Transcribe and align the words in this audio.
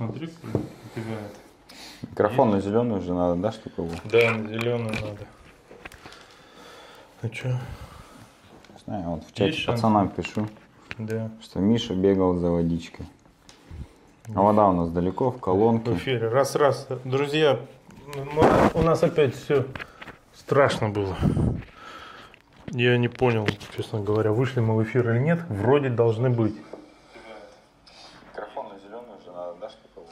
Смотри, 0.00 0.30
убегает. 0.96 1.34
Микрофон 2.00 2.52
на 2.52 2.60
зеленую 2.62 3.00
уже 3.02 3.12
надо, 3.12 3.34
да, 3.38 3.52
чтобы 3.52 3.88
его? 3.88 3.96
Да, 4.04 4.30
на 4.30 4.48
зеленую 4.48 4.94
надо. 4.94 5.26
Ну 7.20 7.30
что? 7.34 7.48
Не 7.48 7.58
знаю, 8.86 9.10
вот 9.10 9.24
в 9.24 9.28
чате 9.34 9.48
Есть 9.48 9.58
шанс? 9.58 9.78
пацанам 9.82 10.08
пишу, 10.08 10.48
Да. 10.96 11.30
что 11.42 11.58
Миша 11.60 11.92
бегал 11.94 12.34
за 12.36 12.50
водичкой. 12.50 13.04
А 14.34 14.40
вода 14.40 14.68
у 14.68 14.72
нас 14.72 14.88
далеко, 14.88 15.32
в 15.32 15.36
В 15.36 15.40
колонке. 15.40 15.92
эфире. 15.92 16.28
Раз, 16.28 16.54
раз. 16.56 16.88
Друзья, 17.04 17.60
у 18.72 18.80
нас 18.80 19.02
опять 19.02 19.34
все 19.34 19.66
страшно 20.34 20.88
было. 20.88 21.14
Я 22.68 22.96
не 22.96 23.08
понял, 23.08 23.46
честно 23.76 24.00
говоря, 24.00 24.32
вышли 24.32 24.60
мы 24.60 24.76
в 24.76 24.82
эфир 24.82 25.10
или 25.10 25.18
нет. 25.18 25.40
Вроде 25.50 25.90
должны 25.90 26.30
быть. 26.30 26.56
Микрофон 28.32 28.68
на 28.72 28.78
зеленую 28.78 29.18
уже 29.20 29.30
надо, 29.32 29.56
да, 29.60 29.68
чтобы 29.68 30.06
его? 30.06 30.08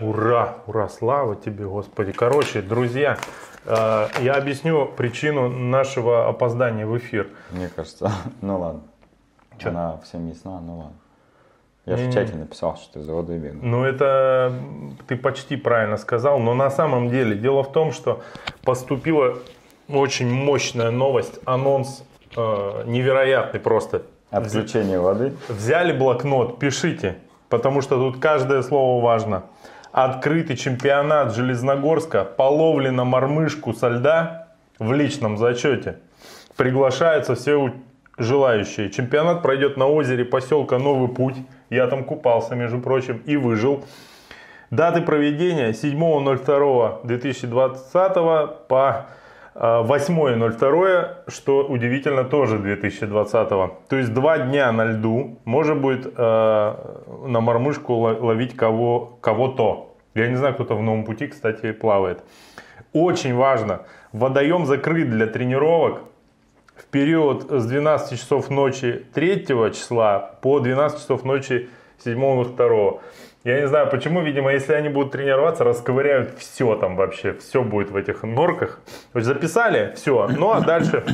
Ура, 0.00 0.58
ура, 0.66 0.88
слава 0.88 1.36
тебе, 1.36 1.64
Господи. 1.64 2.12
Короче, 2.12 2.60
друзья, 2.60 3.16
э, 3.64 4.08
я 4.20 4.34
объясню 4.34 4.86
причину 4.86 5.48
нашего 5.48 6.28
опоздания 6.28 6.86
в 6.86 6.98
эфир. 6.98 7.28
Мне 7.50 7.70
кажется, 7.74 8.12
ну 8.42 8.58
ладно. 8.58 8.82
Чё? 9.58 9.70
Она 9.70 9.98
всем 10.04 10.28
ясна, 10.28 10.60
ну 10.60 10.78
ладно. 10.78 10.96
Я 11.86 11.96
же 11.96 12.10
в 12.10 12.12
чате 12.12 12.34
написал, 12.34 12.76
что 12.76 12.94
ты 12.94 13.02
за 13.02 13.14
водой 13.14 13.38
бегал. 13.38 13.60
Ну, 13.62 13.84
это 13.84 14.52
ты 15.06 15.16
почти 15.16 15.56
правильно 15.56 15.96
сказал, 15.96 16.40
но 16.40 16.52
на 16.52 16.68
самом 16.68 17.08
деле 17.08 17.36
дело 17.36 17.62
в 17.62 17.70
том, 17.72 17.92
что 17.92 18.22
поступила 18.64 19.38
очень 19.88 20.28
мощная 20.28 20.90
новость, 20.90 21.38
анонс 21.44 22.02
э, 22.36 22.82
невероятный 22.86 23.60
просто. 23.60 24.02
Отключение 24.30 24.98
воды. 24.98 25.32
Взяли 25.48 25.96
блокнот, 25.96 26.58
пишите, 26.58 27.18
потому 27.48 27.80
что 27.80 27.96
тут 27.96 28.20
каждое 28.20 28.62
слово 28.62 29.00
важно. 29.00 29.44
Открытый 29.96 30.56
чемпионат 30.58 31.34
Железногорска 31.34 32.26
по 32.26 32.42
ловле 32.42 32.90
на 32.90 33.04
мормышку 33.04 33.72
со 33.72 33.88
льда 33.88 34.48
в 34.78 34.92
личном 34.92 35.38
зачете. 35.38 36.00
Приглашаются 36.54 37.34
все 37.34 37.72
желающие. 38.18 38.90
Чемпионат 38.90 39.40
пройдет 39.40 39.78
на 39.78 39.86
озере 39.86 40.26
поселка 40.26 40.78
Новый 40.78 41.08
Путь. 41.08 41.36
Я 41.70 41.86
там 41.86 42.04
купался, 42.04 42.54
между 42.54 42.78
прочим, 42.78 43.22
и 43.24 43.38
выжил. 43.38 43.86
Даты 44.70 45.00
проведения 45.00 45.70
7.02.2020 45.70 48.66
по 48.68 49.06
8.02, 49.58 51.08
что 51.28 51.64
удивительно, 51.66 52.24
тоже 52.24 52.58
2020. 52.58 53.48
То 53.88 53.96
есть 53.96 54.12
два 54.12 54.38
дня 54.38 54.70
на 54.72 54.84
льду 54.84 55.38
можно 55.44 55.74
будет 55.74 56.06
э, 56.06 56.74
на 57.26 57.40
мормышку 57.40 57.94
ло- 57.94 58.18
ловить 58.20 58.54
кого, 58.56 59.18
кого-то. 59.20 59.96
Я 60.14 60.28
не 60.28 60.36
знаю, 60.36 60.54
кто-то 60.54 60.74
в 60.76 60.82
новом 60.82 61.04
пути, 61.04 61.26
кстати, 61.26 61.72
плавает. 61.72 62.22
Очень 62.92 63.34
важно, 63.34 63.80
водоем 64.12 64.66
закрыт 64.66 65.10
для 65.10 65.26
тренировок 65.26 66.00
в 66.74 66.84
период 66.86 67.50
с 67.50 67.66
12 67.66 68.18
часов 68.18 68.50
ночи 68.50 69.04
3 69.14 69.46
числа 69.72 70.18
по 70.42 70.60
12 70.60 70.98
часов 70.98 71.24
ночи 71.24 71.68
7 72.04 72.44
2. 72.44 72.92
Я 73.46 73.60
не 73.60 73.68
знаю 73.68 73.88
почему, 73.88 74.22
видимо, 74.22 74.52
если 74.52 74.72
они 74.72 74.88
будут 74.88 75.12
тренироваться, 75.12 75.62
расковыряют 75.62 76.36
все 76.36 76.74
там 76.74 76.96
вообще, 76.96 77.32
все 77.34 77.62
будет 77.62 77.92
в 77.92 77.96
этих 77.96 78.24
норках. 78.24 78.80
То 79.12 79.20
есть 79.20 79.28
записали, 79.28 79.94
все, 79.94 80.26
ну 80.36 80.50
а 80.50 80.60
дальше 80.60 81.04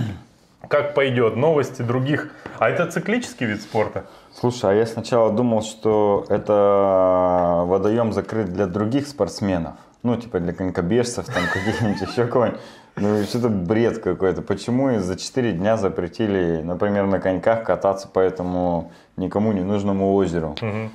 как 0.68 0.94
пойдет, 0.94 1.36
новости 1.36 1.82
других. 1.82 2.30
А 2.58 2.70
это 2.70 2.86
циклический 2.86 3.44
вид 3.44 3.60
спорта? 3.60 4.06
Слушай, 4.32 4.70
а 4.70 4.72
я 4.72 4.86
сначала 4.86 5.30
думал, 5.30 5.60
что 5.60 6.24
это 6.30 7.64
водоем 7.66 8.14
закрыт 8.14 8.50
для 8.50 8.64
других 8.64 9.08
спортсменов. 9.08 9.74
Ну, 10.02 10.16
типа 10.16 10.40
для 10.40 10.54
конькобежцев, 10.54 11.26
там 11.26 11.42
каких-нибудь 11.52 12.00
еще 12.00 12.26
кого-нибудь. 12.26 12.60
Ну, 12.96 13.22
что-то 13.24 13.50
бред 13.50 13.98
какой-то. 13.98 14.40
Почему 14.40 14.88
и 14.88 14.98
за 14.98 15.18
4 15.18 15.52
дня 15.52 15.76
запретили, 15.76 16.62
например, 16.64 17.04
на 17.04 17.20
коньках 17.20 17.64
кататься 17.64 18.08
по 18.08 18.20
этому 18.20 18.90
никому 19.18 19.52
не 19.52 19.60
нужному 19.60 20.14
озеру? 20.14 20.56
Мгм. 20.62 20.90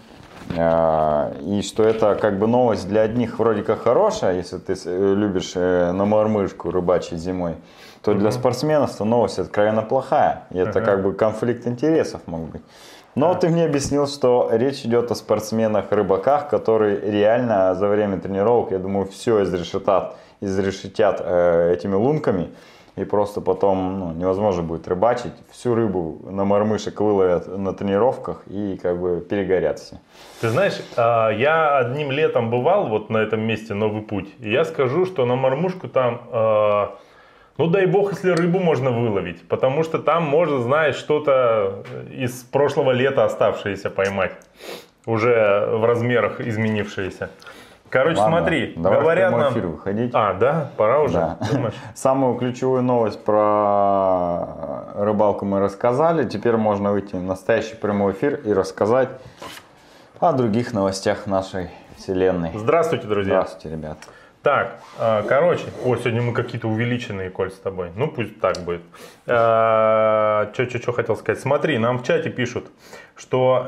А, 0.55 1.33
И 1.41 1.61
что 1.61 1.83
это 1.83 2.15
как 2.15 2.39
бы 2.39 2.47
новость 2.47 2.87
для 2.87 3.01
одних 3.01 3.39
вроде 3.39 3.63
как 3.63 3.83
хорошая, 3.83 4.37
если 4.37 4.57
ты 4.57 4.75
э, 4.85 5.13
любишь 5.15 5.53
э, 5.55 5.91
на 5.91 6.05
мормышку 6.05 6.71
рыбачить 6.71 7.19
зимой, 7.19 7.55
то 8.01 8.13
для 8.13 8.31
спортсменов 8.31 8.95
это 8.95 9.03
новость 9.03 9.39
откровенно 9.39 9.81
плохая. 9.81 10.43
И 10.51 10.57
это 10.57 10.79
Ага. 10.79 10.85
как 10.85 11.03
бы 11.03 11.13
конфликт 11.13 11.67
интересов 11.67 12.21
мог 12.27 12.41
быть. 12.49 12.61
Но 13.15 13.33
ты 13.33 13.49
мне 13.49 13.65
объяснил, 13.65 14.07
что 14.07 14.47
речь 14.51 14.85
идет 14.85 15.11
о 15.11 15.15
спортсменах-рыбаках, 15.15 16.49
которые 16.49 16.99
реально 17.01 17.73
за 17.73 17.87
время 17.87 18.19
тренировок, 18.19 18.71
я 18.71 18.77
думаю, 18.77 19.07
все 19.07 19.43
изрешетят, 19.43 20.15
изрешетят 20.39 21.19
э, 21.23 21.73
этими 21.73 21.95
лунками. 21.95 22.49
И 22.97 23.05
просто 23.05 23.41
потом 23.41 23.99
ну, 23.99 24.13
невозможно 24.13 24.63
будет 24.63 24.87
рыбачить. 24.87 25.33
Всю 25.51 25.75
рыбу 25.75 26.19
на 26.23 26.45
мормышек 26.45 26.99
выловят 26.99 27.47
на 27.47 27.71
тренировках 27.71 28.41
и 28.47 28.79
как 28.81 28.99
бы 28.99 29.21
перегорят 29.21 29.77
все. 29.77 29.99
Ты 30.41 30.49
знаешь, 30.49 30.81
а, 30.95 31.29
я 31.29 31.77
одним 31.77 32.11
летом 32.11 32.49
бывал 32.49 32.87
вот 32.87 33.11
на 33.11 33.19
этом 33.19 33.41
месте 33.41 33.75
Новый 33.75 34.01
путь. 34.01 34.29
И 34.39 34.51
я 34.51 34.65
скажу, 34.65 35.05
что 35.05 35.25
на 35.25 35.35
мормушку 35.35 35.87
там, 35.87 36.21
а, 36.31 36.95
ну 37.59 37.67
дай 37.67 37.85
бог, 37.85 38.13
если 38.13 38.31
рыбу 38.31 38.59
можно 38.59 38.89
выловить. 38.89 39.47
Потому 39.47 39.83
что 39.83 39.99
там 39.99 40.23
можно, 40.23 40.59
знаешь, 40.61 40.95
что-то 40.95 41.83
из 42.11 42.43
прошлого 42.51 42.93
лета 42.93 43.25
оставшееся 43.25 43.91
поймать. 43.91 44.33
Уже 45.05 45.69
в 45.71 45.85
размерах 45.85 46.41
изменившееся. 46.41 47.29
Короче, 47.89 48.19
Ладно, 48.19 48.39
смотри, 48.39 48.73
давай 48.75 48.99
говорят 48.99 49.33
в 49.33 49.37
нам... 49.37 49.53
эфир 49.53 49.67
выходить. 49.67 50.11
А, 50.13 50.33
да? 50.33 50.71
Пора 50.75 51.01
уже? 51.01 51.13
Да. 51.13 51.37
Думаешь? 51.51 51.75
Самую 51.95 52.35
ключевую 52.37 52.83
новость 52.83 53.23
про 53.23 54.93
рыбалку 54.95 55.45
мы 55.45 55.59
рассказали. 55.59 56.27
Теперь 56.27 56.57
можно 56.57 56.91
выйти 56.91 57.15
в 57.15 57.23
настоящий 57.23 57.75
прямой 57.75 58.13
эфир 58.13 58.41
и 58.43 58.51
рассказать 58.51 59.09
о 60.19 60.33
других 60.33 60.73
новостях 60.73 61.27
нашей 61.27 61.69
вселенной. 61.97 62.51
Здравствуйте, 62.55 63.07
друзья. 63.07 63.41
Здравствуйте, 63.41 63.75
ребят. 63.75 63.97
Так, 64.43 64.79
а, 64.97 65.23
короче, 65.23 65.65
о, 65.83 65.95
сегодня 65.97 66.21
мы 66.21 66.31
какие-то 66.33 66.67
увеличенные, 66.67 67.29
Коль, 67.29 67.51
с 67.51 67.57
тобой. 67.57 67.91
Ну, 67.95 68.07
пусть 68.07 68.39
так 68.39 68.57
будет. 68.59 68.81
Что 69.25 70.91
хотел 70.93 71.17
сказать? 71.17 71.41
Смотри, 71.41 71.77
нам 71.77 71.99
в 71.99 72.03
чате 72.03 72.29
пишут, 72.29 72.67
что 73.17 73.65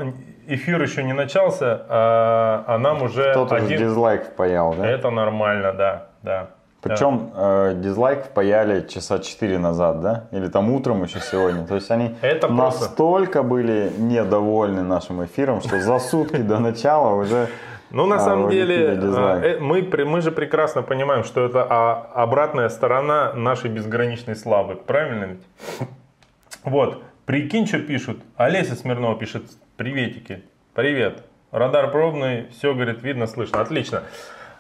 эфир 0.48 0.82
еще 0.82 1.04
не 1.04 1.14
начался, 1.14 1.82
а, 1.90 2.64
а 2.68 2.78
нам 2.78 3.02
уже 3.04 3.32
Кто-то 3.32 3.56
один... 3.56 3.80
дизлайк 3.80 4.24
впаял, 4.26 4.74
да? 4.76 4.88
Это 4.88 5.10
нормально, 5.10 5.74
да, 5.74 6.06
да. 6.24 6.48
Причем 6.82 7.32
э, 7.36 7.74
дизлайк 7.76 8.24
впаяли 8.26 8.88
часа 8.88 9.20
4 9.20 9.58
назад, 9.58 10.00
да? 10.00 10.24
Или 10.32 10.48
там 10.48 10.72
утром 10.72 11.04
еще 11.04 11.20
сегодня. 11.20 11.68
То 11.68 11.76
есть 11.76 11.92
они 11.92 12.16
Это 12.22 12.48
просто- 12.48 12.86
настолько 12.86 13.44
были 13.44 13.92
недовольны 13.98 14.82
нашим 14.82 15.26
эфиром, 15.26 15.60
что 15.60 15.78
за 15.80 16.00
сутки 16.00 16.38
до 16.38 16.60
начала 16.60 17.16
уже 17.16 17.48
Ну, 17.92 18.06
на 18.06 18.16
А, 18.16 18.20
самом 18.20 18.50
деле, 18.50 18.96
дизлайк. 18.96 19.44
э, 19.44 19.60
мы, 19.60 20.06
мы 20.06 20.22
же 20.22 20.31
прекрасно 20.31 20.81
понимаем, 20.84 21.24
что 21.26 21.44
это 21.46 21.68
а, 21.70 22.12
обратная 22.14 22.70
сторона 22.70 23.34
нашей 23.34 23.70
безграничной 23.72 24.36
славы. 24.38 24.76
Правильно 24.76 25.26
ведь? 25.26 25.42
Вот, 26.64 27.04
прикинь, 27.29 27.67
что 27.67 27.78
пишут. 27.78 28.17
Олеся 28.38 28.73
Смирнова 28.73 29.16
пишет, 29.16 29.44
приветики, 29.78 30.41
привет. 30.73 31.22
Радар 31.51 31.91
пробный, 31.91 32.47
все, 32.50 32.73
говорит, 32.73 33.03
видно, 33.03 33.28
слышно. 33.28 33.62
Отлично. 33.62 34.01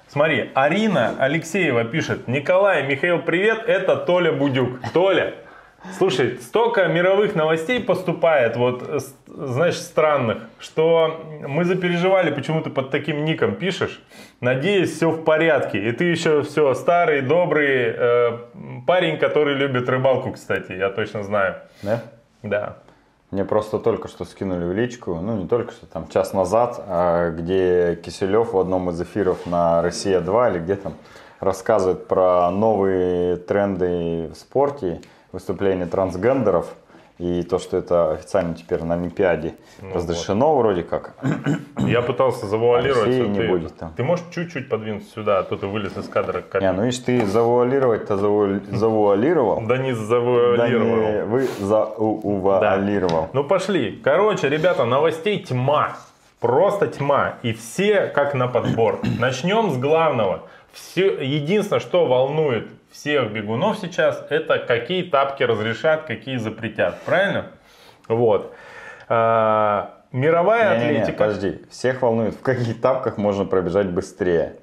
Смотри, 0.07 0.51
Арина 0.53 1.15
Алексеева 1.17 1.83
пишет, 1.85 2.27
Николай, 2.27 2.85
Михаил, 2.85 3.23
привет, 3.23 3.63
это 3.65 3.95
Толя 3.95 4.31
Будюк. 4.31 4.81
Толя, 4.93 5.33
слушай, 5.97 6.37
столько 6.37 6.85
мировых 6.85 7.33
новостей 7.33 7.79
поступает, 7.79 8.55
вот, 8.55 8.83
знаешь, 9.25 9.77
странных, 9.77 10.43
что 10.59 11.25
мы 11.47 11.65
запереживали, 11.65 12.29
почему 12.29 12.61
ты 12.61 12.69
под 12.69 12.91
таким 12.91 13.25
ником 13.25 13.55
пишешь. 13.55 13.99
Надеюсь, 14.41 14.95
все 14.95 15.09
в 15.09 15.23
порядке. 15.23 15.89
И 15.89 15.91
ты 15.91 16.03
еще 16.03 16.43
все 16.43 16.75
старый, 16.75 17.21
добрый 17.21 17.95
э, 17.97 18.37
парень, 18.85 19.17
который 19.17 19.55
любит 19.55 19.89
рыбалку, 19.89 20.33
кстати, 20.33 20.73
я 20.73 20.91
точно 20.91 21.23
знаю. 21.23 21.55
да? 21.81 22.03
Да. 22.43 22.77
Мне 23.31 23.45
просто 23.45 23.77
только 23.77 24.07
что 24.07 24.25
скинули 24.25 24.65
в 24.65 24.73
личку, 24.73 25.15
ну 25.15 25.37
не 25.37 25.47
только 25.47 25.71
что, 25.71 25.85
там 25.85 26.07
час 26.07 26.33
назад, 26.33 26.83
а, 26.87 27.29
где 27.29 27.95
Киселев 27.95 28.53
в 28.53 28.59
одном 28.59 28.89
из 28.89 28.99
эфиров 28.99 29.45
на 29.45 29.83
«Россия-2» 29.83 30.51
или 30.51 30.59
где 30.59 30.75
там 30.75 30.93
рассказывает 31.39 32.07
про 32.07 32.49
новые 32.49 33.37
тренды 33.37 34.29
в 34.33 34.35
спорте, 34.35 35.01
выступления 35.31 35.85
трансгендеров 35.85 36.73
и 37.19 37.43
то, 37.43 37.59
что 37.59 37.75
это 37.77 38.13
официально 38.13 38.55
теперь 38.55 38.81
на 38.83 38.95
Олимпиаде 38.95 39.53
Ну 39.81 39.93
разрешено 39.93 40.55
вроде 40.55 40.83
как. 40.83 41.13
Я 41.77 42.01
пытался 42.01 42.45
завуалировать. 42.47 43.07
России 43.07 43.27
не 43.27 43.39
ты, 43.39 43.47
будет 43.49 43.75
там. 43.77 43.93
ты 43.95 44.03
можешь 44.03 44.25
чуть-чуть 44.33 44.69
подвинуться 44.69 45.11
сюда, 45.11 45.39
а 45.39 45.43
то 45.43 45.57
ты 45.57 45.67
вылез 45.67 45.97
из 45.97 46.07
кадра. 46.07 46.41
Как... 46.41 46.61
Не, 46.61 46.71
ну 46.71 46.83
видишь, 46.85 46.99
ты 46.99 47.25
завуалировать-то 47.25 48.13
завуа- 48.15 48.61
завуалировал. 48.75 49.61
Да 49.67 49.77
не 49.77 49.91
Да 49.91 49.97
завуалировал. 49.97 50.95
не, 51.11 51.23
вы 51.25 51.47
заувуалировал. 51.59 53.29
Ну 53.33 53.43
пошли. 53.43 53.99
Короче, 54.03 54.49
ребята, 54.49 54.85
новостей 54.85 55.39
тьма. 55.43 55.97
просто 56.39 56.87
тьма. 56.87 57.33
И 57.43 57.51
все 57.53 58.07
как 58.07 58.33
на 58.33 58.47
подбор. 58.47 58.99
Начнем 59.19 59.71
с 59.71 59.77
главного. 59.77 60.43
Все, 60.71 61.17
единственное, 61.21 61.79
что 61.81 62.05
волнует 62.05 62.67
всех 62.99 63.31
бегунов 63.31 63.77
сейчас, 63.77 64.21
это 64.29 64.59
какие 64.59 65.03
тапки 65.03 65.43
разрешат, 65.43 66.03
какие 66.03 66.35
запретят. 66.35 66.99
Правильно? 67.05 67.45
Вот. 68.09 68.53
А, 69.07 69.93
мировая 70.11 70.77
Не-не-не, 70.77 70.99
атлетика. 71.01 71.17
подожди. 71.17 71.61
Всех 71.69 72.01
волнует, 72.01 72.35
в 72.35 72.41
каких 72.41 72.81
тапках 72.81 73.17
можно 73.17 73.45
пробежать 73.45 73.87
быстрее. 73.87 74.55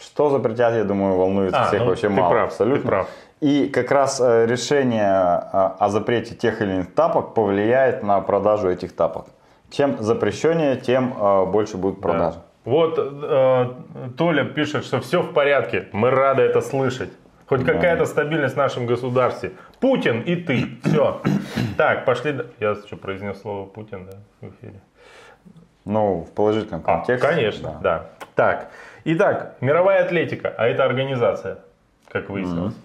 Что 0.00 0.30
запретят, 0.30 0.74
я 0.74 0.84
думаю, 0.84 1.16
волнует 1.16 1.52
А, 1.52 1.66
всех 1.66 1.80
ну, 1.80 1.86
вообще 1.88 2.06
ты 2.06 2.14
мало. 2.14 2.30
прав, 2.30 2.48
ты 2.48 2.52
абсолютно. 2.52 2.88
прав. 2.88 3.08
И 3.40 3.66
как 3.66 3.90
раз 3.90 4.20
э, 4.20 4.46
решение 4.46 5.10
э, 5.52 5.70
о 5.78 5.88
запрете 5.88 6.34
тех 6.36 6.62
или 6.62 6.70
иных 6.70 6.94
тапок 6.94 7.34
повлияет 7.34 8.02
на 8.04 8.20
продажу 8.20 8.70
этих 8.70 8.94
тапок. 8.94 9.26
Чем 9.70 9.96
запрещеннее, 10.00 10.76
тем 10.76 11.12
э, 11.18 11.46
больше 11.46 11.76
будут 11.76 12.00
продажи. 12.00 12.36
Да. 12.36 12.70
Вот 12.70 12.98
э, 12.98 13.66
Толя 14.16 14.44
пишет, 14.44 14.84
что 14.84 15.00
все 15.00 15.22
в 15.22 15.32
порядке. 15.32 15.88
Мы 15.92 16.10
рады 16.10 16.42
это 16.42 16.60
слышать. 16.60 17.10
Хоть 17.50 17.64
какая-то 17.64 18.06
стабильность 18.06 18.54
в 18.54 18.58
нашем 18.58 18.86
государстве. 18.86 19.50
Путин 19.80 20.20
и 20.20 20.36
ты. 20.36 20.68
Все. 20.84 21.20
Так, 21.76 22.04
пошли. 22.04 22.42
Я 22.60 22.76
что, 22.76 22.96
произнес 22.96 23.40
слово 23.40 23.66
Путин, 23.66 24.06
да, 24.06 24.18
в 24.40 24.50
эфире? 24.52 24.80
Ну, 25.84 26.20
в 26.22 26.30
положительном 26.30 26.82
А, 26.86 26.98
контексте. 26.98 27.26
конечно, 27.28 27.80
да. 27.82 28.10
Так. 28.36 28.70
Итак, 29.04 29.56
мировая 29.60 30.04
атлетика, 30.04 30.54
а 30.56 30.68
это 30.68 30.84
организация, 30.84 31.58
как 32.08 32.30
выяснилось. 32.30 32.76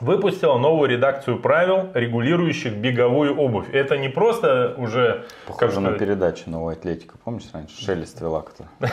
Выпустила 0.00 0.58
новую 0.58 0.90
редакцию 0.90 1.38
правил, 1.38 1.88
регулирующих 1.94 2.74
беговую 2.74 3.34
обувь. 3.38 3.66
Это 3.72 3.96
не 3.96 4.08
просто 4.10 4.74
уже 4.76 5.24
как 5.46 5.54
Похоже 5.58 5.80
на 5.80 5.88
сказать, 5.90 5.98
передачу 5.98 6.42
«Новая 6.50 6.74
атлетика». 6.74 7.14
Помнишь 7.24 7.48
раньше? 7.54 7.82
Шелест 7.82 8.20
вела 8.20 8.42
кто 8.42 8.64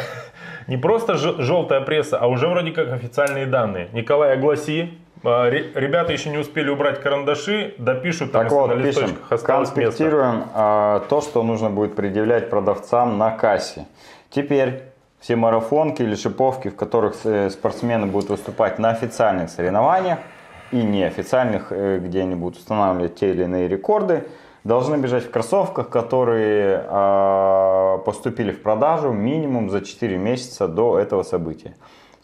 Не 0.67 0.77
просто 0.77 1.15
желтая 1.15 1.81
пресса, 1.81 2.17
а 2.17 2.27
уже 2.27 2.47
вроде 2.47 2.71
как 2.71 2.89
официальные 2.93 3.47
данные. 3.47 3.89
Николай, 3.91 4.33
огласи. 4.33 4.97
А, 5.25 5.49
ре- 5.49 5.71
Ребята 5.75 6.13
еще 6.13 6.29
не 6.29 6.37
успели 6.37 6.69
убрать 6.69 7.01
карандаши, 7.01 7.75
допишут 7.77 8.31
там, 8.31 8.43
Так 8.47 8.51
если 8.51 8.55
вот, 8.55 8.75
на 8.75 8.81
пишем, 8.83 9.17
осталось 9.29 9.69
место. 9.75 9.81
конспектируем 9.81 10.43
а, 10.53 11.01
то, 11.09 11.19
что 11.21 11.43
нужно 11.43 11.69
будет 11.69 11.95
предъявлять 11.95 12.49
продавцам 12.49 13.17
на 13.17 13.31
кассе. 13.31 13.85
Теперь 14.29 14.83
все 15.19 15.35
марафонки 15.35 16.01
или 16.01 16.15
шиповки, 16.15 16.69
в 16.69 16.75
которых 16.75 17.15
э, 17.25 17.49
спортсмены 17.49 18.07
будут 18.07 18.29
выступать 18.29 18.79
на 18.79 18.89
официальных 18.89 19.49
соревнованиях 19.49 20.19
и 20.73 20.83
неофициальных, 20.83 21.67
э, 21.69 21.99
где 21.99 22.21
они 22.21 22.35
будут 22.35 22.57
устанавливать 22.57 23.15
те 23.15 23.31
или 23.31 23.43
иные 23.43 23.67
рекорды, 23.67 24.25
должны 24.63 24.95
бежать 24.95 25.25
в 25.25 25.31
кроссовках, 25.31 25.89
которые 25.89 26.85
а, 26.87 27.97
поступили 27.99 28.51
в 28.51 28.61
продажу 28.61 29.11
минимум 29.11 29.69
за 29.69 29.81
4 29.81 30.17
месяца 30.17 30.67
до 30.67 30.97
этого 30.97 31.23
события. 31.23 31.75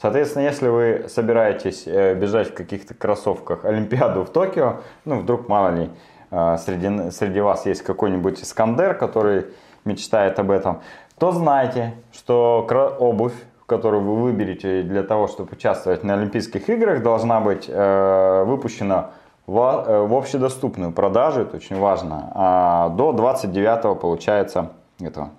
Соответственно, 0.02 0.44
если 0.44 0.70
вы 0.70 1.06
собираетесь 1.10 1.84
э, 1.86 2.16
бежать 2.16 2.52
в 2.52 2.54
каких-то 2.54 2.94
кроссовках 2.94 3.66
Олимпиаду 3.66 4.24
в 4.24 4.30
Токио, 4.30 4.78
ну, 5.04 5.20
вдруг, 5.20 5.50
мало 5.50 5.76
ли, 5.76 5.90
э, 6.32 6.58
среди, 6.58 7.12
среди 7.12 7.42
вас 7.42 7.66
есть 7.66 7.82
какой-нибудь 7.82 8.42
Искандер, 8.42 8.96
который 8.96 9.48
мечтает 9.84 10.40
об 10.40 10.52
этом, 10.52 10.82
то 11.18 11.34
знайте, 11.34 11.96
что 12.14 12.66
обувь, 13.00 13.34
которую 13.70 14.04
вы 14.04 14.16
выберете 14.16 14.82
для 14.82 15.04
того, 15.04 15.28
чтобы 15.28 15.52
участвовать 15.54 16.04
на 16.04 16.16
Олимпийских 16.16 16.68
играх, 16.70 17.02
должна 17.04 17.40
быть 17.40 17.66
э, 17.70 18.44
выпущена 18.46 19.12
в, 19.48 19.86
э, 19.88 20.06
в 20.06 20.14
общедоступную 20.14 20.92
продажу, 20.92 21.42
это 21.42 21.58
очень 21.58 21.80
важно, 21.80 22.32
а 22.36 22.90
до 22.90 23.14
29 23.14 24.00
получается 24.00 24.72
этого 25.00 25.30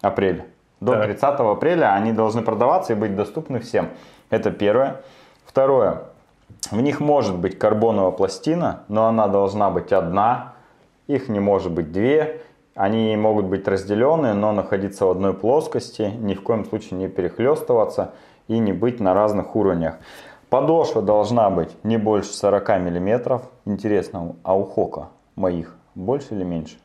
апреля. 0.00 0.46
До 0.80 0.92
Так. 0.92 1.04
30 1.04 1.40
апреля 1.40 1.94
они 1.94 2.12
должны 2.12 2.42
продаваться 2.42 2.92
и 2.92 2.96
быть 2.96 3.14
доступны 3.16 3.58
всем. 3.58 3.90
Это 4.30 4.50
первое. 4.50 5.00
Второе. 5.44 6.02
В 6.70 6.80
них 6.80 7.00
может 7.00 7.36
быть 7.36 7.58
карбоновая 7.58 8.12
пластина, 8.12 8.80
но 8.88 9.06
она 9.06 9.28
должна 9.28 9.70
быть 9.70 9.92
одна. 9.92 10.54
Их 11.06 11.28
не 11.28 11.40
может 11.40 11.72
быть 11.72 11.92
две. 11.92 12.40
Они 12.74 13.16
могут 13.16 13.46
быть 13.46 13.68
разделенные, 13.68 14.34
но 14.34 14.52
находиться 14.52 15.06
в 15.06 15.10
одной 15.10 15.32
плоскости, 15.32 16.12
ни 16.18 16.34
в 16.34 16.42
коем 16.42 16.64
случае 16.64 16.98
не 16.98 17.08
перехлестываться 17.08 18.14
и 18.48 18.58
не 18.58 18.72
быть 18.72 18.98
на 18.98 19.14
разных 19.14 19.54
уровнях. 19.54 19.96
Подошва 20.50 21.00
должна 21.00 21.50
быть 21.50 21.70
не 21.84 21.96
больше 21.96 22.32
40 22.32 22.80
миллиметров. 22.80 23.42
Интересно, 23.64 24.34
а 24.42 24.56
у 24.56 24.64
Хока 24.64 25.08
моих 25.36 25.76
больше 25.94 26.34
или 26.34 26.44
меньше? 26.44 26.76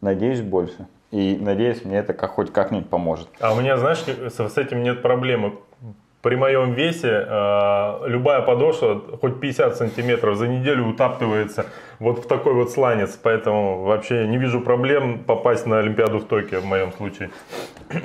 Надеюсь, 0.00 0.40
больше. 0.40 0.86
И 1.12 1.38
надеюсь, 1.40 1.84
мне 1.84 1.98
это 1.98 2.14
хоть 2.26 2.52
как-нибудь 2.52 2.90
поможет. 2.90 3.28
А 3.38 3.52
у 3.52 3.60
меня, 3.60 3.76
знаешь, 3.76 4.04
с 4.04 4.58
этим 4.58 4.82
нет 4.82 5.00
проблемы. 5.00 5.54
При 6.24 6.36
моем 6.36 6.72
весе 6.72 7.26
э, 7.28 8.08
любая 8.08 8.40
подошва, 8.40 9.02
хоть 9.20 9.40
50 9.40 9.76
сантиметров, 9.76 10.38
за 10.38 10.48
неделю 10.48 10.86
утаптывается 10.86 11.66
вот 11.98 12.24
в 12.24 12.26
такой 12.26 12.54
вот 12.54 12.72
сланец. 12.72 13.18
Поэтому 13.22 13.82
вообще 13.84 14.26
не 14.26 14.38
вижу 14.38 14.62
проблем 14.62 15.22
попасть 15.22 15.66
на 15.66 15.80
Олимпиаду 15.80 16.20
в 16.20 16.24
Токио 16.24 16.60
в 16.60 16.64
моем 16.64 16.92
случае. 16.92 17.28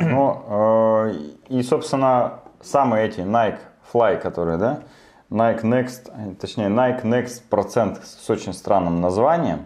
Ну, 0.02 0.44
э, 0.50 1.14
и, 1.48 1.64
собственно, 1.64 2.42
самые 2.60 3.08
эти 3.08 3.22
Nike 3.22 3.60
Fly, 3.94 4.18
которые, 4.20 4.58
да, 4.58 4.82
Nike 5.30 5.62
Next, 5.62 6.36
точнее, 6.42 6.68
Nike 6.68 7.04
Next 7.04 7.44
процент 7.50 8.04
с 8.04 8.30
очень 8.30 8.52
странным 8.52 9.00
названием, 9.00 9.60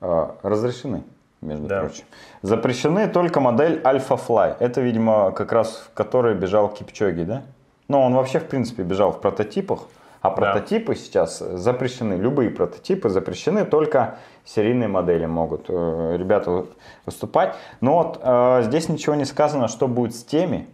э, 0.00 0.26
разрешены, 0.42 1.02
между 1.42 1.66
Да. 1.66 1.80
прочим. 1.80 2.04
Запрещены 2.40 3.08
только 3.08 3.40
модель 3.40 3.78
Alpha 3.84 4.18
Fly. 4.26 4.56
Это, 4.58 4.80
видимо, 4.80 5.32
как 5.32 5.52
раз 5.52 5.86
в 5.86 5.92
которой 5.92 6.34
бежал 6.34 6.70
Кипчоги, 6.70 7.24
да? 7.24 7.42
Но 7.88 8.02
он 8.02 8.14
вообще, 8.14 8.38
в 8.38 8.46
принципе, 8.46 8.82
бежал 8.82 9.12
в 9.12 9.20
прототипах. 9.20 9.80
А 10.20 10.30
прототипы 10.30 10.94
сейчас 10.94 11.38
запрещены, 11.38 12.14
любые 12.14 12.48
прототипы 12.48 13.10
запрещены, 13.10 13.66
только 13.66 14.16
серийные 14.46 14.88
модели 14.88 15.26
могут 15.26 15.66
э, 15.68 16.16
ребята 16.18 16.64
выступать. 17.04 17.54
Но 17.82 17.98
вот 17.98 18.20
э, 18.22 18.62
здесь 18.62 18.88
ничего 18.88 19.16
не 19.16 19.26
сказано, 19.26 19.68
что 19.68 19.86
будет 19.86 20.14
с 20.14 20.24
теми, 20.24 20.66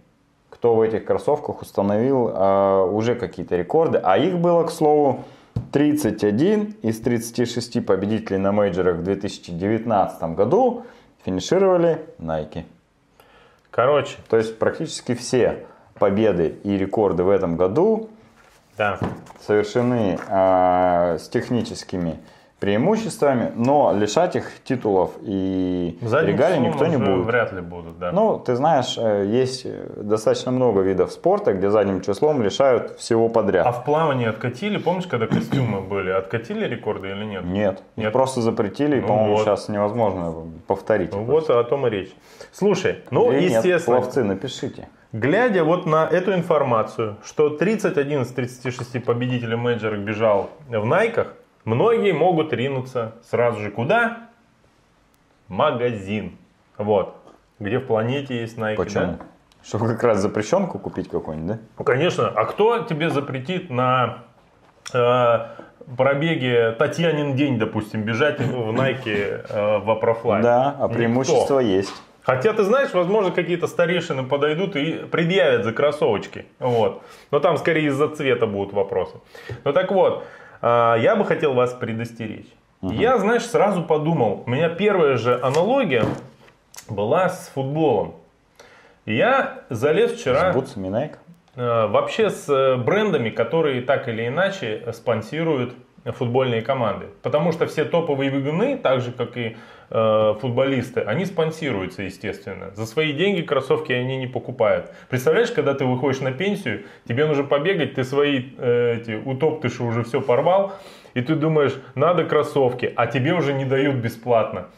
кто 0.51 0.77
в 0.77 0.81
этих 0.81 1.05
кроссовках 1.05 1.62
установил 1.62 2.29
э, 2.29 2.85
уже 2.93 3.17
какие-то 3.17 3.57
рекорды. 3.57 4.01
А 4.01 4.19
их 4.19 4.39
было, 4.39 4.62
к 4.62 4.71
слову, 4.71 5.25
31 5.73 6.77
из 6.83 7.01
36 7.01 7.85
победителей 7.85 8.39
на 8.39 8.53
мейджорах 8.53 8.99
в 8.99 9.03
2019 9.03 10.23
году 10.35 10.85
финишировали 11.25 12.07
Nike. 12.21 12.67
Короче, 13.73 14.17
То 14.29 14.37
есть 14.37 14.59
практически 14.61 15.15
все 15.15 15.67
победы 16.00 16.57
и 16.64 16.76
рекорды 16.76 17.23
в 17.23 17.28
этом 17.28 17.57
году 17.57 18.09
да. 18.76 18.99
совершены 19.47 20.19
э, 20.28 21.19
с 21.21 21.28
техническими 21.28 22.16
преимуществами, 22.59 23.52
но 23.57 23.92
лишать 23.97 24.37
их 24.37 24.45
титулов 24.64 25.12
и 25.23 25.99
Задним 26.02 26.28
регалий 26.35 26.59
никто 26.59 26.87
не 26.87 26.99
будет. 26.99 27.25
вряд 27.25 27.52
ли 27.52 27.62
будут, 27.62 27.99
да. 27.99 28.12
Ну, 28.12 28.38
ты 28.38 28.54
знаешь, 28.54 28.99
э, 28.99 29.25
есть 29.26 29.62
э, 29.64 29.87
достаточно 29.97 30.52
много 30.52 30.80
видов 30.83 31.11
спорта, 31.11 31.54
где 31.54 31.71
задним 31.71 32.02
числом 32.02 32.42
лишают 32.42 32.99
всего 32.99 33.30
подряд. 33.30 33.66
А 33.66 33.73
в 33.73 33.85
плавании 33.85 34.26
откатили, 34.28 34.76
помнишь, 34.76 35.07
когда 35.07 35.26
костюмы 35.26 35.80
были, 35.80 36.11
откатили 36.11 36.66
рекорды 36.66 37.09
или 37.09 37.25
нет? 37.25 37.45
Нет, 37.45 37.83
их 37.97 38.04
Нет? 38.04 38.12
просто 38.12 38.42
запретили, 38.42 38.99
и, 38.99 39.00
Ну 39.00 39.07
по-моему, 39.07 39.37
вот. 39.37 39.45
сейчас 39.45 39.71
невозможно 39.71 40.35
повторить. 40.66 41.12
Ну 41.12 41.25
вот 41.25 41.49
о 41.49 41.64
том 41.64 41.87
и 41.87 41.90
речь. 41.90 42.12
Слушай, 42.52 42.99
ну 43.11 43.33
Или 43.33 43.49
нет, 43.49 43.64
естественно, 43.64 44.00
пловцы, 44.00 44.23
напишите. 44.23 44.88
Глядя 45.12 45.64
вот 45.64 45.87
на 45.87 46.07
эту 46.07 46.35
информацию, 46.35 47.17
что 47.25 47.50
31 47.50 48.23
из 48.23 48.29
36 48.29 49.05
победителей 49.05 49.57
мейджора 49.57 49.97
бежал 49.97 50.50
в 50.69 50.85
Найках, 50.85 51.35
многие 51.64 52.12
могут 52.12 52.52
ринуться 52.52 53.14
сразу 53.29 53.61
же 53.61 53.71
куда? 53.71 54.29
Магазин. 55.49 56.37
Вот. 56.79 57.17
Где 57.59 57.79
в 57.79 57.87
планете 57.87 58.40
есть 58.40 58.57
Найки. 58.57 58.79
Почему? 58.79 59.07
да? 59.07 59.19
Чтобы 59.62 59.88
как 59.88 60.02
раз 60.05 60.19
запрещенку 60.21 60.79
купить 60.79 61.11
какую-нибудь, 61.11 61.57
да? 61.57 61.59
Ну, 61.79 61.85
конечно. 61.85 62.29
А 62.29 62.45
кто 62.47 62.79
тебе 62.79 63.11
запретит 63.11 63.69
на 63.69 64.21
э, 64.95 65.38
пробеге 65.97 66.73
Татьянин 66.73 67.37
день, 67.37 67.59
допустим, 67.59 68.02
бежать 68.02 68.40
в 68.40 68.73
Найке 68.73 69.45
э, 69.49 69.79
в 69.79 69.90
Апрофлай? 69.90 70.43
Да, 70.43 70.76
а 70.79 70.85
Никто. 70.85 70.88
преимущество 70.88 71.59
есть. 71.59 71.93
Хотя, 72.23 72.53
ты 72.53 72.62
знаешь, 72.65 72.93
возможно, 72.93 73.31
какие-то 73.31 73.67
старейшины 73.67 74.25
подойдут 74.25 74.77
и 74.77 74.93
предъявят 75.11 75.65
за 75.65 75.73
кроссовочки. 75.73 76.45
Вот. 76.59 77.03
Но 77.31 77.41
там 77.41 77.57
скорее 77.57 77.87
из-за 77.87 78.09
цвета 78.09 78.47
будут 78.47 78.73
вопросы. 78.75 79.17
Ну 79.65 79.73
так 79.73 79.91
вот, 79.91 80.25
а, 80.61 80.97
я 80.97 81.17
бы 81.17 81.25
хотел 81.25 81.55
вас 81.55 81.73
предостеречь. 81.73 82.49
Я, 82.83 83.19
знаешь, 83.19 83.45
сразу 83.45 83.83
подумал, 83.83 84.43
у 84.47 84.50
меня 84.50 84.69
первая 84.71 85.17
же 85.17 85.39
аналогия 85.43 86.05
была 86.89 87.29
с 87.29 87.50
футболом. 87.55 88.15
Я 89.07 89.61
залез 89.71 90.12
вчера 90.12 90.53
С 90.53 90.55
бутсами 90.55 90.89
Nike. 90.89 91.17
э, 91.57 91.87
вообще 91.89 92.31
с 92.31 92.49
э, 92.49 92.77
брендами, 92.77 93.31
которые 93.31 93.83
так 93.83 94.09
или 94.09 94.27
иначе 94.29 94.83
спонсируют 94.93 95.75
футбольные 96.05 96.62
команды. 96.62 97.07
Потому 97.23 97.53
что 97.53 97.67
все 97.67 97.85
топовые 97.85 98.31
бегуны, 98.31 98.79
так 98.79 99.00
же 99.00 99.12
как 99.12 99.37
и 99.37 99.57
э, 99.90 100.35
футболисты, 100.40 101.00
они 101.00 101.25
спонсируются, 101.26 102.02
естественно. 102.02 102.70
За 102.75 102.87
свои 102.87 103.12
деньги 103.12 103.42
кроссовки 103.42 103.92
они 103.92 104.16
не 104.16 104.26
покупают. 104.26 104.90
Представляешь, 105.09 105.50
когда 105.50 105.75
ты 105.75 105.85
выходишь 105.85 106.20
на 106.20 106.32
пенсию, 106.32 106.85
тебе 107.09 107.26
нужно 107.26 107.44
побегать, 107.44 107.94
ты 107.94 108.04
свои 108.04 108.44
э, 108.56 108.97
эти 109.00 109.12
утоптыши 109.12 109.82
уже 109.82 110.02
все 110.04 110.20
порвал, 110.20 110.75
и 111.14 111.20
ты 111.20 111.35
думаешь, 111.35 111.75
надо 111.94 112.25
кроссовки, 112.25 112.92
а 112.97 113.06
тебе 113.06 113.35
уже 113.35 113.52
не 113.52 113.64
дают 113.64 113.97
бесплатно. 113.97 114.68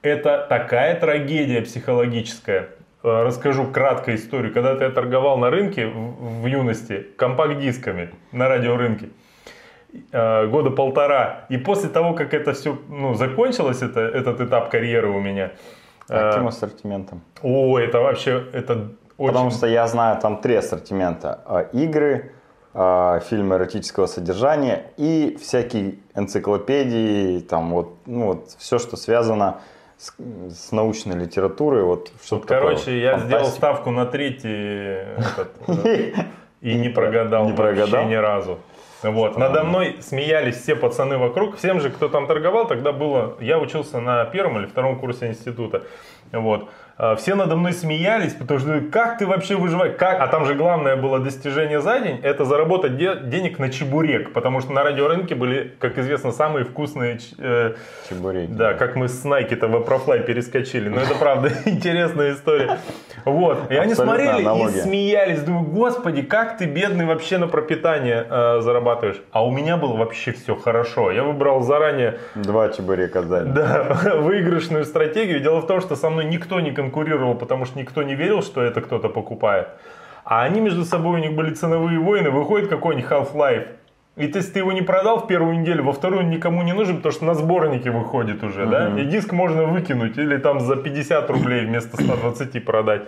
Это 0.00 0.46
такая 0.48 0.98
трагедия 0.98 1.62
психологическая. 1.62 2.70
Э, 3.02 3.22
расскажу 3.24 3.66
кратко 3.66 4.14
историю. 4.14 4.52
Когда-то 4.52 4.84
я 4.84 4.90
торговал 4.90 5.38
на 5.38 5.50
рынке 5.50 5.86
в, 5.86 6.42
в 6.42 6.46
юности 6.46 7.06
компакт-дисками 7.16 8.10
на 8.32 8.48
радиорынке 8.48 9.10
года 10.12 10.70
полтора. 10.70 11.46
И 11.48 11.58
после 11.58 11.88
того, 11.88 12.14
как 12.14 12.34
это 12.34 12.52
все 12.52 12.78
ну, 12.88 13.14
закончилось, 13.14 13.82
это, 13.82 14.00
этот 14.00 14.40
этап 14.40 14.70
карьеры 14.70 15.10
у 15.10 15.20
меня. 15.20 15.52
А 16.08 16.30
каким 16.30 16.48
ассортиментом? 16.48 17.22
О, 17.42 17.78
это 17.78 18.00
вообще, 18.00 18.44
это 18.52 18.92
очень... 19.18 19.28
Потому 19.28 19.50
что 19.50 19.66
я 19.66 19.86
знаю 19.86 20.20
там 20.20 20.40
три 20.40 20.56
ассортимента. 20.56 21.68
Игры, 21.72 22.32
фильмы 22.74 23.56
эротического 23.56 24.06
содержания 24.06 24.86
и 24.96 25.36
всякие 25.40 25.96
энциклопедии, 26.14 27.40
там 27.40 27.70
вот, 27.70 27.96
ну, 28.06 28.26
вот 28.28 28.48
все, 28.58 28.78
что 28.78 28.96
связано 28.96 29.60
с, 29.98 30.14
с 30.50 30.72
научной 30.72 31.16
литературой. 31.16 31.82
Вот, 31.84 32.10
что 32.24 32.36
вот, 32.36 32.46
короче, 32.46 32.98
я 32.98 33.12
фантастика. 33.12 33.38
сделал 33.38 33.52
ставку 33.52 33.90
на 33.90 34.06
третий 34.06 35.04
этот, 35.18 35.52
и 36.62 36.74
не 36.74 36.88
прогадал, 36.94 37.44
не 37.44 37.52
прогадал 37.52 37.90
вообще 37.90 38.08
ни 38.08 38.14
разу. 38.14 38.58
Вот. 39.02 39.36
Надо 39.36 39.64
мной 39.64 39.96
смеялись 40.00 40.56
все 40.56 40.76
пацаны 40.76 41.18
вокруг. 41.18 41.56
Всем 41.56 41.80
же, 41.80 41.90
кто 41.90 42.08
там 42.08 42.26
торговал, 42.26 42.66
тогда 42.66 42.92
было... 42.92 43.36
Я 43.40 43.58
учился 43.58 44.00
на 44.00 44.24
первом 44.26 44.58
или 44.58 44.66
втором 44.66 44.98
курсе 44.98 45.28
института. 45.28 45.82
Вот. 46.30 46.68
А, 47.02 47.16
все 47.16 47.34
надо 47.34 47.56
мной 47.56 47.72
смеялись, 47.72 48.32
потому 48.32 48.60
что 48.60 48.80
как 48.92 49.18
ты 49.18 49.26
вообще 49.26 49.56
выживаешь? 49.56 49.96
Как? 49.98 50.20
А 50.20 50.28
там 50.28 50.44
же 50.44 50.54
главное 50.54 50.94
было 50.94 51.18
достижение 51.18 51.80
за 51.80 51.98
день, 51.98 52.20
это 52.22 52.44
заработать 52.44 52.96
де- 52.96 53.18
денег 53.24 53.58
на 53.58 53.70
чебурек, 53.70 54.32
потому 54.32 54.60
что 54.60 54.72
на 54.72 54.84
радиорынке 54.84 55.34
были, 55.34 55.74
как 55.80 55.98
известно, 55.98 56.30
самые 56.30 56.64
вкусные 56.64 57.18
э, 57.38 57.74
чебуреки. 58.08 58.52
Да, 58.52 58.74
как 58.74 58.94
мы 58.94 59.08
с 59.08 59.24
Nike-то 59.24 59.66
в 59.66 59.74
Апрофлай 59.74 60.20
перескочили. 60.20 60.88
Но 60.88 61.00
это 61.00 61.16
правда 61.16 61.50
интересная 61.64 62.34
история. 62.34 62.78
Вот. 63.24 63.68
И 63.68 63.74
они 63.74 63.94
смотрели 63.94 64.42
и 64.42 64.80
смеялись. 64.80 65.40
Думаю, 65.42 65.66
господи, 65.66 66.22
как 66.22 66.56
ты 66.56 66.66
бедный 66.66 67.06
вообще 67.06 67.38
на 67.38 67.48
пропитание 67.48 68.24
э, 68.30 68.60
зарабатываешь. 68.60 69.20
А 69.32 69.44
у 69.44 69.50
меня 69.50 69.76
было 69.76 69.96
вообще 69.96 70.30
все 70.30 70.54
хорошо. 70.54 71.10
Я 71.10 71.24
выбрал 71.24 71.62
заранее... 71.62 72.18
Два 72.36 72.68
чебурека 72.68 73.22
сдать. 73.22 73.42
Да, 73.52 73.98
выигрышную 74.20 74.84
стратегию. 74.84 75.40
Дело 75.40 75.60
в 75.60 75.66
том, 75.66 75.80
что 75.80 75.96
со 75.96 76.08
мной 76.08 76.26
никто 76.26 76.60
не 76.60 76.70
конкурировал, 76.70 76.91
потому 77.34 77.64
что 77.64 77.78
никто 77.78 78.02
не 78.02 78.14
верил, 78.14 78.42
что 78.42 78.62
это 78.62 78.80
кто-то 78.80 79.08
покупает. 79.08 79.68
А 80.24 80.42
они 80.42 80.60
между 80.60 80.84
собой, 80.84 81.20
у 81.20 81.22
них 81.22 81.34
были 81.34 81.52
ценовые 81.54 81.98
войны, 81.98 82.30
выходит 82.30 82.68
какой-нибудь 82.68 83.10
Half-Life, 83.10 83.66
и 84.14 84.26
если 84.26 84.52
ты 84.52 84.58
его 84.58 84.72
не 84.72 84.82
продал 84.82 85.20
в 85.20 85.26
первую 85.26 85.58
неделю, 85.58 85.84
во 85.84 85.92
вторую 85.92 86.24
он 86.24 86.30
никому 86.30 86.62
не 86.62 86.74
нужен, 86.74 86.96
потому 86.96 87.12
что 87.12 87.24
на 87.24 87.34
сборнике 87.34 87.90
выходит 87.90 88.44
уже, 88.44 88.64
uh-huh. 88.64 88.94
да? 88.94 89.00
И 89.00 89.06
диск 89.06 89.32
можно 89.32 89.64
выкинуть 89.64 90.18
или 90.18 90.36
там 90.36 90.60
за 90.60 90.76
50 90.76 91.30
рублей 91.30 91.64
вместо 91.64 91.96
120 91.96 92.62
продать. 92.62 93.02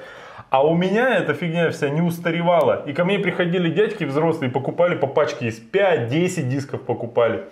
А 0.49 0.64
у 0.64 0.75
меня 0.75 1.14
эта 1.17 1.35
фигня 1.35 1.71
вся 1.71 1.91
не 1.91 2.00
устаревала. 2.00 2.85
И 2.87 2.95
ко 2.95 3.05
мне 3.05 3.19
приходили 3.19 3.69
дядьки 3.69 4.05
взрослые, 4.05 4.50
покупали 4.50 4.95
по 4.95 5.07
пачке 5.07 5.49
из 5.49 5.61
5-10 5.61 6.43
дисков 6.45 6.83
покупали. 6.83 7.45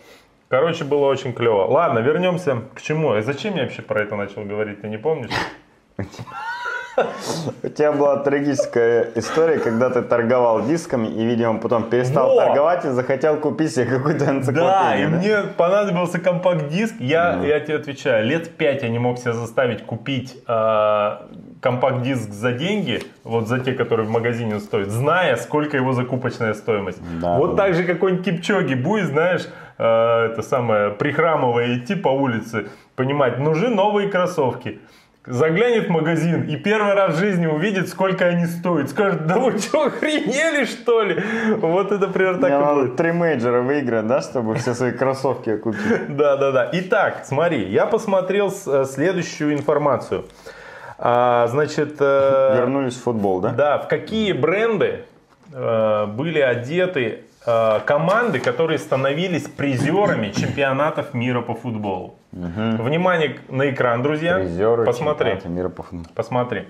Короче, 0.49 0.85
было 0.85 1.07
очень 1.07 1.35
клево. 1.35 1.67
Ладно, 1.67 1.99
вернемся 1.99 2.63
к 2.75 2.81
чему. 2.81 3.13
А 3.13 3.23
зачем 3.23 3.57
я 3.57 3.65
вообще 3.65 3.83
про 3.83 4.01
это 4.01 4.17
начал 4.17 4.45
говорить, 4.45 4.81
ты 4.81 4.89
не 4.89 4.99
помнишь? 4.99 5.31
У 7.63 7.69
тебя 7.69 7.93
была 7.93 8.17
трагическая 8.19 9.09
история, 9.15 9.59
когда 9.59 9.89
ты 9.89 10.03
торговал 10.03 10.67
дисками 10.67 11.07
и, 11.07 11.25
видимо, 11.25 11.59
потом 11.59 11.85
перестал 11.85 12.35
Во! 12.35 12.45
торговать 12.45 12.85
и 12.85 12.89
захотел 12.89 13.39
купить 13.39 13.75
себе 13.75 13.87
какую-то 13.87 14.27
энциклопедию. 14.27 14.61
Да, 14.61 14.97
и 14.99 15.07
мне 15.07 15.43
понадобился 15.57 16.19
компакт-диск. 16.19 16.95
Я, 16.99 17.35
mm. 17.35 17.47
я 17.47 17.61
тебе 17.61 17.77
отвечаю, 17.77 18.27
лет 18.27 18.57
пять 18.57 18.83
я 18.83 18.91
не 18.91 18.99
мог 18.99 19.19
себя 19.19 19.33
заставить 19.33 19.87
купить 19.87 20.37
э, 20.47 21.17
компакт-диск 21.61 22.31
за 22.31 22.53
деньги, 22.53 23.01
вот 23.25 23.49
за 23.49 23.59
те, 23.61 23.73
которые 23.73 24.07
в 24.07 24.11
магазине 24.11 24.61
стоят, 24.61 24.91
зная, 24.91 25.37
сколько 25.37 25.77
его 25.79 25.93
закупочная 25.93 26.53
стоимость. 26.53 27.01
Да, 27.23 27.39
вот 27.39 27.57
да. 27.57 27.65
так 27.65 27.75
же 27.75 27.85
какой-нибудь 27.85 28.25
Кипчоги 28.25 28.75
будет, 28.75 29.07
знаешь, 29.07 29.49
э, 29.79 30.27
это 30.27 30.43
самое, 30.43 30.91
прихрамывая 30.91 31.79
идти 31.79 31.95
по 31.95 32.09
улице, 32.09 32.67
понимать, 32.97 33.39
нужны 33.39 33.71
новые 33.71 34.11
кроссовки 34.11 34.81
заглянет 35.27 35.87
в 35.87 35.91
магазин 35.91 36.43
и 36.43 36.57
первый 36.57 36.95
раз 36.95 37.15
в 37.15 37.19
жизни 37.19 37.47
увидит, 37.47 37.89
сколько 37.89 38.27
они 38.27 38.47
стоят. 38.47 38.91
Скажет, 38.91 39.27
да 39.27 39.39
вы 39.39 39.59
что, 39.59 39.85
охренели 39.85 40.65
что 40.65 41.03
ли? 41.03 41.23
Вот 41.57 41.93
это 41.93 42.09
примерно 42.09 42.41
так 42.41 42.53
и 42.53 42.75
будет. 42.75 42.97
Три 42.97 43.13
мейджора 43.13 43.63
выиграть, 43.63 44.07
да, 44.07 44.21
чтобы 44.21 44.57
все 44.57 44.75
свои 44.75 44.93
кроссовки 44.93 45.57
купить? 45.57 45.83
Да, 46.09 46.37
да, 46.37 46.51
да. 46.53 46.71
Итак, 46.73 47.23
смотри, 47.25 47.69
я 47.71 47.87
посмотрел 47.87 48.53
э, 48.67 48.85
следующую 48.85 49.55
информацию. 49.55 50.25
А, 50.99 51.47
значит... 51.49 51.97
Э, 52.01 52.57
Вернулись 52.59 52.97
в 52.97 53.03
футбол, 53.03 53.41
да? 53.41 53.51
Да, 53.51 53.79
в 53.79 53.89
какие 53.89 54.33
бренды 54.33 55.05
э, 55.53 56.07
были 56.07 56.41
одеты 56.41 57.25
команды, 57.45 58.39
которые 58.39 58.79
становились 58.79 59.45
призерами 59.45 60.31
чемпионатов 60.31 61.15
мира 61.15 61.41
по 61.41 61.55
футболу. 61.55 62.15
Угу. 62.33 62.83
Внимание 62.83 63.41
на 63.49 63.71
экран, 63.71 64.03
друзья. 64.03 64.37
Призеры 64.37 64.85
Посмотри. 64.85 65.39
Мира 65.45 65.69
по 65.69 65.83
футболу. 65.83 66.07
Посмотри. 66.15 66.69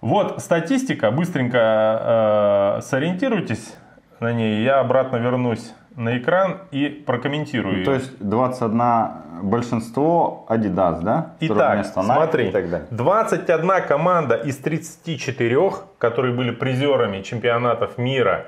Вот 0.00 0.40
статистика, 0.40 1.10
быстренько 1.10 2.78
э, 2.78 2.82
сориентируйтесь 2.82 3.74
на 4.20 4.32
ней. 4.32 4.62
Я 4.62 4.78
обратно 4.78 5.16
вернусь 5.16 5.74
на 5.96 6.16
экран 6.18 6.58
и 6.70 6.88
прокомментирую. 6.88 7.78
Ну, 7.78 7.84
то 7.84 7.94
есть 7.94 8.16
21 8.20 9.42
большинство 9.42 10.46
Adidas, 10.48 11.02
да? 11.02 11.32
Итак, 11.40 11.84
смотри, 11.86 12.48
и 12.48 12.50
так 12.52 12.70
далее. 12.70 12.86
21 12.92 13.82
команда 13.88 14.36
из 14.36 14.56
34, 14.58 15.72
которые 15.98 16.32
были 16.32 16.52
призерами 16.52 17.22
чемпионатов 17.22 17.98
мира 17.98 18.46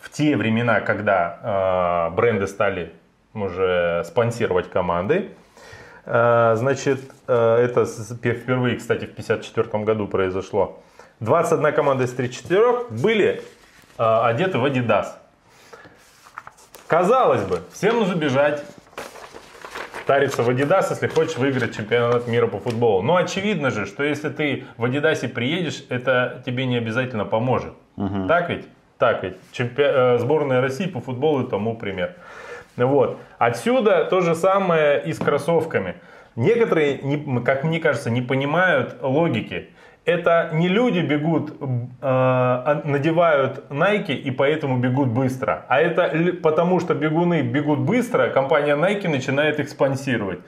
в 0.00 0.10
те 0.10 0.36
времена, 0.36 0.80
когда 0.80 2.08
э, 2.10 2.14
бренды 2.14 2.46
стали 2.46 2.92
уже 3.34 4.04
спонсировать 4.06 4.70
команды. 4.70 5.30
Э, 6.04 6.54
значит, 6.56 7.00
э, 7.26 7.56
это 7.64 7.84
впервые, 7.84 8.76
кстати, 8.76 9.04
в 9.04 9.12
1954 9.12 9.84
году 9.84 10.06
произошло. 10.06 10.80
21 11.20 11.74
команда 11.74 12.04
из 12.04 12.12
34 12.12 12.84
были 12.90 13.42
э, 13.98 14.02
одеты 14.02 14.58
в 14.58 14.64
Adidas. 14.64 15.08
Казалось 16.86 17.42
бы, 17.42 17.60
всем 17.72 17.96
нужно 17.98 18.14
бежать, 18.14 18.64
тариться 20.06 20.42
в 20.42 20.48
Adidas, 20.48 20.86
если 20.88 21.06
хочешь 21.06 21.36
выиграть 21.36 21.76
чемпионат 21.76 22.26
мира 22.28 22.46
по 22.46 22.58
футболу. 22.58 23.02
Но 23.02 23.16
очевидно 23.16 23.70
же, 23.70 23.84
что 23.84 24.02
если 24.02 24.30
ты 24.30 24.64
в 24.78 24.84
Adidas 24.86 25.28
приедешь, 25.28 25.84
это 25.90 26.42
тебе 26.46 26.64
не 26.64 26.78
обязательно 26.78 27.26
поможет. 27.26 27.74
Угу. 27.96 28.26
Так 28.26 28.48
ведь? 28.48 28.66
Так 28.98 29.22
ведь. 29.22 29.36
Чемпи... 29.52 30.18
Сборная 30.18 30.60
России 30.60 30.86
по 30.86 31.00
футболу 31.00 31.44
тому 31.44 31.76
пример. 31.76 32.16
Вот. 32.76 33.18
Отсюда 33.38 34.04
то 34.04 34.20
же 34.20 34.34
самое 34.34 35.02
и 35.04 35.12
с 35.12 35.18
кроссовками. 35.18 35.94
Некоторые, 36.36 37.00
как 37.44 37.64
мне 37.64 37.80
кажется, 37.80 38.10
не 38.10 38.22
понимают 38.22 38.96
логики. 39.02 39.70
Это 40.04 40.50
не 40.52 40.68
люди 40.68 41.00
бегут, 41.00 41.52
э, 41.60 42.80
надевают 42.84 43.64
Nike 43.68 44.14
и 44.14 44.30
поэтому 44.30 44.78
бегут 44.78 45.08
быстро. 45.08 45.66
А 45.68 45.80
это 45.80 46.34
потому, 46.42 46.80
что 46.80 46.94
бегуны 46.94 47.42
бегут 47.42 47.80
быстро, 47.80 48.28
компания 48.28 48.74
Nike 48.76 49.08
начинает 49.08 49.60
их 49.60 49.68
спонсировать. 49.68 50.38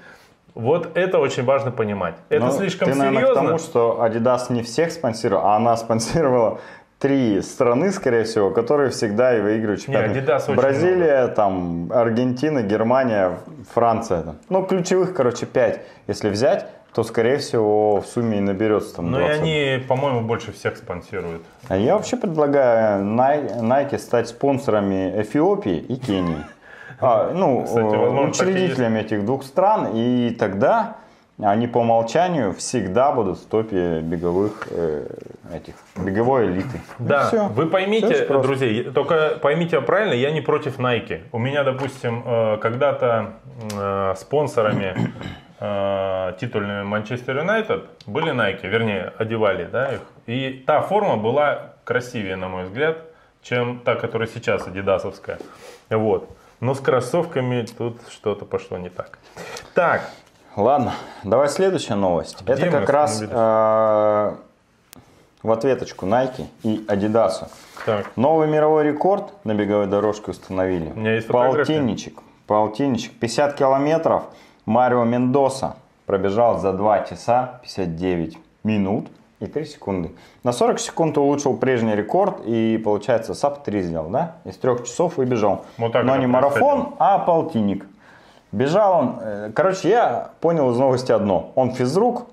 Вот 0.55 0.97
это 0.97 1.19
очень 1.19 1.45
важно 1.45 1.73
понимать. 1.73 2.15
Это 2.29 2.47
Но 2.47 2.51
слишком 2.53 2.89
ты, 2.89 2.95
серьезно. 2.95 3.13
Наверное, 3.13 3.35
потому 3.35 3.59
что 3.59 3.99
Adidas 4.01 4.51
не 4.51 4.63
всех 4.63 4.93
спонсировала, 4.93 5.53
а 5.53 5.57
она 5.57 5.77
спонсировала 5.77 6.61
три 7.01 7.41
страны, 7.41 7.91
скорее 7.93 8.25
всего, 8.25 8.51
которые 8.51 8.91
всегда 8.91 9.37
и 9.37 9.41
выигрывают 9.41 9.83
чемпионат. 9.83 10.15
Не, 10.15 10.55
Бразилия, 10.55 11.29
там, 11.29 11.91
Аргентина, 11.93 12.63
Германия, 12.63 13.39
Франция. 13.73 14.23
Там. 14.23 14.37
Ну, 14.49 14.65
ключевых, 14.65 15.15
короче, 15.15 15.47
пять. 15.47 15.81
Если 16.07 16.29
взять, 16.29 16.67
то, 16.93 17.03
скорее 17.03 17.39
всего, 17.39 18.01
в 18.01 18.07
сумме 18.07 18.39
и 18.39 18.41
наберется 18.41 18.97
там 18.97 19.11
Ну 19.11 19.21
и 19.21 19.23
они, 19.23 19.83
по-моему, 19.89 20.21
больше 20.23 20.53
всех 20.53 20.77
спонсируют. 20.77 21.43
А 21.69 21.77
я 21.77 21.97
вообще 21.97 22.17
предлагаю 22.17 23.03
Nike 23.05 23.99
стать 23.99 24.29
спонсорами 24.29 25.23
Эфиопии 25.23 25.77
и 25.77 25.97
Кении. 25.97 26.39
А, 27.03 27.33
ну, 27.33 27.65
Кстати, 27.65 27.97
возможно, 27.97 28.29
учредителями 28.29 29.01
этих 29.01 29.25
двух 29.25 29.43
стран, 29.45 29.93
и 29.95 30.37
тогда 30.39 30.99
они 31.43 31.67
по 31.67 31.79
умолчанию 31.79 32.53
всегда 32.55 33.13
будут 33.13 33.39
в 33.39 33.47
топе 33.47 34.01
беговых 34.01 34.69
э, 34.71 35.07
этих 35.55 35.75
беговой 35.97 36.47
элиты. 36.47 36.81
Да, 36.99 37.29
всё. 37.29 37.49
вы 37.49 37.67
поймите, 37.67 38.25
просто. 38.25 38.43
друзья, 38.43 38.91
только 38.91 39.39
поймите 39.41 39.81
правильно, 39.81 40.15
я 40.15 40.31
не 40.31 40.41
против 40.41 40.79
Nike. 40.79 41.23
У 41.33 41.39
меня, 41.39 41.65
допустим, 41.65 42.23
э, 42.25 42.59
когда-то 42.59 43.35
э, 43.73 44.15
спонсорами 44.17 45.13
э, 45.61 46.33
титульными 46.41 46.83
Манчестер 46.83 47.39
Юнайтед 47.39 47.85
были 48.07 48.33
Nike, 48.33 48.69
вернее, 48.69 49.13
одевали 49.19 49.65
да, 49.65 49.95
их. 49.95 50.01
И 50.27 50.63
та 50.67 50.83
форма 50.83 51.17
была 51.17 51.75
красивее, 51.85 52.37
на 52.37 52.49
мой 52.49 52.65
взгляд, 52.65 52.99
чем 53.43 53.81
та, 53.81 53.95
которая 53.95 54.29
сейчас 54.29 54.67
адидасовская. 54.67 55.39
Вот. 55.89 56.29
Но 56.61 56.75
с 56.75 56.81
кроссовками 56.81 57.67
тут 57.79 58.01
что-то 58.11 58.45
пошло 58.45 58.77
не 58.77 58.91
так. 58.91 59.19
Так, 59.75 60.11
Ладно, 60.57 60.95
давай 61.23 61.49
следующая 61.49 61.95
новость. 61.95 62.43
Где 62.43 62.55
Это 62.55 62.71
как 62.71 62.91
раз 62.91 63.23
э, 63.23 63.27
в 65.43 65.51
ответочку 65.53 66.07
Nike 66.07 66.47
и 66.63 66.85
Adidas. 66.89 67.49
так. 67.87 68.11
Новый 68.17 68.49
мировой 68.49 68.85
рекорд 68.85 69.33
на 69.45 69.55
беговой 69.55 69.87
дорожке 69.87 70.33
установили. 70.33 70.91
У 70.91 70.99
меня 70.99 71.15
есть. 71.15 71.29
Полтинничек. 71.29 72.21
Полтинничек. 72.47 73.13
50 73.13 73.55
километров. 73.55 74.25
Марио 74.67 75.05
Мендоса 75.05 75.77
пробежал 76.07 76.59
за 76.59 76.73
2 76.73 77.01
часа 77.05 77.61
59 77.63 78.37
минут 78.65 79.07
и 79.39 79.47
3 79.47 79.65
секунды. 79.65 80.11
На 80.43 80.53
40 80.53 80.81
секунд 80.81 81.17
улучшил 81.17 81.57
прежний 81.57 81.95
рекорд 81.95 82.41
и, 82.45 82.77
получается, 82.85 83.35
sub 83.35 83.63
3 83.63 83.83
сделал, 83.83 84.11
да? 84.11 84.37
Из 84.45 84.57
3 84.57 84.85
часов 84.85 85.17
выбежал. 85.17 85.65
Вот 85.79 85.95
Но 85.95 86.17
не 86.17 86.27
марафон, 86.27 86.95
а 86.99 87.21
полтинник. 87.21 87.87
Бежал 88.53 88.99
он, 88.99 89.19
э, 89.21 89.53
короче, 89.55 89.89
я 89.89 90.31
понял 90.41 90.71
из 90.73 90.77
новости 90.77 91.13
одно. 91.13 91.53
Он 91.55 91.71
физрук, 91.71 92.27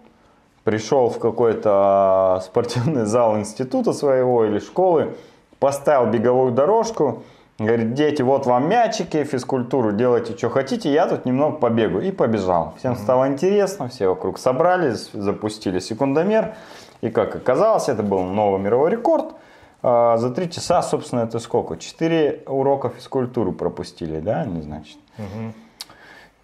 пришел 0.63 1.09
в 1.09 1.19
какой-то 1.19 2.41
спортивный 2.43 3.05
зал 3.05 3.37
института 3.37 3.93
своего 3.93 4.43
или 4.45 4.59
школы, 4.59 5.15
поставил 5.59 6.09
беговую 6.09 6.51
дорожку, 6.51 7.23
говорит, 7.59 7.93
дети, 7.93 8.21
вот 8.21 8.45
вам 8.45 8.67
мячики, 8.67 9.23
физкультуру, 9.23 9.91
делайте, 9.91 10.35
что 10.35 10.49
хотите, 10.49 10.91
я 10.91 11.07
тут 11.07 11.25
немного 11.25 11.57
побегу. 11.57 11.99
И 11.99 12.11
побежал. 12.11 12.73
Всем 12.77 12.95
стало 12.95 13.27
интересно, 13.27 13.87
все 13.87 14.09
вокруг 14.09 14.39
собрались, 14.39 15.09
запустили 15.13 15.79
секундомер. 15.79 16.55
И 17.01 17.09
как 17.09 17.35
оказалось, 17.35 17.89
это 17.89 18.01
был 18.03 18.23
новый 18.23 18.59
мировой 18.59 18.89
рекорд. 18.91 19.35
А, 19.83 20.17
За 20.17 20.31
три 20.31 20.49
часа, 20.49 20.81
собственно, 20.81 21.21
это 21.21 21.37
сколько? 21.39 21.77
Четыре 21.77 22.43
урока 22.47 22.89
физкультуры 22.89 23.51
пропустили, 23.51 24.19
да, 24.19 24.45
не 24.45 24.61
значит? 24.63 24.97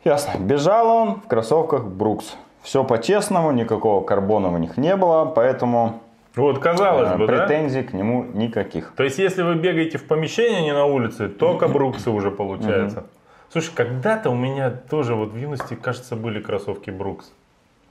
Ясно. 0.03 0.37
Бежал 0.39 0.87
он 0.87 1.15
в 1.21 1.27
кроссовках 1.27 1.85
Брукс. 1.85 2.35
Все 2.61 2.83
по-честному, 2.83 3.51
никакого 3.51 4.03
карбона 4.03 4.49
у 4.53 4.57
них 4.57 4.77
не 4.77 4.95
было, 4.95 5.25
поэтому 5.25 6.01
Вот, 6.35 6.59
казалось 6.59 7.09
э, 7.09 7.17
бы, 7.17 7.27
да? 7.27 7.45
претензий 7.45 7.83
к 7.83 7.93
нему 7.93 8.23
никаких. 8.23 8.93
То 8.95 9.03
есть, 9.03 9.17
если 9.19 9.43
вы 9.43 9.55
бегаете 9.55 9.97
в 9.97 10.07
помещении, 10.07 10.59
а 10.59 10.61
не 10.61 10.73
на 10.73 10.85
улице, 10.85 11.27
то 11.29 11.57
кабруксы 11.57 12.09
уже 12.09 12.31
получается. 12.31 13.05
Слушай, 13.51 13.71
когда-то 13.75 14.29
у 14.29 14.35
меня 14.35 14.71
тоже 14.71 15.13
вот 15.13 15.31
в 15.31 15.37
юности, 15.37 15.75
кажется, 15.75 16.15
были 16.15 16.39
кроссовки 16.41 16.89
Брукс. 16.89 17.31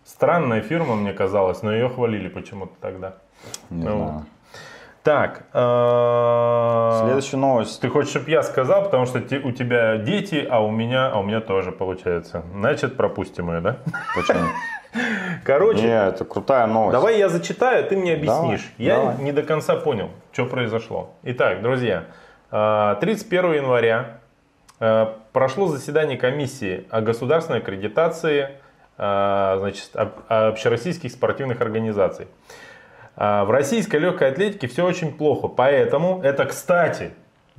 Странная 0.05 0.61
фирма, 0.63 0.97
мне 0.97 1.13
казалось, 1.13 1.63
но 1.63 1.73
ее 1.73 1.89
хвалили 1.89 2.29
почему-то 2.29 2.73
тогда. 2.81 3.15
Не 3.71 3.85
Ну, 3.85 3.97
знаю. 3.97 4.27
Так, 5.03 5.43
э, 5.53 7.01
Следующая 7.05 7.37
новость. 7.37 7.81
ты 7.81 7.89
хочешь, 7.89 8.11
чтобы 8.11 8.31
я 8.31 8.43
сказал, 8.45 8.85
потому 8.85 9.05
что 9.07 9.21
те- 9.21 9.39
у 9.39 9.51
тебя 9.51 9.97
дети, 9.97 10.47
а 10.49 10.61
у 10.65 10.71
меня, 10.71 11.09
а 11.11 11.19
у 11.19 11.25
меня 11.25 11.41
тоже 11.41 11.73
получается. 11.73 12.43
Значит, 12.55 12.97
пропустим 12.97 13.53
ее, 13.53 13.61
да? 13.61 13.77
Почему? 14.15 14.45
Короче, 15.45 15.83
Не, 15.83 16.07
это 16.09 16.25
крутая 16.25 16.67
новость. 16.67 16.93
Давай 16.93 17.19
я 17.19 17.29
зачитаю, 17.29 17.85
ты 17.89 17.97
мне 17.97 18.13
объяснишь. 18.15 18.71
Давай, 18.79 18.87
я 18.87 18.97
давай. 18.97 19.17
не 19.25 19.33
до 19.33 19.43
конца 19.43 19.75
понял, 19.75 20.11
что 20.33 20.47
произошло. 20.47 21.15
Итак, 21.25 21.63
друзья, 21.63 22.05
э, 22.53 22.97
31 23.01 23.55
января 23.55 24.19
э, 24.79 25.07
прошло 25.33 25.67
заседание 25.67 26.17
комиссии 26.17 26.87
о 26.91 27.01
государственной 27.01 27.59
аккредитации 27.59 28.51
э, 28.99 29.57
значит, 29.59 29.97
об- 29.97 30.21
общероссийских 30.29 31.11
спортивных 31.11 31.61
организаций. 31.61 32.29
А 33.17 33.45
В 33.45 33.51
российской 33.51 33.97
легкой 33.97 34.29
атлетике 34.29 34.67
все 34.67 34.87
очень 34.87 35.13
плохо, 35.13 35.49
поэтому 35.49 36.21
это, 36.23 36.47
кстати, 36.47 37.11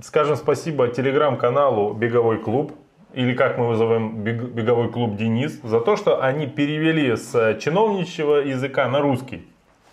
скажем 0.01 0.35
спасибо 0.35 0.87
телеграм-каналу 0.87 1.93
«Беговой 1.93 2.39
клуб», 2.39 2.73
или 3.13 3.35
как 3.35 3.59
мы 3.59 3.67
вызываем 3.67 4.23
«Бег- 4.23 4.51
«Беговой 4.51 4.89
клуб 4.89 5.15
Денис», 5.15 5.59
за 5.61 5.79
то, 5.79 5.95
что 5.95 6.23
они 6.23 6.47
перевели 6.47 7.15
с 7.15 7.35
э, 7.35 7.59
чиновничьего 7.59 8.37
языка 8.37 8.87
на 8.87 8.99
русский. 9.01 9.47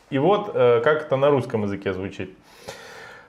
И 0.09 0.19
вот 0.19 0.51
э, 0.55 0.81
как 0.83 1.03
это 1.03 1.17
на 1.17 1.29
русском 1.29 1.65
языке 1.65 1.93
звучит. 1.93 2.35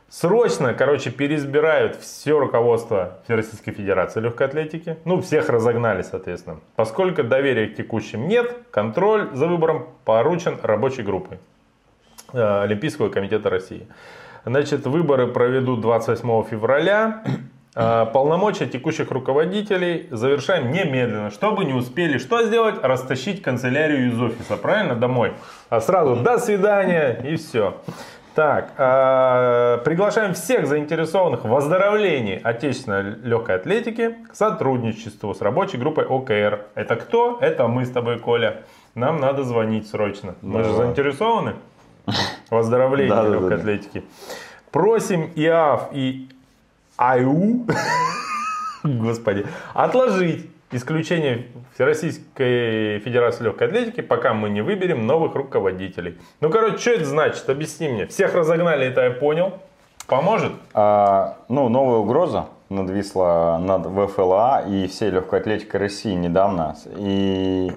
Срочно, 0.07 0.73
короче, 0.73 1.09
переизбирают 1.09 1.97
все 1.97 2.39
руководство 2.39 3.19
Всероссийской 3.25 3.73
Федерации 3.73 4.21
легкой 4.21 4.47
атлетики. 4.47 4.97
Ну, 5.03 5.21
всех 5.21 5.49
разогнали, 5.49 6.01
соответственно. 6.01 6.59
Поскольку 6.75 7.23
доверия 7.23 7.67
к 7.67 7.75
текущим 7.75 8.27
нет, 8.27 8.55
контроль 8.71 9.29
за 9.33 9.47
выбором 9.47 9.87
поручен 10.05 10.57
рабочей 10.63 11.03
группой 11.03 11.37
Олимпийского 12.33 13.09
комитета 13.09 13.49
России. 13.49 13.87
Значит, 14.45 14.87
выборы 14.87 15.27
проведут 15.27 15.81
28 15.81 16.43
февраля. 16.49 17.23
Э, 17.75 18.05
Полномочия 18.11 18.65
текущих 18.65 19.11
руководителей 19.11 20.07
завершаем 20.11 20.71
немедленно, 20.71 21.29
чтобы 21.29 21.63
не 21.63 21.73
успели 21.73 22.17
что 22.17 22.43
сделать? 22.43 22.75
Растащить 22.83 23.41
канцелярию 23.41 24.07
из 24.11 24.21
офиса, 24.21 24.57
правильно, 24.57 24.95
домой. 24.95 25.33
А 25.69 25.79
сразу 25.79 26.15
до 26.15 26.37
свидания 26.37 27.21
и 27.23 27.35
все. 27.35 27.77
Так, 28.33 28.71
э, 28.77 29.79
приглашаем 29.83 30.33
всех 30.33 30.65
заинтересованных 30.65 31.43
в 31.43 31.53
оздоровлении 31.53 32.39
отечественной 32.41 33.15
легкой 33.23 33.57
атлетики 33.57 34.15
к 34.31 34.35
сотрудничеству 34.35 35.33
с 35.33 35.41
рабочей 35.41 35.77
группой 35.77 36.05
ОКР. 36.05 36.61
Это 36.75 36.95
кто? 36.95 37.37
Это 37.41 37.67
мы 37.67 37.85
с 37.85 37.89
тобой, 37.91 38.19
Коля. 38.19 38.63
Нам 38.95 39.19
надо 39.19 39.43
звонить 39.43 39.89
срочно. 39.89 40.35
Мы 40.41 40.63
же 40.63 40.69
Давай. 40.69 40.87
заинтересованы 42.49 42.49
в 42.49 42.57
оздоровлении 42.57 43.09
Да-да-да-да. 43.09 43.39
легкой 43.39 43.57
атлетики. 43.57 44.03
Просим 44.71 45.31
ИАФ 45.35 45.89
и 45.91 46.29
АЮ, 46.97 47.65
господи, 48.83 49.45
отложить 49.73 50.49
исключение 50.71 51.47
Всероссийской 51.73 52.99
Федерации 52.99 53.43
Легкой 53.43 53.67
Атлетики, 53.67 54.01
пока 54.01 54.33
мы 54.33 54.49
не 54.49 54.61
выберем 54.61 55.05
новых 55.05 55.35
руководителей. 55.35 56.17
Ну, 56.39 56.49
короче, 56.49 56.77
что 56.77 56.91
это 56.91 57.05
значит? 57.05 57.49
Объясни 57.49 57.89
мне. 57.89 58.07
Всех 58.07 58.33
разогнали, 58.33 58.85
это 58.87 59.03
я 59.03 59.11
понял. 59.11 59.59
Поможет? 60.07 60.53
А, 60.73 61.37
ну, 61.49 61.69
новая 61.69 61.97
угроза 61.97 62.47
надвисла 62.69 63.59
над 63.61 63.85
ВФЛА 63.87 64.63
и 64.67 64.87
всей 64.87 65.09
легкой 65.09 65.39
атлетикой 65.39 65.81
России 65.81 66.13
недавно. 66.13 66.75
И 66.97 67.71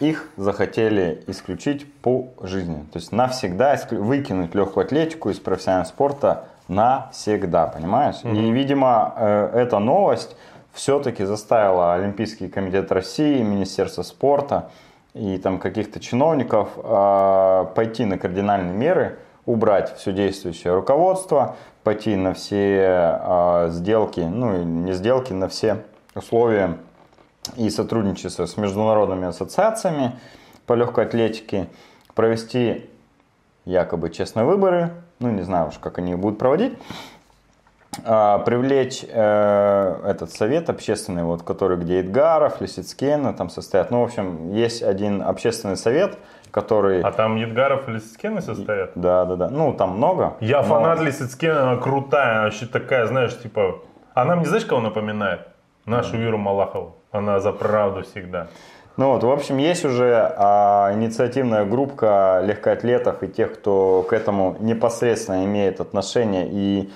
их 0.00 0.28
захотели 0.36 1.22
исключить 1.26 1.92
по 2.02 2.28
жизни. 2.42 2.86
То 2.92 2.98
есть 2.98 3.12
навсегда 3.12 3.78
выкинуть 3.90 4.54
легкую 4.54 4.86
атлетику 4.86 5.30
из 5.30 5.38
профессионального 5.38 5.88
спорта 5.88 6.44
навсегда, 6.68 7.66
понимаешь? 7.66 8.16
И, 8.24 8.50
видимо, 8.50 9.12
э, 9.16 9.50
эта 9.54 9.78
новость 9.78 10.36
все-таки 10.72 11.24
заставила 11.24 11.94
Олимпийский 11.94 12.48
комитет 12.48 12.90
России, 12.92 13.42
Министерство 13.42 14.02
спорта 14.02 14.70
и 15.14 15.36
там 15.38 15.58
каких-то 15.58 16.00
чиновников 16.00 16.70
э, 16.76 17.66
пойти 17.74 18.04
на 18.04 18.18
кардинальные 18.18 18.74
меры, 18.74 19.18
убрать 19.46 19.96
все 19.96 20.12
действующее 20.12 20.74
руководство, 20.74 21.56
пойти 21.82 22.14
на 22.16 22.34
все 22.34 23.18
э, 23.20 23.68
сделки, 23.70 24.20
ну 24.20 24.62
не 24.62 24.92
сделки, 24.92 25.32
на 25.32 25.48
все 25.48 25.82
условия 26.14 26.78
и 27.56 27.70
сотрудничество 27.70 28.46
с 28.46 28.56
международными 28.56 29.26
ассоциациями 29.26 30.18
по 30.66 30.74
легкой 30.74 31.06
атлетике, 31.06 31.68
провести 32.14 32.88
якобы 33.64 34.10
честные 34.10 34.44
выборы, 34.44 34.90
ну 35.18 35.30
не 35.30 35.42
знаю 35.42 35.68
уж, 35.68 35.78
как 35.78 35.98
они 35.98 36.14
будут 36.14 36.38
проводить, 36.38 36.74
а, 38.04 38.38
привлечь 38.38 39.04
э, 39.06 40.00
этот 40.06 40.30
совет 40.30 40.70
общественный, 40.70 41.24
вот, 41.24 41.42
который 41.42 41.76
где 41.76 42.00
Эдгаров, 42.00 42.60
Лисицкена 42.60 43.34
там 43.34 43.50
состоят. 43.50 43.90
Ну, 43.90 44.00
в 44.00 44.04
общем, 44.04 44.52
есть 44.52 44.82
один 44.82 45.22
общественный 45.22 45.76
совет, 45.76 46.16
который... 46.50 47.02
А 47.02 47.10
там 47.10 47.36
Едгаров 47.36 47.88
и 47.88 47.92
Лисицкены 47.92 48.42
состоят? 48.42 48.92
Да, 48.94 49.24
да, 49.24 49.36
да. 49.36 49.50
Ну, 49.50 49.72
там 49.74 49.96
много. 49.96 50.34
Я 50.40 50.58
но- 50.58 50.68
фанат 50.68 51.00
Лисицкена, 51.00 51.72
она 51.72 51.80
крутая, 51.80 52.32
она 52.32 52.42
вообще 52.44 52.66
такая, 52.66 53.06
знаешь, 53.06 53.38
типа... 53.38 53.80
Она 54.14 54.36
мне 54.36 54.46
знаешь, 54.46 54.64
кого 54.64 54.80
напоминает? 54.80 55.48
Нашу 55.86 56.16
Иру 56.16 56.38
Малахову. 56.38 56.96
Она 57.10 57.40
за 57.40 57.52
правду 57.52 58.02
всегда. 58.02 58.48
Ну 58.96 59.12
вот, 59.12 59.22
в 59.22 59.30
общем, 59.30 59.56
есть 59.56 59.84
уже 59.84 60.34
а, 60.36 60.92
инициативная 60.94 61.64
группа 61.64 62.42
легкоатлетов 62.44 63.22
и 63.22 63.28
тех, 63.28 63.54
кто 63.54 64.04
к 64.08 64.12
этому 64.12 64.56
непосредственно 64.60 65.44
имеет 65.44 65.80
отношение 65.80 66.48
и 66.50 66.90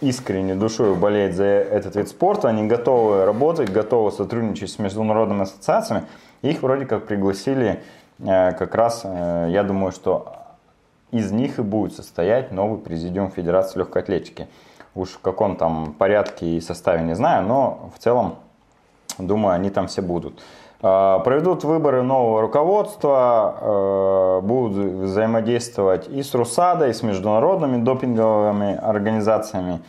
искренне 0.00 0.54
душой 0.54 0.94
болеет 0.94 1.34
за 1.34 1.44
этот 1.44 1.96
вид 1.96 2.08
спорта. 2.08 2.48
Они 2.48 2.66
готовы 2.66 3.24
работать, 3.24 3.70
готовы 3.70 4.10
сотрудничать 4.12 4.70
с 4.70 4.78
международными 4.78 5.42
ассоциациями. 5.42 6.06
Их 6.42 6.62
вроде 6.62 6.86
как 6.86 7.06
пригласили 7.06 7.82
э, 8.20 8.52
как 8.52 8.74
раз, 8.74 9.02
э, 9.04 9.48
я 9.50 9.62
думаю, 9.62 9.92
что 9.92 10.32
из 11.10 11.30
них 11.32 11.58
и 11.58 11.62
будет 11.62 11.94
состоять 11.94 12.52
новый 12.52 12.78
президиум 12.78 13.30
Федерации 13.30 13.78
легкой 13.78 14.02
атлетики. 14.02 14.48
Уж 14.94 15.10
в 15.10 15.20
каком 15.20 15.56
там 15.56 15.92
порядке 15.92 16.46
и 16.56 16.60
составе 16.60 17.02
не 17.02 17.14
знаю, 17.14 17.46
но 17.46 17.90
в 17.94 17.98
целом, 17.98 18.36
думаю, 19.18 19.54
они 19.54 19.70
там 19.70 19.86
все 19.86 20.02
будут. 20.02 20.40
А, 20.82 21.18
проведут 21.18 21.62
выборы 21.62 22.02
нового 22.02 22.40
руководства, 22.40 23.54
а, 23.60 24.40
будут 24.40 24.76
взаимодействовать 25.04 26.08
и 26.08 26.22
с 26.22 26.34
РУСАДой, 26.34 26.90
и 26.90 26.92
с 26.92 27.02
международными 27.02 27.82
допинговыми 27.82 28.76
организациями. 28.76 29.80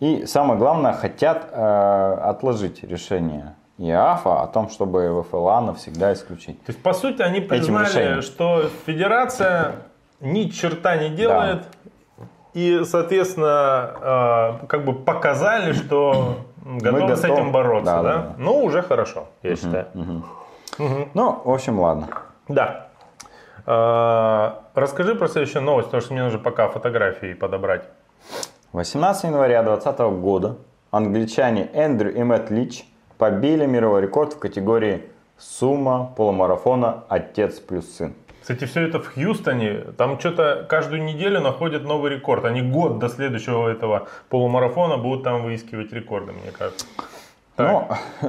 И 0.00 0.24
самое 0.26 0.58
главное, 0.58 0.92
хотят 0.92 1.48
а, 1.52 2.22
отложить 2.24 2.82
решение 2.82 3.54
ИАФа 3.78 4.42
о 4.42 4.46
том, 4.46 4.70
чтобы 4.70 5.22
ВФЛА 5.22 5.60
навсегда 5.60 6.12
исключить. 6.14 6.58
То 6.64 6.72
есть, 6.72 6.82
по 6.82 6.94
сути, 6.94 7.20
они 7.22 7.40
признали, 7.40 8.22
что 8.22 8.64
федерация 8.86 9.76
ни 10.20 10.44
черта 10.44 10.96
не 10.96 11.10
делает, 11.10 11.62
да. 11.62 11.90
И, 12.58 12.84
соответственно, 12.84 14.58
как 14.66 14.84
бы 14.84 14.92
показали, 14.92 15.72
что 15.72 16.38
готовы 16.64 17.02
готов... 17.02 17.18
с 17.18 17.24
этим 17.24 17.52
бороться, 17.52 17.92
да? 17.92 18.02
да? 18.02 18.16
да. 18.16 18.34
Ну, 18.36 18.64
уже 18.64 18.82
хорошо, 18.82 19.28
я 19.44 19.52
угу, 19.52 19.60
считаю. 19.60 19.86
Угу. 19.94 20.84
Угу. 20.84 21.08
Ну, 21.14 21.42
в 21.44 21.50
общем, 21.50 21.78
ладно. 21.78 22.08
Да. 22.48 22.88
А, 23.64 24.64
расскажи 24.74 25.14
про 25.14 25.28
следующую 25.28 25.62
новость, 25.62 25.86
потому 25.86 26.00
что 26.00 26.12
мне 26.14 26.24
нужно 26.24 26.40
пока 26.40 26.68
фотографии 26.68 27.34
подобрать. 27.34 27.84
18 28.72 29.24
января 29.24 29.62
2020 29.62 30.00
года 30.20 30.56
англичане 30.90 31.70
Эндрю 31.72 32.12
и 32.12 32.24
Мэтт 32.24 32.50
Лич 32.50 32.84
побили 33.18 33.66
мировой 33.66 34.02
рекорд 34.02 34.32
в 34.32 34.40
категории 34.40 35.04
сумма 35.38 36.12
полумарафона 36.16 37.04
«Отец 37.08 37.60
плюс 37.60 37.88
сын». 37.88 38.14
Кстати, 38.48 38.64
все 38.64 38.88
это 38.88 38.98
в 38.98 39.12
Хьюстоне. 39.12 39.84
Там 39.98 40.18
что-то 40.18 40.64
каждую 40.66 41.04
неделю 41.04 41.38
находят 41.42 41.84
новый 41.84 42.14
рекорд. 42.14 42.46
Они 42.46 42.62
год 42.62 42.98
до 42.98 43.10
следующего 43.10 43.68
этого 43.68 44.08
полумарафона 44.30 44.96
будут 44.96 45.22
там 45.22 45.42
выискивать 45.42 45.92
рекорды, 45.92 46.32
мне 46.32 46.50
кажется. 46.50 46.86
Ну, 47.58 47.88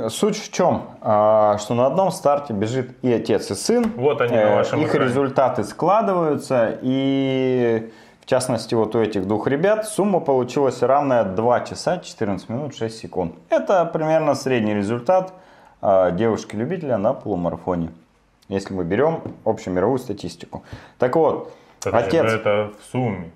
суть 0.10 0.38
в 0.38 0.52
чем, 0.52 0.90
а, 1.00 1.58
что 1.60 1.74
на 1.74 1.86
одном 1.86 2.12
старте 2.12 2.52
бежит 2.52 2.98
и 3.02 3.14
отец, 3.14 3.50
и 3.50 3.56
сын. 3.56 3.94
Вот 3.96 4.20
они 4.20 4.36
на 4.36 4.42
э, 4.42 4.56
вашем 4.58 4.82
Их 4.82 4.90
экране. 4.90 5.06
результаты 5.06 5.64
складываются, 5.64 6.78
и 6.82 7.90
в 8.20 8.26
частности 8.26 8.76
вот 8.76 8.96
у 8.96 9.02
этих 9.02 9.26
двух 9.26 9.48
ребят 9.48 9.88
сумма 9.88 10.20
получилась 10.20 10.82
равная 10.82 11.24
2 11.24 11.62
часа 11.62 11.98
14 11.98 12.50
минут 12.50 12.76
6 12.76 12.98
секунд. 12.98 13.36
Это 13.48 13.86
примерно 13.86 14.36
средний 14.36 14.74
результат 14.74 15.32
а, 15.82 16.12
девушки-любителя 16.12 16.98
на 16.98 17.14
полумарафоне. 17.14 17.92
Если 18.50 18.74
мы 18.74 18.84
берем 18.84 19.22
общемировую 19.46 20.00
статистику. 20.00 20.64
Так 20.98 21.16
вот, 21.16 21.54
Подожди, 21.84 22.18
отец... 22.18 22.34
Это 22.34 22.72
в 22.80 22.92
сумме. 22.92 23.32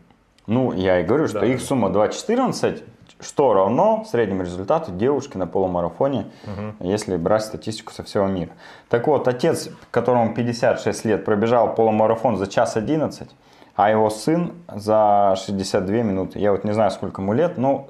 Ну, 0.47 0.73
я 0.73 0.99
и 0.99 1.03
говорю, 1.03 1.27
что 1.27 1.39
да. 1.39 1.45
их 1.45 1.61
сумма 1.61 1.89
2.14, 1.89 2.83
что 3.21 3.53
равно 3.53 4.05
среднему 4.09 4.43
результату 4.43 4.91
девушки 4.91 5.37
на 5.37 5.47
полумарафоне, 5.47 6.25
угу. 6.43 6.85
если 6.85 7.15
брать 7.15 7.43
статистику 7.43 7.93
со 7.93 8.03
всего 8.03 8.27
мира. 8.27 8.51
Так 8.89 9.07
вот, 9.07 9.27
отец, 9.27 9.69
которому 9.91 10.33
56 10.33 11.05
лет, 11.05 11.25
пробежал 11.25 11.73
полумарафон 11.75 12.37
за 12.37 12.47
час 12.47 12.75
11, 12.75 13.29
а 13.75 13.89
его 13.89 14.09
сын 14.09 14.53
за 14.67 15.35
62 15.37 15.95
минуты. 15.97 16.39
Я 16.39 16.51
вот 16.51 16.63
не 16.63 16.73
знаю, 16.73 16.91
сколько 16.91 17.21
ему 17.21 17.33
лет, 17.33 17.57
но 17.57 17.87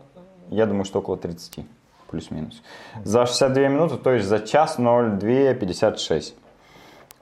я 0.50 0.66
думаю, 0.66 0.86
что 0.86 1.00
около 1.00 1.18
30, 1.18 1.66
плюс-минус. 2.10 2.62
За 3.04 3.26
62 3.26 3.68
минуты, 3.70 3.98
то 3.98 4.12
есть 4.12 4.28
за 4.28 4.40
час 4.40 4.76
02 4.78 5.56
56. 5.56 6.36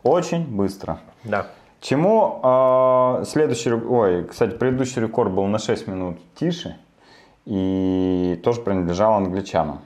Очень 0.03 0.45
быстро. 0.45 0.99
Да. 1.23 1.47
Чему 1.79 2.39
э, 2.43 3.23
следующий, 3.25 3.71
ой, 3.71 4.23
кстати, 4.25 4.55
предыдущий 4.55 5.01
рекорд 5.01 5.31
был 5.31 5.45
на 5.45 5.57
6 5.57 5.87
минут 5.87 6.17
тише 6.35 6.77
и 7.45 8.39
тоже 8.43 8.61
принадлежал 8.61 9.13
англичанам. 9.15 9.81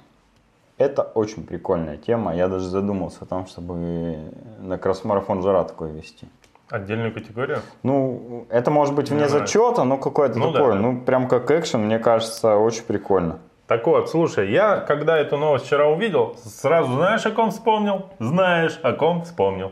Это 0.77 1.03
очень 1.03 1.45
прикольная 1.45 1.95
тема. 1.95 2.35
Я 2.35 2.49
даже 2.49 2.65
задумался 2.65 3.19
о 3.21 3.25
том, 3.25 3.47
чтобы 3.47 4.17
на 4.59 4.77
кросс-марафон 4.77 5.41
жара 5.41 5.63
такой 5.63 5.91
вести. 5.91 6.27
Отдельную 6.69 7.13
категорию? 7.13 7.59
Ну, 7.83 8.45
это 8.49 8.71
может 8.71 8.93
быть 8.93 9.09
вне 9.09 9.29
зачета, 9.29 9.83
но 9.83 9.97
какое-то 9.97 10.37
ну, 10.37 10.51
такое, 10.51 10.73
да. 10.73 10.79
ну, 10.79 10.99
прям 10.99 11.29
как 11.29 11.49
экшен, 11.49 11.85
мне 11.85 11.99
кажется, 11.99 12.57
очень 12.57 12.83
прикольно. 12.83 13.39
Так 13.67 13.87
вот, 13.87 14.09
слушай, 14.09 14.51
я 14.51 14.77
когда 14.77 15.17
эту 15.17 15.37
новость 15.37 15.65
вчера 15.65 15.87
увидел, 15.87 16.35
сразу 16.43 16.93
знаешь, 16.93 17.25
о 17.25 17.31
ком 17.31 17.51
вспомнил? 17.51 18.07
Знаешь, 18.19 18.79
о 18.83 18.91
ком 18.93 19.23
вспомнил. 19.23 19.71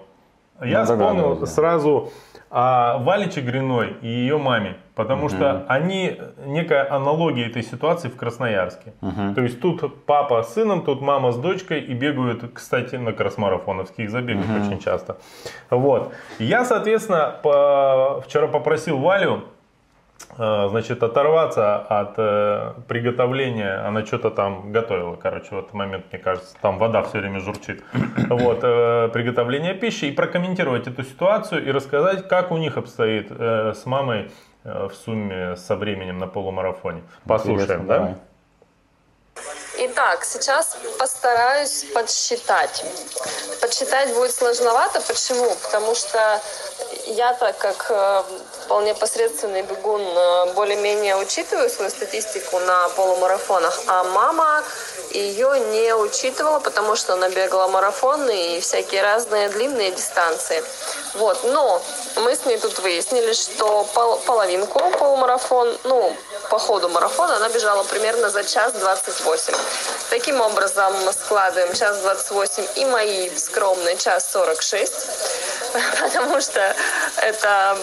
Я 0.62 0.84
вспомнил 0.84 1.36
да, 1.36 1.46
сразу 1.46 2.12
о 2.50 3.00
Вале 3.00 3.32
Чегриной 3.32 3.96
и 4.02 4.08
ее 4.08 4.38
маме, 4.38 4.78
потому 4.94 5.26
угу. 5.26 5.30
что 5.30 5.66
они 5.68 6.20
некая 6.46 6.88
аналогия 6.88 7.48
этой 7.48 7.64
ситуации 7.64 8.10
в 8.10 8.16
Красноярске. 8.16 8.94
Угу. 9.02 9.34
То 9.34 9.42
есть 9.42 9.60
тут 9.60 10.06
папа 10.06 10.44
с 10.44 10.54
сыном, 10.54 10.84
тут 10.84 11.02
мама 11.02 11.32
с 11.32 11.38
дочкой 11.38 11.82
и 11.82 11.94
бегают, 11.96 12.44
кстати, 12.54 12.96
на 12.96 13.12
кросс-марафоновских 13.12 14.10
забегах 14.12 14.46
угу. 14.46 14.68
очень 14.68 14.80
часто. 14.80 15.18
Вот. 15.72 16.14
Я, 16.38 16.64
соответственно, 16.64 17.36
по... 17.42 18.22
вчера 18.24 18.48
попросил 18.48 19.00
Валю 19.00 19.46
значит, 20.36 21.04
оторваться 21.04 21.78
от 21.78 22.14
э, 22.18 22.74
приготовления, 22.88 23.86
она 23.86 24.06
что-то 24.06 24.30
там 24.30 24.72
готовила, 24.72 25.16
короче, 25.16 25.56
в 25.56 25.60
этот 25.60 25.74
момент, 25.74 26.06
мне 26.12 26.22
кажется, 26.22 26.56
там 26.62 26.78
вода 26.78 27.04
все 27.04 27.20
время 27.20 27.40
журчит, 27.40 27.84
вот, 28.30 28.60
э, 28.64 29.10
приготовление 29.14 29.74
пищи, 29.74 30.06
и 30.06 30.12
прокомментировать 30.12 30.88
эту 30.88 31.04
ситуацию 31.04 31.66
и 31.66 31.72
рассказать, 31.72 32.28
как 32.28 32.52
у 32.52 32.58
них 32.58 32.78
обстоит 32.78 33.28
э, 33.30 33.74
с 33.76 33.86
мамой 33.86 34.32
э, 34.64 34.88
в 34.88 34.94
сумме 34.96 35.56
со 35.56 35.76
временем 35.76 36.18
на 36.18 36.28
полумарафоне. 36.28 37.04
Послушаем, 37.26 37.88
да? 37.88 37.98
Давай. 37.98 38.16
Итак, 39.76 40.24
сейчас 40.24 40.78
постараюсь 41.00 41.86
подсчитать. 41.96 42.86
Подсчитать 43.60 44.14
будет 44.14 44.34
сложновато. 44.36 45.02
Почему? 45.02 45.50
Потому 45.64 45.96
что 45.96 46.40
я 47.08 47.34
так 47.34 47.58
как 47.58 47.88
э, 47.90 48.24
вполне 48.64 48.94
посредственный 48.94 49.64
бегун 49.64 50.02
э, 50.02 50.54
более-менее 50.54 51.16
учитываю 51.18 51.70
свою 51.70 51.90
статистику 51.90 52.60
на 52.60 52.88
полумарафонах, 52.90 53.82
а 53.88 54.04
мама 54.04 54.64
ее 55.12 55.60
не 55.60 55.96
учитывала, 55.96 56.60
потому 56.60 56.96
что 56.96 57.14
она 57.14 57.30
бегала 57.30 57.68
марафоны 57.68 58.58
и 58.58 58.60
всякие 58.62 59.02
разные 59.02 59.50
длинные 59.50 59.92
дистанции. 59.92 60.64
Вот, 61.16 61.44
но 61.44 61.82
мы 62.18 62.36
с 62.36 62.46
ней 62.46 62.58
тут 62.58 62.80
выяснили, 62.80 63.34
что 63.34 63.84
пол 63.94 64.18
половинку 64.26 64.80
полумарафон, 64.98 65.78
ну, 65.84 66.16
по 66.50 66.58
ходу 66.58 66.90
марафона 66.90 67.36
она 67.38 67.50
бежала 67.50 67.84
примерно 67.84 68.30
за 68.30 68.44
час 68.44 68.74
28. 68.74 69.54
Таким 70.10 70.42
образом 70.42 70.94
мы 71.06 71.14
складываем 71.14 71.74
час 71.74 72.00
28 72.02 72.66
и 72.76 72.86
мои 72.86 73.30
скромные 73.36 73.98
час 73.98 74.32
46, 74.32 74.94
потому 76.02 76.40
что 76.42 76.76
это 77.18 77.78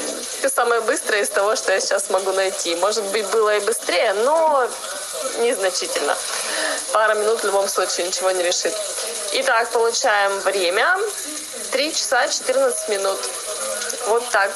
самое 0.54 0.80
быстрое 0.82 1.22
из 1.22 1.28
того, 1.28 1.56
что 1.56 1.72
я 1.72 1.80
сейчас 1.80 2.08
могу 2.10 2.32
найти. 2.32 2.76
Может 2.76 3.04
быть, 3.06 3.26
было 3.30 3.56
и 3.56 3.60
быстрее, 3.64 4.12
но 4.12 4.68
незначительно. 5.38 6.14
Пара 6.92 7.14
минут 7.14 7.40
в 7.40 7.44
любом 7.46 7.68
случае 7.68 8.06
ничего 8.06 8.30
не 8.30 8.42
решит. 8.42 8.74
Итак, 9.32 9.70
получаем 9.70 10.38
время. 10.40 10.96
3 11.72 11.92
часа 11.92 12.28
14 12.28 12.88
минут. 12.88 13.18
Вот 14.08 14.28
так. 14.30 14.50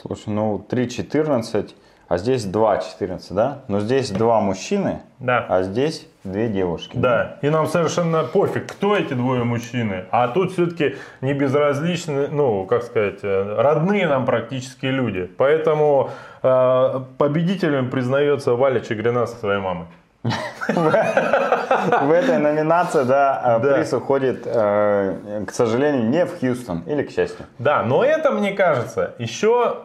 Слушай, 0.00 0.28
ну 0.28 0.66
3.14 0.70 1.74
а 2.08 2.16
здесь 2.16 2.46
2.14, 2.46 3.20
да? 3.30 3.58
Но 3.68 3.80
здесь 3.80 4.10
два 4.10 4.40
мужчины, 4.40 5.02
да. 5.18 5.44
а 5.46 5.62
здесь 5.62 6.06
две 6.24 6.48
девушки. 6.48 6.96
Да, 6.96 7.36
и 7.42 7.50
нам 7.50 7.66
совершенно 7.66 8.24
пофиг, 8.24 8.66
кто 8.66 8.96
эти 8.96 9.12
двое 9.12 9.44
мужчины. 9.44 10.06
А 10.10 10.28
тут 10.28 10.52
все-таки 10.52 10.96
не 11.20 11.34
безразличны, 11.34 12.28
ну, 12.28 12.64
как 12.64 12.82
сказать, 12.84 13.18
э, 13.22 13.60
родные 13.60 14.08
нам 14.08 14.24
практически 14.24 14.86
люди. 14.86 15.30
Поэтому 15.36 16.10
э, 16.42 17.00
победителем 17.18 17.90
признается 17.90 18.54
Валя 18.54 18.80
Чегрина 18.80 19.26
со 19.26 19.36
своей 19.36 19.60
мамой. 19.60 19.86
В 20.22 22.10
этой 22.10 22.38
номинации, 22.38 23.04
да, 23.04 23.60
э, 23.62 23.74
приз 23.74 23.92
уходит, 23.92 24.42
э, 24.46 25.44
к 25.46 25.52
сожалению, 25.52 26.08
не 26.08 26.24
в 26.24 26.40
Хьюстон 26.40 26.84
или 26.86 27.02
к 27.02 27.10
счастью. 27.10 27.44
Да, 27.58 27.82
но 27.82 28.02
это, 28.02 28.30
мне 28.30 28.52
кажется, 28.52 29.14
еще 29.18 29.76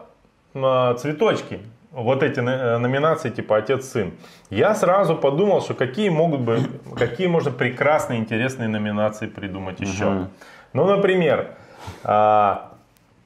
цветочки 0.54 1.60
вот 1.94 2.22
эти 2.22 2.40
э, 2.40 2.78
номинации 2.78 3.30
типа 3.30 3.58
отец-сын, 3.58 4.12
я 4.50 4.74
сразу 4.74 5.16
подумал, 5.16 5.62
что 5.62 5.74
какие 5.74 6.08
могут 6.08 6.40
быть, 6.40 6.68
какие 6.96 7.26
можно 7.26 7.50
прекрасные, 7.50 8.18
интересные 8.18 8.68
номинации 8.68 9.26
придумать 9.26 9.80
еще. 9.80 10.06
Угу. 10.06 10.26
Ну, 10.72 10.86
например, 10.86 11.52
а, 12.02 12.72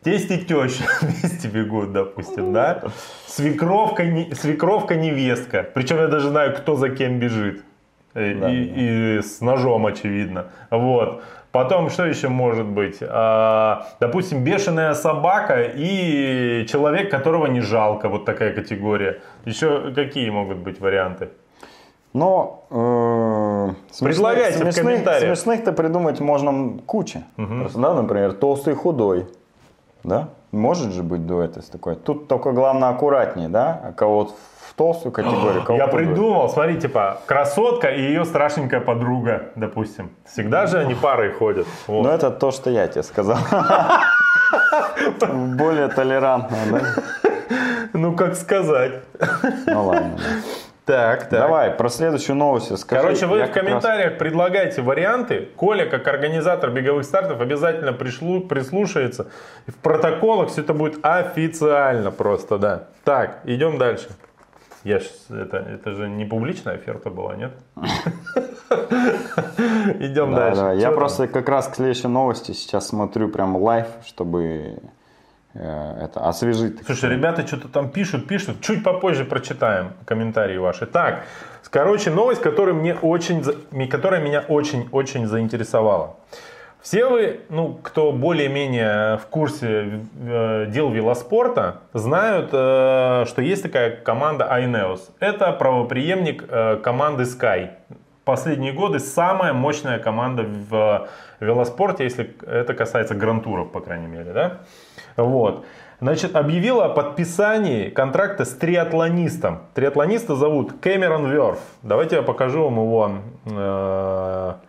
тесть 0.03 0.31
и 0.31 0.39
теща 0.39 0.85
вместе 1.01 1.49
бегут, 1.49 1.93
допустим, 1.93 2.53
да? 2.53 2.83
Свекровка, 3.27 4.05
свекровка 4.33 4.97
невестка. 4.97 5.67
Причем 5.75 5.97
я 5.97 6.09
даже 6.09 6.29
знаю, 6.29 6.55
кто 6.55 6.77
за 6.77 6.91
кем 6.91 7.19
бежит. 7.19 7.65
и, 8.15 8.35
Да, 8.35 8.51
и 8.51 9.21
с 9.23 9.41
ножом, 9.41 9.87
очевидно. 9.87 10.47
Вот. 10.71 11.23
Потом, 11.53 11.89
что 11.91 12.05
еще 12.05 12.29
может 12.29 12.67
быть? 12.67 12.99
А, 13.01 13.87
допустим, 14.01 14.45
бешеная 14.45 14.95
собака 14.95 15.63
и 15.63 16.67
человек, 16.69 17.11
которого 17.11 17.47
не 17.47 17.61
жалко, 17.61 18.09
вот 18.09 18.25
такая 18.25 18.53
категория. 18.53 19.21
Еще 19.47 19.93
какие 19.95 20.29
могут 20.31 20.59
быть 20.59 20.79
варианты? 20.81 21.31
Но 22.13 22.65
э, 22.71 22.75
смешных- 22.75 24.05
Предлагайте 24.05 24.59
в 24.59 24.63
смешных, 24.63 24.85
комментариях. 24.85 25.37
Смешных-то 25.39 25.73
придумать 25.73 26.21
можно 26.21 26.79
куча. 26.87 27.23
Просто, 27.37 27.79
да, 27.79 27.95
например, 27.95 28.33
толстый 28.35 28.73
и 28.73 28.77
худой. 28.77 29.27
Да? 30.05 30.29
Может 30.53 30.93
же 30.93 31.03
быть 31.03 31.27
дуэт 31.27 31.57
из 31.57 31.65
такой. 31.67 31.97
Тут 31.97 32.29
только 32.29 32.53
главное 32.53 32.89
аккуратнее, 32.91 33.49
да? 33.49 33.81
А 33.85 33.93
кого 33.93 34.27
в 34.27 34.33
толстую 34.79 35.13
категорию, 35.13 35.63
кого 35.67 35.77
Я 35.79 35.87
худую. 35.89 36.07
придумал, 36.07 36.49
смотри, 36.49 36.81
типа, 36.81 37.21
красотка 37.27 37.89
и 37.89 38.01
ее 38.01 38.25
страшненькая 38.25 38.81
подруга, 38.81 39.51
допустим. 39.57 40.11
Всегда 40.25 40.67
же 40.67 40.79
они 40.79 40.95
парой 40.95 41.33
ходят. 41.33 41.67
Вот. 41.87 42.03
Ну, 42.07 42.11
это 42.11 42.31
то, 42.31 42.51
что 42.53 42.71
я 42.71 42.87
тебе 42.89 43.03
сказал. 43.03 43.37
Более 45.57 45.89
толерантно, 45.89 46.57
да? 46.71 46.81
Ну, 47.95 48.15
как 48.15 48.35
сказать. 48.37 48.93
Ну 49.67 49.87
ладно. 49.87 50.19
Так, 50.85 51.29
так. 51.29 51.41
Давай, 51.41 51.71
про 51.71 51.89
следующую 51.89 52.37
новость 52.37 52.79
скажи. 52.79 53.03
Короче, 53.03 53.27
вы 53.27 53.39
в 53.39 53.41
как 53.47 53.57
раз- 53.57 53.65
комментариях 53.65 54.19
предлагайте 54.19 54.83
варианты. 54.83 55.49
Коля, 55.57 55.87
как 55.87 56.07
организатор 56.07 56.71
беговых 56.71 57.05
стартов, 57.05 57.41
обязательно 57.41 57.93
пришлу, 57.93 58.41
прислушается. 58.41 59.27
В 59.67 59.75
протоколах 59.83 60.49
все 60.51 60.61
это 60.63 60.73
будет 60.75 60.99
официально 61.03 62.11
просто, 62.11 62.59
да. 62.59 62.85
Так, 63.05 63.41
идем 63.45 63.79
дальше. 63.79 64.09
Я 64.89 65.01
ж, 65.01 65.05
это, 65.29 65.59
это 65.59 65.91
же 65.91 66.09
не 66.09 66.25
публичная 66.25 66.75
оферта 66.77 67.11
была, 67.11 67.37
нет? 67.37 67.53
Идем 70.01 70.31
Да, 70.35 70.37
дальше. 70.37 70.61
да, 70.61 70.73
Я 70.73 70.87
там? 70.89 70.95
просто 70.95 71.29
как 71.29 71.49
раз 71.49 71.69
к 71.69 71.75
следующей 71.77 72.09
новости 72.09 72.53
сейчас 72.53 72.89
смотрю 72.89 73.29
прям 73.29 73.57
live, 73.57 73.87
чтобы 74.07 74.79
э, 75.55 75.99
это 76.05 76.21
освежить. 76.27 76.79
Слушай, 76.87 77.11
ребята 77.11 77.47
что-то 77.47 77.69
там 77.69 77.91
пишут, 77.91 78.27
пишут. 78.27 78.61
Чуть 78.61 78.83
попозже 78.83 79.25
прочитаем 79.25 79.93
комментарии 80.07 80.57
ваши. 80.57 80.87
Так, 80.87 81.25
короче, 81.71 82.11
новость, 82.11 82.41
которая, 82.41 82.75
мне 82.75 82.95
очень, 82.95 83.43
которая 83.89 84.23
меня 84.23 84.41
очень-очень 84.49 85.27
заинтересовала. 85.27 86.17
Все 86.81 87.07
вы, 87.07 87.41
ну, 87.49 87.75
кто 87.83 88.13
более-менее 88.13 89.19
в 89.19 89.27
курсе 89.27 90.01
э, 90.21 90.67
дел 90.69 90.91
велоспорта, 90.91 91.83
знают, 91.93 92.51
э, 92.53 93.25
что 93.27 93.43
есть 93.43 93.65
такая 93.65 93.97
команда 93.97 94.49
iNeos. 94.61 95.01
Это 95.19 95.53
правопреемник 95.53 96.45
э, 96.49 96.77
команды 96.77 97.25
Sky. 97.25 97.71
Последние 98.25 98.73
годы 98.73 99.01
самая 99.01 99.53
мощная 99.53 99.99
команда 99.99 100.45
в 100.45 101.09
велоспорте, 101.41 102.05
если 102.05 102.37
это 102.47 102.75
касается 102.75 103.15
грантуров, 103.15 103.73
по 103.73 103.81
крайней 103.81 104.07
мере, 104.07 104.33
да? 104.33 104.59
Вот. 105.17 105.65
Значит, 106.01 106.37
объявила 106.37 106.85
о 106.85 106.89
подписании 106.91 107.89
контракта 107.89 108.45
с 108.45 108.51
триатлонистом. 108.55 109.63
Триатлониста 109.75 110.37
зовут 110.37 110.75
Кэмерон 110.81 111.29
Верф. 111.29 111.59
Давайте 111.83 112.17
я 112.17 112.23
покажу 112.23 112.65
вам 112.65 112.75
его 112.75 114.61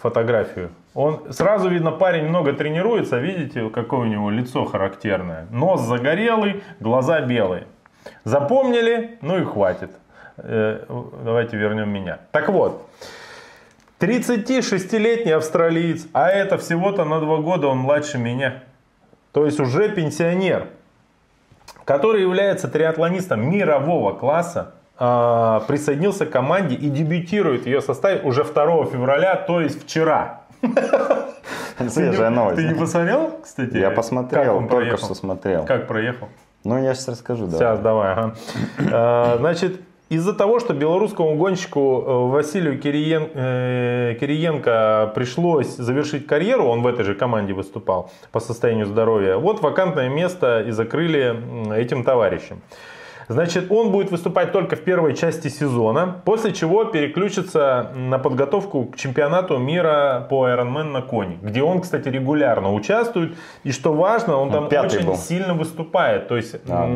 фотографию. 0.00 0.70
Он 0.94 1.32
сразу 1.32 1.68
видно, 1.68 1.90
парень 1.90 2.28
много 2.28 2.52
тренируется. 2.52 3.18
Видите, 3.18 3.68
какое 3.70 4.00
у 4.00 4.04
него 4.04 4.30
лицо 4.30 4.64
характерное. 4.64 5.46
Нос 5.50 5.82
загорелый, 5.82 6.62
глаза 6.80 7.20
белые. 7.20 7.66
Запомнили? 8.24 9.18
Ну 9.20 9.38
и 9.38 9.44
хватит. 9.44 9.90
Э, 10.36 10.84
Давайте 11.24 11.56
вернем 11.56 11.90
меня. 11.90 12.18
Так 12.32 12.48
вот, 12.48 12.88
36-летний 14.00 15.32
австралиец, 15.32 16.06
а 16.12 16.28
это 16.28 16.56
всего-то 16.58 17.04
на 17.04 17.20
два 17.20 17.38
года 17.38 17.66
он 17.66 17.78
младше 17.78 18.18
меня. 18.18 18.62
То 19.32 19.44
есть 19.44 19.60
уже 19.60 19.88
пенсионер, 19.88 20.68
который 21.84 22.22
является 22.22 22.68
триатлонистом 22.68 23.50
мирового 23.50 24.12
класса, 24.14 24.74
а, 24.98 25.60
присоединился 25.68 26.26
к 26.26 26.30
команде 26.30 26.74
и 26.74 26.88
дебютирует 26.88 27.62
в 27.62 27.66
ее 27.66 27.80
составе 27.80 28.20
уже 28.22 28.44
2 28.44 28.86
февраля, 28.86 29.36
то 29.36 29.60
есть 29.60 29.84
вчера. 29.84 30.40
Свежая 31.88 32.30
новость. 32.30 32.56
Ты 32.56 32.64
не 32.68 32.74
посмотрел, 32.74 33.38
кстати? 33.42 33.76
Я 33.76 33.90
посмотрел, 33.90 34.66
только 34.68 34.96
что 34.96 35.14
смотрел. 35.14 35.64
Как 35.64 35.86
проехал? 35.86 36.28
Ну, 36.64 36.82
я 36.82 36.94
сейчас 36.94 37.08
расскажу, 37.08 37.46
да. 37.46 37.56
Сейчас, 37.56 37.78
давай. 37.78 38.12
ага. 38.12 38.34
Э, 38.78 39.36
Значит, 39.38 39.80
из-за 40.08 40.32
того, 40.32 40.58
что 40.58 40.74
белорусскому 40.74 41.36
гонщику 41.36 42.02
э, 42.04 42.28
Василию 42.30 42.80
Кириен- 42.80 43.30
э, 43.32 44.16
Кириенко 44.20 45.12
пришлось 45.14 45.76
завершить 45.76 46.26
карьеру, 46.26 46.64
он 46.64 46.82
в 46.82 46.86
этой 46.88 47.04
же 47.04 47.14
команде 47.14 47.52
выступал 47.52 48.10
по 48.32 48.40
состоянию 48.40 48.86
здоровья, 48.86 49.36
вот 49.36 49.62
вакантное 49.62 50.08
место 50.08 50.62
и 50.62 50.72
закрыли 50.72 51.72
этим 51.74 52.02
товарищем. 52.02 52.60
Значит, 53.28 53.70
он 53.70 53.92
будет 53.92 54.10
выступать 54.10 54.52
только 54.52 54.74
в 54.76 54.80
первой 54.80 55.14
части 55.14 55.48
сезона, 55.48 56.20
после 56.24 56.52
чего 56.52 56.84
переключится 56.84 57.90
на 57.94 58.18
подготовку 58.18 58.86
к 58.86 58.96
чемпионату 58.96 59.58
мира 59.58 60.26
по 60.30 60.48
Ironman 60.48 60.84
на 60.84 61.02
коне, 61.02 61.38
где 61.42 61.62
он, 61.62 61.80
кстати, 61.82 62.08
регулярно 62.08 62.72
участвует. 62.72 63.34
И 63.64 63.72
что 63.72 63.92
важно, 63.92 64.36
он 64.38 64.50
там 64.50 64.68
пятый 64.68 64.96
очень 64.98 65.06
был. 65.06 65.16
сильно 65.16 65.52
выступает. 65.54 66.28
То 66.28 66.36
есть 66.36 66.56
Да, 66.64 66.88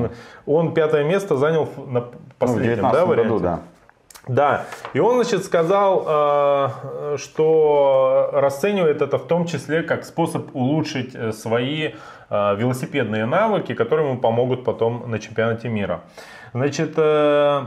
он 0.47 0.73
пятое 0.73 1.05
место 1.05 1.37
занял 1.37 1.69
на 1.87 2.01
Ну, 2.01 2.07
последнем 2.39 2.77
19 2.77 3.01
да, 3.01 3.07
варианте. 3.07 3.31
году, 3.31 3.43
да. 3.43 3.61
Да, 4.29 4.65
и 4.95 5.01
он, 5.01 5.17
значит, 5.17 5.45
сказал, 5.45 6.05
э, 6.07 7.17
что 7.19 8.31
расценивает 8.33 9.03
это 9.03 9.19
в 9.19 9.27
том 9.27 9.47
числе 9.47 9.83
как 9.83 10.05
способ 10.05 10.55
улучшить 10.55 11.11
э, 11.15 11.33
свои 11.33 11.91
велосипедные 12.33 13.27
навыки, 13.27 13.75
которые 13.75 14.09
ему 14.09 14.21
помогут 14.21 14.65
потом 14.65 15.11
на 15.11 15.19
чемпионате 15.19 15.69
мира. 15.69 16.03
Значит, 16.55 16.95
э, 16.97 17.65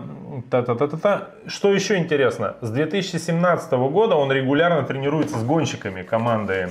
та-та-та-та-та. 0.49 1.29
что 1.47 1.71
еще 1.71 1.97
интересно, 1.97 2.55
с 2.61 2.69
2017 2.69 3.71
года 3.89 4.15
он 4.15 4.31
регулярно 4.31 4.83
тренируется 4.83 5.37
с 5.37 5.43
гонщиками 5.43 6.03
команды 6.03 6.69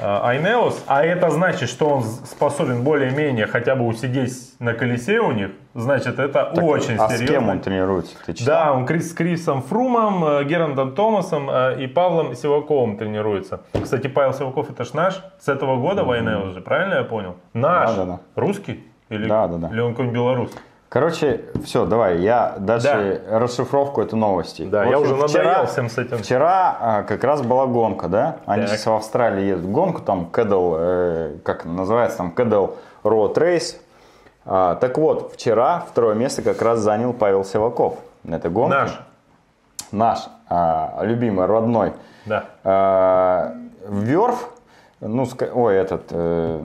э, 0.00 0.04
iNeos, 0.04 0.74
а 0.86 1.04
это 1.04 1.30
значит, 1.30 1.68
что 1.68 1.88
он 1.88 2.02
способен 2.02 2.82
более-менее 2.82 3.46
хотя 3.46 3.74
бы 3.74 3.86
усидеть 3.86 4.32
на 4.58 4.72
колесе 4.74 5.20
у 5.20 5.32
них, 5.32 5.50
значит, 5.74 6.18
это 6.18 6.44
очень 6.44 6.96
а 6.96 7.08
серьезно. 7.08 7.26
с 7.26 7.30
кем 7.30 7.48
он 7.48 7.60
тренируется? 7.60 8.14
Ты 8.24 8.34
читал? 8.34 8.54
Да, 8.54 8.72
он 8.72 8.86
Крис, 8.86 9.10
с 9.10 9.14
Крисом 9.14 9.62
Фрумом, 9.62 10.24
э, 10.24 10.44
Герандом 10.44 10.94
Томасом 10.94 11.48
э, 11.50 11.82
и 11.82 11.86
Павлом 11.86 12.34
Сиваковым 12.34 12.96
тренируется. 12.96 13.60
Кстати, 13.82 14.06
Павел 14.06 14.32
Сиваков 14.34 14.70
это 14.70 14.84
ж 14.84 14.92
наш, 14.94 15.22
с 15.38 15.48
этого 15.48 15.76
года 15.76 16.04
войны 16.04 16.38
уже, 16.38 16.60
правильно 16.60 16.94
я 16.94 17.04
понял? 17.04 17.36
Наш. 17.52 17.90
Да-да-да. 17.90 18.20
Русский? 18.34 18.84
Или, 19.08 19.28
Да, 19.28 19.46
да, 19.46 19.56
да. 19.58 19.68
или 19.68 19.80
он 19.80 19.92
какой-нибудь 19.92 20.14
белорус? 20.16 20.50
Короче, 20.96 21.42
все, 21.62 21.84
давай, 21.84 22.20
я 22.20 22.54
дальше 22.58 23.20
расшифровку 23.30 24.00
этой 24.00 24.14
новости. 24.14 24.62
Да, 24.62 24.84
В 24.84 24.88
я 24.88 24.96
общем, 24.96 25.12
уже 25.18 25.28
вчера- 25.28 25.44
надоел 25.44 25.66
всем 25.66 25.90
с 25.90 25.98
этим. 25.98 26.16
Вчера 26.16 26.74
а, 26.80 27.02
как 27.02 27.22
раз 27.22 27.42
была 27.42 27.66
гонка, 27.66 28.08
да? 28.08 28.36
Они 28.46 28.62
Так. 28.62 28.70
сейчас 28.70 28.86
в 28.86 28.92
Австралии 28.94 29.44
едут 29.44 29.66
в 29.66 29.70
гонку, 29.72 30.00
там 30.00 30.24
Кэдл, 30.24 30.74
э, 30.78 31.36
как 31.44 31.66
называется, 31.66 32.16
там 32.16 32.30
Кэдл 32.30 32.68
Road 33.04 33.34
Race. 33.34 33.76
А, 34.46 34.76
так 34.76 34.96
вот, 34.96 35.34
вчера 35.34 35.84
второе 35.86 36.14
место 36.14 36.40
как 36.40 36.62
раз 36.62 36.78
занял 36.78 37.12
Павел 37.12 37.44
Сиваков 37.44 37.98
на 38.22 38.36
этой 38.36 38.50
гонке. 38.50 38.78
Наш. 38.78 39.00
Наш, 39.92 40.28
а, 40.48 41.00
любимый, 41.02 41.44
родной. 41.44 41.92
Да. 42.24 42.44
А, 42.64 43.52
Верф, 43.86 44.48
ну, 45.00 45.26
ой, 45.54 45.74
этот, 45.76 46.04
э, 46.10 46.60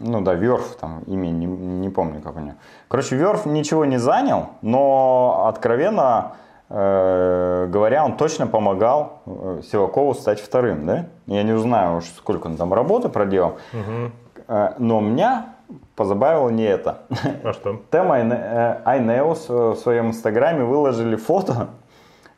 ну 0.00 0.20
да, 0.22 0.34
Верф, 0.34 0.76
там 0.80 1.00
имя 1.06 1.28
не, 1.28 1.46
не 1.46 1.90
помню, 1.90 2.20
как 2.22 2.36
у 2.36 2.40
него. 2.40 2.54
Короче, 2.88 3.16
Верф 3.16 3.46
ничего 3.46 3.84
не 3.84 3.98
занял, 3.98 4.46
но 4.62 5.46
откровенно 5.48 6.32
э, 6.70 7.66
говоря, 7.70 8.04
он 8.04 8.16
точно 8.16 8.46
помогал 8.46 9.20
э, 9.26 9.60
Сивакову 9.70 10.14
стать 10.14 10.40
вторым, 10.40 10.86
да? 10.86 11.06
Я 11.26 11.42
не 11.42 11.56
знаю 11.58 11.98
уж, 11.98 12.04
сколько 12.04 12.46
он 12.46 12.56
там 12.56 12.72
работы 12.74 13.08
проделал, 13.08 13.56
Э, 14.46 14.74
но 14.78 15.00
меня 15.00 15.46
позабавило 15.96 16.50
не 16.50 16.64
это. 16.64 16.98
А 17.44 17.52
что? 17.54 17.80
Тем 17.90 18.12
Айне- 18.12 18.38
э, 18.38 18.82
в 19.48 19.76
своем 19.76 20.08
инстаграме 20.08 20.64
выложили 20.64 21.16
фото, 21.16 21.68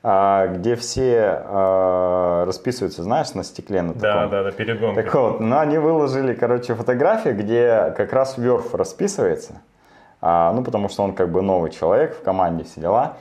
где 0.06 0.76
все 0.76 1.42
а, 1.44 2.44
расписываются, 2.46 3.02
знаешь, 3.02 3.34
на 3.34 3.42
стекле 3.42 3.82
на 3.82 3.92
Да, 3.92 4.14
таком. 4.14 4.30
да, 4.30 4.42
да, 4.44 4.50
перед 4.52 4.78
гонкой. 4.78 5.02
Так 5.02 5.14
вот, 5.14 5.40
но 5.40 5.58
они 5.58 5.78
выложили, 5.78 6.32
короче, 6.34 6.74
фотографии, 6.74 7.30
где 7.30 7.92
как 7.96 8.12
раз 8.12 8.38
Верф 8.38 8.72
расписывается. 8.72 9.62
А, 10.20 10.52
ну, 10.52 10.62
потому 10.62 10.88
что 10.88 11.02
он 11.02 11.12
как 11.12 11.32
бы 11.32 11.42
новый 11.42 11.70
человек 11.70 12.14
в 12.16 12.22
команде, 12.22 12.62
все 12.64 12.80
дела. 12.80 13.16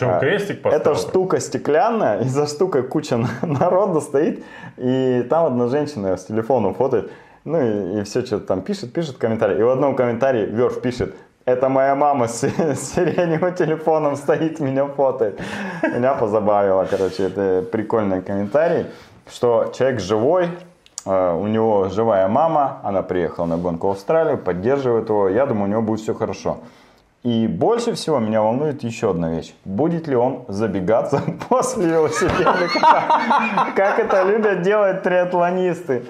А, 0.00 0.18
крестик 0.18 0.62
поставил? 0.62 0.80
Эта 0.80 0.94
штука 0.94 1.40
стеклянная, 1.40 2.20
и 2.20 2.24
за 2.24 2.46
штукой 2.46 2.84
куча 2.84 3.18
народа 3.42 4.00
стоит, 4.00 4.42
и 4.78 5.26
там 5.28 5.44
одна 5.44 5.66
женщина 5.66 6.16
с 6.16 6.24
телефоном 6.24 6.74
фотоет, 6.74 7.10
ну 7.44 7.98
и, 7.98 8.02
все 8.04 8.24
что-то 8.24 8.46
там 8.46 8.62
пишет, 8.62 8.94
пишет 8.94 9.18
комментарий. 9.18 9.58
И 9.58 9.62
в 9.62 9.68
одном 9.68 9.94
комментарии 9.94 10.46
Верф 10.46 10.80
пишет 10.80 11.14
Это 11.46 11.68
моя 11.68 11.94
мама 11.94 12.28
с, 12.28 12.40
сиреневым 12.40 13.54
телефоном 13.54 14.16
стоит, 14.16 14.60
меня 14.60 14.86
фотоет. 14.86 15.40
Меня 15.82 16.14
позабавило, 16.14 16.84
короче, 16.84 17.24
это 17.24 17.64
прикольный 17.72 18.20
комментарий, 18.20 18.86
что 19.28 19.72
человек 19.76 20.00
живой, 20.00 20.50
э, 21.06 21.34
у 21.34 21.46
него 21.46 21.88
живая 21.88 22.28
мама, 22.28 22.80
она 22.84 23.02
приехала 23.02 23.46
на 23.46 23.56
гонку 23.56 23.88
в 23.88 23.90
Австралию, 23.92 24.36
поддерживает 24.36 25.08
его, 25.08 25.28
я 25.28 25.46
думаю, 25.46 25.64
у 25.64 25.68
него 25.68 25.82
будет 25.82 26.00
все 26.00 26.14
хорошо. 26.14 26.58
И 27.22 27.46
больше 27.46 27.92
всего 27.92 28.18
меня 28.18 28.40
волнует 28.40 28.82
еще 28.82 29.10
одна 29.10 29.30
вещь. 29.30 29.52
Будет 29.66 30.08
ли 30.08 30.16
он 30.16 30.46
забегаться 30.48 31.22
после 31.50 31.86
велосипедика? 31.86 32.80
Как 33.76 33.98
это 33.98 34.22
любят 34.22 34.62
делать 34.62 35.02
триатлонисты. 35.02 36.04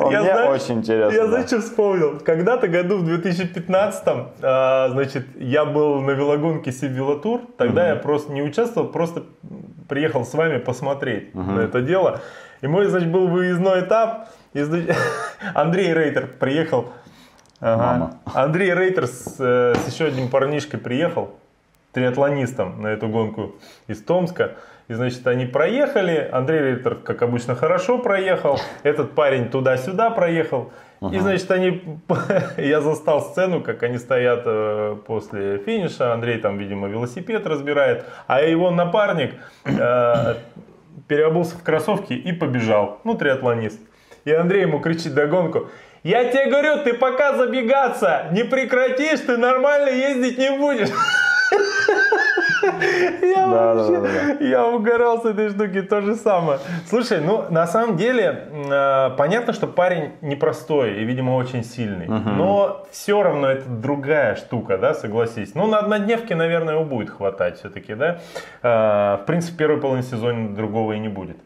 Мне 0.00 0.34
очень 0.48 0.78
интересно. 0.78 1.14
Я, 1.16 1.28
знаешь, 1.28 1.46
что 1.46 1.60
вспомнил? 1.60 2.18
Когда-то 2.18 2.66
году 2.66 2.98
в 2.98 3.04
2015 3.04 4.08
а, 4.42 4.88
значит, 4.90 5.24
я 5.36 5.64
был 5.64 6.00
на 6.00 6.10
велогонке 6.10 6.72
Сибвелотур. 6.72 7.42
Тогда 7.56 7.90
я 7.90 7.96
просто 7.96 8.32
не 8.32 8.42
участвовал, 8.42 8.88
просто 8.88 9.22
приехал 9.88 10.24
с 10.24 10.34
вами 10.34 10.58
посмотреть 10.58 11.32
на 11.34 11.60
это 11.60 11.80
дело. 11.80 12.20
И 12.60 12.66
мой, 12.66 12.86
значит, 12.86 13.12
был 13.12 13.28
выездной 13.28 13.82
этап. 13.82 14.30
Андрей 15.54 15.92
Рейтер 15.92 16.26
приехал. 16.26 16.90
Ага. 17.64 17.82
Мама. 17.82 18.10
Андрей 18.34 18.74
Рейтер 18.74 19.06
с, 19.06 19.36
э, 19.38 19.74
с 19.74 19.90
еще 19.90 20.04
одним 20.04 20.28
парнишкой 20.28 20.78
приехал, 20.78 21.30
триатлонистом 21.92 22.82
на 22.82 22.88
эту 22.88 23.08
гонку 23.08 23.54
из 23.86 24.02
Томска. 24.02 24.56
И, 24.88 24.92
значит, 24.92 25.26
они 25.26 25.46
проехали. 25.46 26.28
Андрей 26.30 26.60
Рейтер, 26.60 26.96
как 26.96 27.22
обычно, 27.22 27.54
хорошо 27.54 27.96
проехал. 27.96 28.58
Этот 28.82 29.12
парень 29.12 29.48
туда-сюда 29.48 30.10
проехал. 30.10 30.72
И, 31.10 31.18
значит, 31.18 31.50
они... 31.50 31.82
Я 32.58 32.82
застал 32.82 33.22
сцену, 33.22 33.62
как 33.62 33.82
они 33.82 33.96
стоят 33.96 34.42
э, 34.44 34.96
после 35.06 35.56
финиша. 35.56 36.12
Андрей 36.12 36.38
там, 36.40 36.58
видимо, 36.58 36.88
велосипед 36.88 37.46
разбирает. 37.46 38.04
А 38.26 38.42
его 38.42 38.70
напарник 38.70 39.36
э, 39.64 40.34
переобулся 41.08 41.56
в 41.56 41.62
кроссовки 41.62 42.12
и 42.12 42.32
побежал. 42.32 43.00
Ну, 43.04 43.14
триатлонист. 43.14 43.80
И 44.26 44.32
Андрей 44.32 44.62
ему 44.62 44.80
кричит 44.80 45.14
догонку. 45.14 45.70
Я 46.04 46.24
тебе 46.30 46.50
говорю, 46.50 46.82
ты 46.84 46.92
пока 46.92 47.34
забегаться 47.34 48.26
не 48.30 48.44
прекратишь, 48.44 49.20
ты 49.20 49.38
нормально 49.38 49.88
ездить 49.88 50.36
не 50.38 50.50
будешь. 50.50 50.90
Я 53.22 53.46
Да, 53.46 53.74
вообще, 53.74 54.00
да, 54.00 54.36
да. 54.38 54.44
я 54.44 54.66
угорал 54.66 55.22
с 55.22 55.24
этой 55.24 55.50
штуки, 55.50 55.82
то 55.82 56.00
же 56.02 56.14
самое. 56.14 56.58
Слушай, 56.88 57.20
ну, 57.20 57.44
на 57.50 57.66
самом 57.66 57.96
деле, 57.96 58.48
э, 58.70 59.10
понятно, 59.16 59.52
что 59.52 59.66
парень 59.66 60.12
непростой 60.22 60.94
и, 60.94 61.04
видимо, 61.04 61.32
очень 61.36 61.64
сильный. 61.64 62.06
Но 62.06 62.86
все 62.90 63.22
равно 63.22 63.48
это 63.50 63.68
другая 63.68 64.36
штука, 64.36 64.78
да, 64.78 64.94
согласись. 64.94 65.54
Ну, 65.54 65.66
на 65.66 65.78
однодневке, 65.78 66.34
наверное, 66.34 66.74
его 66.74 66.84
будет 66.84 67.10
хватать 67.10 67.58
все-таки, 67.58 67.94
да. 67.94 68.18
Э, 68.62 69.16
В 69.22 69.26
принципе, 69.26 69.56
первой 69.58 69.80
половине 69.80 70.02
сезона 70.06 70.54
другого 70.54 70.92
и 70.92 70.98
не 70.98 71.08
будет 71.08 71.36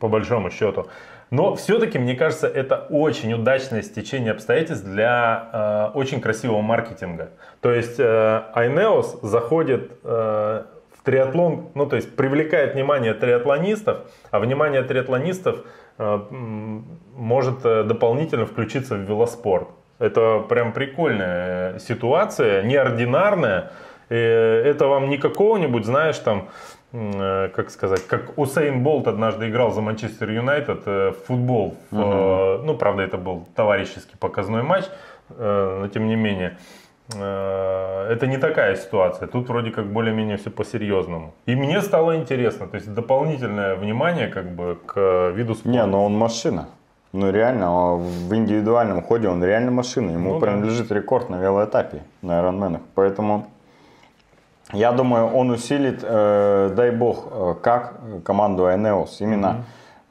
по 0.00 0.08
большому 0.08 0.50
счету. 0.50 0.86
Но 1.32 1.54
все-таки, 1.54 1.98
мне 1.98 2.14
кажется, 2.14 2.46
это 2.46 2.86
очень 2.90 3.32
удачное 3.32 3.80
стечение 3.80 4.32
обстоятельств 4.32 4.84
для 4.84 5.48
э, 5.94 5.98
очень 5.98 6.20
красивого 6.20 6.60
маркетинга. 6.60 7.30
То 7.62 7.72
есть 7.72 7.98
э, 7.98 8.42
Ineos 8.54 9.18
заходит 9.22 9.92
э, 10.04 10.64
в 10.94 11.02
триатлон, 11.02 11.70
ну 11.74 11.86
то 11.86 11.96
есть 11.96 12.14
привлекает 12.16 12.74
внимание 12.74 13.14
триатлонистов, 13.14 14.00
а 14.30 14.40
внимание 14.40 14.82
триатлонистов 14.82 15.64
э, 15.96 16.20
может 17.16 17.64
э, 17.64 17.84
дополнительно 17.84 18.44
включиться 18.44 18.96
в 18.96 19.00
велоспорт. 19.00 19.68
Это 19.98 20.40
прям 20.40 20.74
прикольная 20.74 21.78
ситуация, 21.78 22.62
неординарная. 22.62 23.70
Это 24.10 24.86
вам 24.86 25.08
не 25.08 25.16
какого-нибудь, 25.16 25.86
знаешь, 25.86 26.18
там, 26.18 26.50
как 26.92 27.70
сказать, 27.70 28.06
как 28.06 28.36
Усейн 28.38 28.82
Болт 28.82 29.06
однажды 29.08 29.48
играл 29.48 29.70
за 29.70 29.80
Манчестер 29.80 30.30
Юнайтед 30.30 30.82
э, 30.86 31.10
в 31.10 31.26
футбол. 31.26 31.74
В, 31.90 32.00
э, 32.00 32.62
Ну, 32.64 32.74
правда, 32.76 33.02
это 33.02 33.16
был 33.16 33.46
товарищеский 33.56 34.16
показной 34.18 34.62
матч, 34.62 34.84
э, 35.30 35.78
но 35.80 35.88
тем 35.88 36.06
не 36.06 36.16
менее. 36.16 36.58
э, 37.16 38.08
Это 38.12 38.26
не 38.26 38.36
такая 38.38 38.76
ситуация. 38.76 39.26
Тут 39.28 39.48
вроде 39.48 39.70
как 39.70 39.86
более-менее 39.86 40.36
все 40.36 40.50
по-серьезному. 40.50 41.32
И 41.46 41.54
мне 41.56 41.80
стало 41.80 42.16
интересно. 42.16 42.66
То 42.66 42.76
есть 42.76 42.92
дополнительное 42.94 43.74
внимание 43.76 44.28
как 44.28 44.44
бы 44.54 44.76
к 44.86 45.30
виду 45.34 45.54
спорта. 45.54 45.70
Не, 45.70 45.86
ну 45.86 46.04
он 46.04 46.14
машина. 46.18 46.66
Ну 47.14 47.30
реально, 47.30 47.70
он 47.74 48.00
в 48.02 48.34
индивидуальном 48.34 49.02
ходе 49.02 49.28
он 49.28 49.44
реально 49.44 49.70
машина. 49.70 50.10
Ему 50.12 50.32
Ну 50.34 50.40
да. 50.40 50.46
принадлежит 50.46 50.92
рекорд 50.92 51.30
на 51.30 51.36
велоэтапе 51.40 52.02
на 52.22 52.40
Ironman. 52.40 52.80
Поэтому 52.94 53.46
я 54.72 54.92
думаю, 54.92 55.26
он 55.26 55.50
усилит, 55.50 56.00
э, 56.02 56.70
дай 56.74 56.90
бог, 56.90 57.26
э, 57.30 57.54
как 57.62 57.94
команду 58.24 58.64
Ineos. 58.64 59.16
Именно 59.20 59.64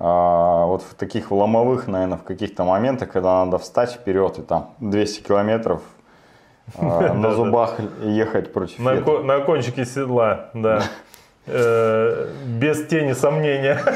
а, 0.04 0.66
вот 0.66 0.82
в 0.82 0.96
таких 0.96 1.30
ломовых, 1.32 1.88
наверное, 1.88 2.18
в 2.18 2.24
каких-то 2.24 2.64
моментах, 2.64 3.12
когда 3.12 3.46
надо 3.46 3.60
встать 3.60 3.92
вперед 3.92 4.40
и 4.40 4.42
там 4.42 4.74
200 4.80 5.22
километров 5.22 5.82
э, 6.80 7.14
на 7.14 7.32
зубах 7.32 7.76
ехать 8.02 8.52
против 8.52 8.80
На, 8.80 8.98
ко- 9.02 9.20
на 9.20 9.42
кончике 9.42 9.86
седла, 9.86 10.50
да. 10.56 10.82
Э, 11.46 12.30
Без 12.46 12.88
тени 12.88 13.14
сомнения. 13.14 13.80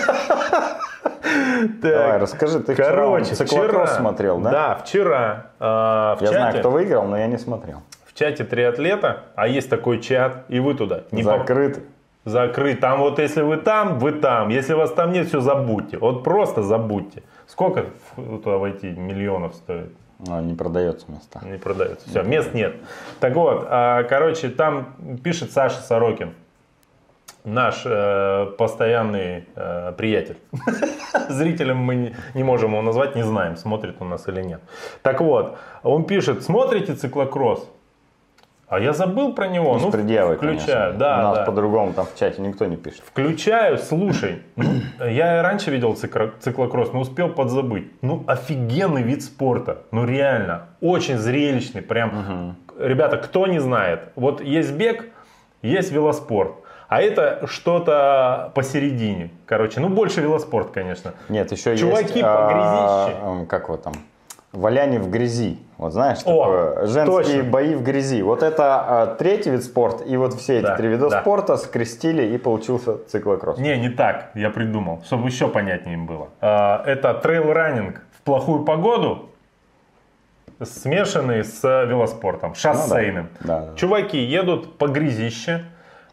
Давай, 1.81 2.11
Так, 2.11 2.21
расскажи, 2.21 2.59
ты 2.59 2.73
вчера 2.73 2.89
Короче, 2.89 3.33
циклокросс 3.33 3.89
вчера, 3.89 3.99
смотрел, 3.99 4.39
да? 4.39 4.51
Да, 4.51 4.75
вчера 4.75 5.45
в, 5.59 6.17
Я 6.21 6.27
знаю, 6.27 6.45
чате, 6.51 6.59
кто 6.59 6.69
выиграл, 6.69 7.05
но 7.05 7.17
я 7.17 7.27
не 7.27 7.37
смотрел. 7.37 7.81
В 8.15 8.17
чате 8.17 8.45
триатлета, 8.45 9.25
а 9.35 9.47
есть 9.49 9.69
такой 9.69 9.99
чат, 9.99 10.45
и 10.47 10.59
вы 10.59 10.73
туда. 10.73 11.03
Не 11.11 11.21
Закрыт. 11.21 11.83
Закрыт. 12.23 12.79
Там 12.79 13.01
вот 13.01 13.19
если 13.19 13.41
вы 13.41 13.57
там, 13.57 13.99
вы 13.99 14.13
там. 14.13 14.47
Если 14.47 14.73
вас 14.73 14.93
там 14.93 15.11
нет, 15.11 15.27
все 15.27 15.41
забудьте. 15.41 15.97
Вот 15.97 16.23
просто 16.23 16.63
забудьте. 16.63 17.23
Сколько 17.45 17.87
туда 18.15 18.57
войти 18.57 18.87
миллионов 18.87 19.55
стоит? 19.55 19.91
А, 20.29 20.41
не 20.41 20.53
продается 20.53 21.11
места. 21.11 21.41
Не 21.43 21.57
продается. 21.57 22.09
Все, 22.09 22.23
мест 22.23 22.53
нет. 22.53 22.77
Так 23.19 23.35
вот, 23.35 23.67
а, 23.69 24.03
короче, 24.03 24.47
там 24.47 24.95
пишет 25.21 25.51
Саша 25.51 25.81
Сорокин. 25.81 26.33
Наш 27.43 27.83
э, 27.85 28.47
постоянный 28.57 29.45
э, 29.55 29.93
приятель. 29.95 30.37
Зрителям 31.29 31.77
мы 31.77 31.93
не, 31.93 32.15
не 32.33 32.43
можем 32.43 32.71
его 32.71 32.81
назвать, 32.81 33.15
не 33.15 33.21
знаем, 33.21 33.55
смотрит 33.55 33.97
он 33.99 34.09
нас 34.09 34.27
или 34.27 34.41
нет. 34.41 34.61
Так 35.03 35.21
вот, 35.21 35.59
он 35.83 36.05
пишет, 36.05 36.41
смотрите 36.41 36.95
циклокросс? 36.95 37.69
А 38.67 38.79
я 38.79 38.93
забыл 38.93 39.33
про 39.33 39.47
него. 39.47 39.77
Ну, 39.77 39.89
с 39.89 39.91
предъявой, 39.91 40.37
включаю, 40.37 40.93
конечно. 40.93 40.99
да, 40.99 41.19
У 41.19 41.21
нас 41.23 41.37
да. 41.37 41.45
по-другому 41.45 41.93
там 41.93 42.05
в 42.07 42.17
чате 42.17 42.41
никто 42.41 42.65
не 42.65 42.77
пишет. 42.77 43.03
Включаю, 43.05 43.77
слушай, 43.77 44.41
ну, 44.55 44.65
я 45.07 45.43
раньше 45.43 45.69
видел 45.69 45.95
циклокросс, 45.95 46.91
но 46.91 47.01
успел 47.01 47.29
подзабыть. 47.29 47.91
Ну, 48.01 48.23
офигенный 48.27 49.03
вид 49.03 49.23
спорта, 49.23 49.83
ну 49.91 50.05
реально, 50.05 50.67
очень 50.81 51.17
зрелищный, 51.17 51.81
прям. 51.83 52.55
Ребята, 52.79 53.17
кто 53.17 53.45
не 53.47 53.59
знает, 53.59 54.09
вот 54.15 54.41
есть 54.41 54.73
бег, 54.73 55.05
есть 55.61 55.91
велоспорт, 55.91 56.55
а 56.89 57.01
это 57.01 57.45
что-то 57.47 58.51
посередине, 58.53 59.31
короче, 59.45 59.79
ну 59.79 59.89
больше 59.89 60.21
велоспорт, 60.21 60.71
конечно. 60.71 61.13
Нет, 61.29 61.51
еще 61.51 61.77
Чуваки 61.77 62.19
есть... 62.19 62.23
а, 62.23 63.05
погрязище. 63.07 63.25
м, 63.25 63.45
как 63.47 63.69
вот 63.69 63.83
там? 63.83 63.93
Валяние 64.55 64.99
в 64.99 65.09
грязи. 65.09 65.59
Вот 65.77 65.91
знаешь, 65.91 66.19
О, 66.25 66.43
такое, 66.43 66.87
женские 66.87 67.37
точно. 67.37 67.43
бои 67.51 67.75
в 67.75 67.83
грязи. 67.83 68.21
Вот 68.23 68.43
это 68.43 68.63
а, 69.01 69.15
третий 69.15 69.49
вид 69.51 69.63
спорта, 69.63 70.03
и 70.05 70.15
вот 70.15 70.33
все 70.35 70.57
эти 70.59 70.65
Да, 70.65 70.77
три 70.77 70.87
вида 70.87 71.09
да. 71.09 71.21
спорта 71.21 71.57
скрестили, 71.57 72.23
и 72.33 72.37
получился 72.37 72.97
циклокросс. 73.07 73.57
Не, 73.59 73.77
не 73.77 73.89
так, 73.89 74.31
я 74.35 74.49
придумал, 74.49 75.01
чтобы 75.05 75.27
еще 75.27 75.49
понятнее 75.49 75.95
им 75.95 76.05
было. 76.05 76.29
А, 76.39 76.81
Это 76.85 77.13
трейл-раннинг 77.21 78.01
в 78.17 78.21
плохую 78.21 78.63
погоду, 78.63 79.29
смешанный 80.63 81.43
с 81.43 81.61
велоспортом, 81.85 82.55
шоссейным. 82.55 83.29
Ну 83.41 83.47
Да, 83.47 83.59
да. 83.59 83.75
Чуваки 83.75 84.17
едут 84.17 84.77
по 84.77 84.87
грязище, 84.87 85.65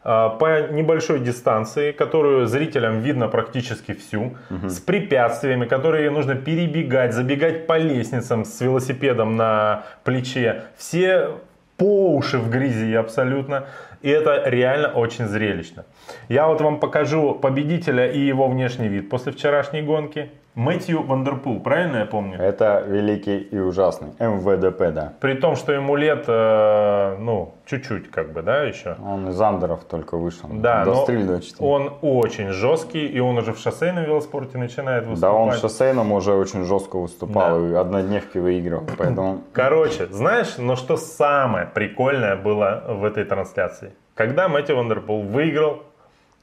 по 0.03 0.69
небольшой 0.71 1.21
дистанции, 1.21 1.93
которую 1.93 2.47
зрителям 2.47 3.01
видно 3.01 3.29
практически 3.29 3.93
всю, 3.93 4.37
с 4.51 4.81
препятствиями, 4.81 5.67
которые 5.67 6.11
нужно 6.11 6.35
перебегать, 6.35 7.15
забегать 7.15 7.67
по 7.67 7.79
лестницам 7.79 8.45
с 8.45 8.61
велосипедом 8.61 9.37
на 9.37 9.85
плече. 10.05 10.65
Все 10.77 11.31
по 11.77 12.15
уши 12.15 12.39
в 12.39 12.51
грязи 12.51 12.95
абсолютно. 12.95 13.67
И 14.03 14.09
это 14.11 14.43
реально 14.47 14.89
очень 14.89 15.27
зрелищно. 15.27 15.85
Я 16.29 16.49
вот 16.49 16.61
вам 16.61 16.81
покажу 16.81 17.35
победителя 17.35 18.11
и 18.11 18.19
его 18.19 18.49
внешний 18.49 18.89
вид 18.89 19.09
после 19.09 19.33
вчерашней 19.33 19.83
гонки. 19.83 20.31
Мэтью 20.55 21.03
Вандерпул, 21.03 21.61
правильно 21.61 21.99
я 21.99 22.05
помню? 22.05 22.39
Это 22.39 22.85
великий 22.87 23.39
и 23.39 23.59
ужасный. 23.59 24.09
МВДП, 24.19 24.93
да. 24.93 25.15
При 25.19 25.33
том, 25.35 25.57
что 25.57 25.73
ему 25.73 25.97
лет, 25.97 26.25
э, 26.29 27.17
ну, 27.19 27.55
чуть-чуть, 27.65 28.11
как 28.11 28.33
бы, 28.35 28.43
да, 28.43 28.63
еще. 28.65 28.97
Он 29.03 29.31
из 29.31 29.41
Андеров 29.41 29.85
только 29.85 30.19
вышел. 30.19 30.51
Да, 30.53 30.85
До 30.85 30.91
но 30.93 31.03
стрель 31.05 31.25
24. 31.25 31.67
он 31.71 31.95
очень 32.03 32.51
жесткий, 32.51 33.07
и 33.07 33.19
он 33.19 33.39
уже 33.39 33.55
в 33.55 33.59
шоссейном 33.59 34.05
велоспорте 34.05 34.59
начинает 34.59 35.07
выступать. 35.07 35.21
Да, 35.21 35.33
он 35.33 35.51
в 35.53 35.57
шоссейном 35.57 36.13
уже 36.13 36.35
очень 36.35 36.65
жестко 36.65 36.99
выступал 36.99 37.59
Да. 37.59 37.69
и 37.69 37.73
однодневки 37.73 38.37
выигрывал. 38.37 38.85
Поэтому 38.99 39.41
Короче, 39.55 40.07
знаешь, 40.11 40.59
но 40.59 40.77
что 40.77 40.99
самое 40.99 41.65
прикольное 41.67 42.37
было 42.37 42.85
в 42.89 43.05
этой 43.05 43.25
трансляции? 43.25 43.95
Когда 44.15 44.49
Мэтью 44.49 44.77
Вандерпул 44.77 45.23
выиграл 45.23 45.83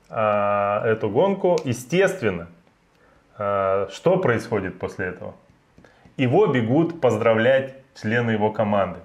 а, 0.10 0.84
эту 0.88 1.10
гонку, 1.10 1.58
естественно, 1.64 2.48
что 3.40 4.18
происходит 4.18 4.78
после 4.80 5.08
этого? 5.08 5.34
Его 6.18 6.48
бегут 6.48 7.00
поздравлять 7.00 7.76
члены 7.96 8.32
его 8.32 8.52
команды. 8.52 9.00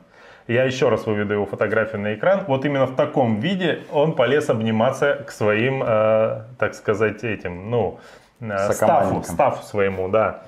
Я 0.46 0.64
еще 0.64 0.90
раз 0.90 1.06
выведу 1.06 1.34
его 1.34 1.46
фотографию 1.46 2.02
на 2.02 2.14
экран. 2.14 2.44
Вот 2.46 2.64
именно 2.66 2.86
в 2.86 2.96
таком 2.96 3.40
виде 3.40 3.80
он 3.90 4.14
полез 4.14 4.50
обниматься 4.50 5.24
к 5.26 5.30
своим, 5.30 5.82
э, 5.82 6.42
так 6.58 6.74
сказать, 6.74 7.24
этим, 7.24 7.70
ну, 7.70 7.98
э, 8.40 8.72
стафу, 8.72 9.22
стафу 9.22 9.64
своему, 9.64 10.08
да. 10.08 10.42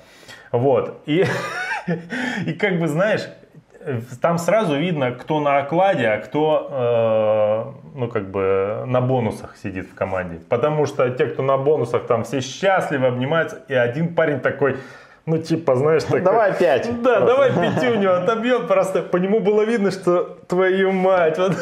Вот. 0.51 1.01
И, 1.07 1.25
и 2.45 2.53
как 2.53 2.79
бы, 2.79 2.87
знаешь, 2.87 3.21
э, 3.21 3.36
там 4.21 4.37
сразу 4.37 4.75
видно, 4.75 5.11
кто 5.11 5.39
на 5.39 5.59
окладе, 5.59 6.07
а 6.07 6.17
кто, 6.19 6.67
э, 6.69 7.97
ну, 7.97 8.07
как 8.07 8.29
бы, 8.29 8.83
на 8.85 9.01
бонусах 9.01 9.55
сидит 9.57 9.87
в 9.89 9.95
команде. 9.95 10.39
Потому 10.49 10.85
что 10.85 11.09
те, 11.09 11.25
кто 11.25 11.43
на 11.43 11.57
бонусах, 11.57 12.05
там 12.07 12.23
все 12.23 12.41
счастливы, 12.41 13.07
обнимаются, 13.07 13.61
и 13.67 13.73
один 13.73 14.13
парень 14.15 14.39
такой, 14.39 14.77
ну, 15.25 15.37
типа, 15.37 15.75
знаешь, 15.75 16.03
такой... 16.03 16.21
давай 16.21 16.53
пять. 16.53 17.01
Да, 17.01 17.21
давай 17.21 17.51
пятюню 17.51 18.15
отобьет, 18.17 18.67
просто 18.67 19.01
по 19.01 19.17
нему 19.17 19.39
было 19.39 19.63
видно, 19.63 19.91
что 19.91 20.37
твою 20.47 20.91
мать, 20.91 21.37
вот. 21.37 21.53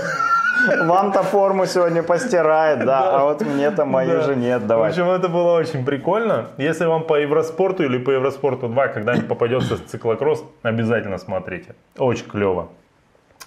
Вам-то 0.83 1.23
форму 1.23 1.65
сегодня 1.65 2.03
постирает, 2.03 2.79
да, 2.79 2.85
Да. 2.85 3.19
а 3.19 3.23
вот 3.25 3.41
мне-то 3.41 3.85
мою 3.85 4.17
Да. 4.17 4.21
же 4.21 4.35
нет, 4.35 4.61
В 4.61 4.67
давай. 4.67 4.89
общем, 4.89 5.09
это 5.09 5.27
было 5.27 5.57
очень 5.57 5.85
прикольно. 5.85 6.45
Если 6.57 6.85
вам 6.85 7.03
по 7.03 7.15
Евроспорту 7.15 7.83
или 7.83 7.97
по 7.97 8.11
Евроспорту 8.11 8.67
2 8.67 8.87
когда-нибудь 8.87 9.27
попадется 9.27 9.77
циклокросс, 9.87 10.43
обязательно 10.63 11.17
смотрите. 11.17 11.75
Очень 11.97 12.25
клево. 12.27 12.69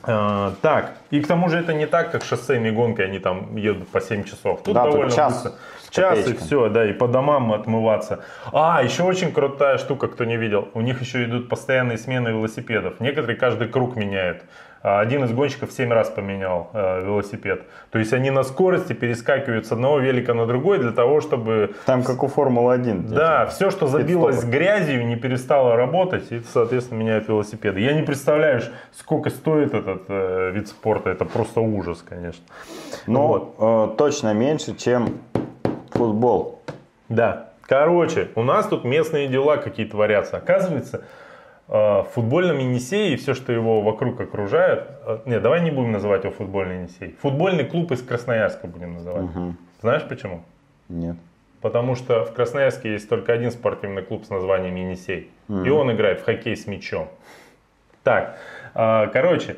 Э, 0.07 0.53
так, 0.63 0.93
и 1.11 1.21
к 1.21 1.27
тому 1.27 1.49
же 1.49 1.59
это 1.59 1.75
не 1.75 1.87
так, 1.87 2.13
как 2.13 2.23
шоссейные 2.25 2.71
гонки, 2.73 3.01
они 3.03 3.19
там 3.19 3.57
едут 3.57 3.89
по 3.89 4.01
7 4.01 4.23
часов. 4.25 4.63
Тут 4.63 4.75
Да, 4.75 4.85
довольно 4.85 5.11
час 5.11 5.43
быстро. 5.43 5.53
Час 5.91 6.29
и 6.29 6.35
все, 6.35 6.69
да, 6.69 6.85
и 6.85 6.93
по 6.93 7.09
домам 7.09 7.53
отмываться. 7.53 8.21
А, 8.53 8.81
еще 8.85 9.03
очень 9.03 9.33
крутая 9.33 9.79
штука, 9.79 10.07
кто 10.07 10.25
не 10.25 10.37
видел. 10.37 10.69
У 10.75 10.83
них 10.83 11.01
еще 11.01 11.25
идут 11.25 11.49
постоянные 11.49 11.99
смены 11.99 12.29
велосипедов. 12.29 13.01
Некоторые 13.01 13.37
каждый 13.37 13.69
круг 13.69 13.97
меняют. 13.97 14.43
А 14.83 15.01
Один 15.01 15.25
из 15.25 15.33
гонщиков 15.33 15.73
7 15.73 15.93
раз 15.93 16.09
поменял 16.09 16.71
э, 16.73 17.05
велосипед. 17.05 17.63
То 17.91 17.99
есть 17.99 18.13
они 18.13 18.31
на 18.31 18.45
скорости 18.45 18.93
перескакивают 18.93 19.67
с 19.67 19.73
одного 19.73 19.99
велика 19.99 20.35
на 20.35 20.47
другой 20.47 20.79
для 20.79 20.93
того, 20.93 21.21
чтобы 21.21 21.75
Там 21.85 22.05
как 22.05 22.23
у 22.23 22.29
Формулы-1. 22.29 23.09
да, 23.09 23.47
все, 23.47 23.71
что 23.71 23.89
забилось 23.89 24.45
грязью, 24.45 25.05
не 25.07 25.17
перестало 25.17 25.75
работать, 25.77 26.31
и, 26.31 26.41
соответственно, 26.53 26.99
меняют 27.01 27.27
велосипеды. 27.29 27.81
Я 27.81 27.93
не 27.93 28.03
представляю, 28.03 28.63
сколько 28.93 29.31
стоит 29.31 29.75
этот 29.75 30.03
э, 30.09 30.53
вид 30.55 30.69
спорта. 30.69 31.11
Это 31.11 31.25
просто 31.25 31.61
ужас, 31.61 32.05
конечно. 32.09 32.45
Но 33.09 33.27
Вот. 33.59 33.93
э, 33.95 33.97
точно 33.99 34.33
меньше, 34.33 34.77
чем 34.77 35.19
футбол. 35.91 36.63
Да. 37.09 37.49
Короче, 37.67 38.29
у 38.35 38.43
нас 38.43 38.67
тут 38.67 38.85
местные 38.85 39.29
дела 39.29 39.57
какие 39.59 39.87
творятся. 39.87 40.37
Оказывается, 40.39 41.03
в 41.69 42.09
футбольном 42.15 42.59
Енисее 42.59 43.13
и 43.13 43.17
все, 43.17 43.35
что 43.35 43.53
его 43.53 43.83
вокруг 43.83 44.19
окружает... 44.21 44.89
э, 45.07 45.19
Не, 45.27 45.39
давай 45.39 45.61
не 45.61 45.71
будем 45.71 45.93
называть 45.93 46.25
его 46.25 46.33
футбольный 46.33 46.77
Енисей. 46.79 47.15
Футбольный 47.21 47.65
клуб 47.65 47.93
из 47.93 48.03
Красноярска 48.03 48.67
будем 48.67 48.95
называть. 48.95 49.27
Знаешь 49.83 50.03
почему? 50.09 50.43
Нет. 50.89 51.17
Потому 51.61 51.95
что 51.95 52.25
в 52.25 52.33
Красноярске 52.33 52.93
есть 52.93 53.09
только 53.09 53.33
один 53.33 53.51
спортивный 53.51 54.03
клуб 54.03 54.25
с 54.25 54.31
названием 54.31 54.75
Енисей. 54.77 55.31
И 55.49 55.69
он 55.71 55.91
играет 55.93 56.21
в 56.21 56.25
хоккей 56.25 56.57
с 56.57 56.67
мячом. 56.67 57.09
Так, 58.03 58.39
а, 58.75 59.09
короче, 59.09 59.57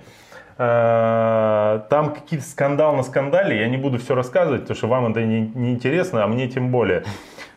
там 0.57 2.13
какие-то 2.15 2.45
скандал 2.45 2.95
на 2.97 3.03
скандале. 3.03 3.59
Я 3.61 3.69
не 3.69 3.77
буду 3.77 3.99
все 3.99 4.15
рассказывать, 4.15 4.63
потому 4.63 4.77
что 4.77 4.89
вам 4.89 5.11
это 5.11 5.23
не, 5.25 5.41
не 5.55 5.73
интересно, 5.73 6.25
а 6.25 6.27
мне 6.27 6.49
тем 6.49 6.71
более. 6.71 7.05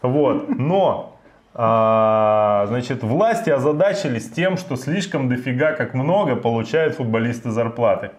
Вот. 0.02 0.48
Но, 0.50 1.13
а, 1.56 2.66
значит, 2.68 3.04
власти 3.04 3.50
озадачились 3.50 4.30
тем, 4.30 4.58
что 4.58 4.76
слишком 4.76 5.30
дофига, 5.30 5.74
как 5.74 5.94
много 5.94 6.36
получают 6.36 6.96
футболисты 6.96 7.52
зарплаты. 7.52 8.12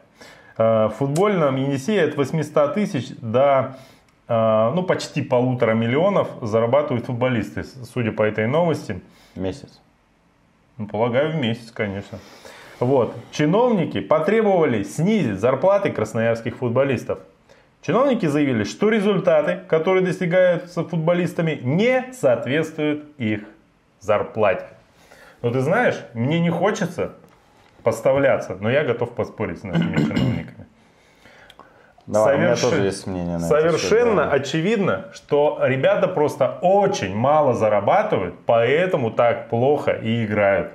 А, 0.57 0.89
В 0.89 0.95
футбольном 0.95 1.57
Енисее 1.57 2.05
от 2.05 2.17
800 2.17 2.75
тысяч 2.75 3.09
до 3.21 3.77
а, 4.29 4.73
ну, 4.73 4.83
почти 4.83 5.23
полутора 5.23 5.73
миллионов 5.75 6.29
зарабатывают 6.41 7.07
футболисты, 7.07 7.65
судя 7.65 8.13
по 8.13 8.23
этой 8.23 8.47
новости. 8.47 9.03
Месяц. 9.35 9.81
Ну, 10.79 10.87
полагаю, 10.87 11.33
в 11.33 11.37
месяц, 11.37 11.71
конечно. 11.71 12.19
Вот. 12.81 13.15
Чиновники 13.33 14.01
потребовали 14.01 14.83
снизить 14.83 15.41
зарплаты 15.41 15.91
красноярских 15.91 16.57
футболистов. 16.57 17.19
Чиновники 17.87 18.25
заявили, 18.25 18.65
что 18.65 18.89
результаты, 18.89 19.61
которые 19.69 20.03
достигаются 20.03 20.85
футболистами, 20.85 21.61
не 21.63 22.13
соответствуют 22.15 23.05
их 23.19 23.43
зарплате. 24.01 24.65
Но 25.43 25.51
ты 25.51 25.61
знаешь, 25.61 25.97
мне 26.15 26.41
не 26.41 26.49
хочется 26.49 27.13
подставляться, 27.83 28.57
но 28.59 28.71
я 28.71 28.85
готов 28.85 29.11
поспорить 29.11 29.59
с 29.59 29.65
нашими 29.65 29.97
чиновниками. 29.99 30.67
Давай, 32.07 32.37
у 32.37 32.39
меня 32.39 32.53
Соверш- 32.55 32.61
тоже 32.71 32.83
есть 32.85 33.07
мнение 33.07 33.37
на 33.37 33.45
это 33.45 33.49
Совершенно 33.49 34.25
да. 34.25 34.31
очевидно, 34.31 35.11
что 35.13 35.59
ребята 35.63 36.09
просто 36.09 36.59
очень 36.63 37.15
мало 37.15 37.53
зарабатывают, 37.53 38.35
поэтому 38.47 39.11
так 39.11 39.51
плохо 39.51 39.91
и 39.93 40.25
играют. 40.25 40.73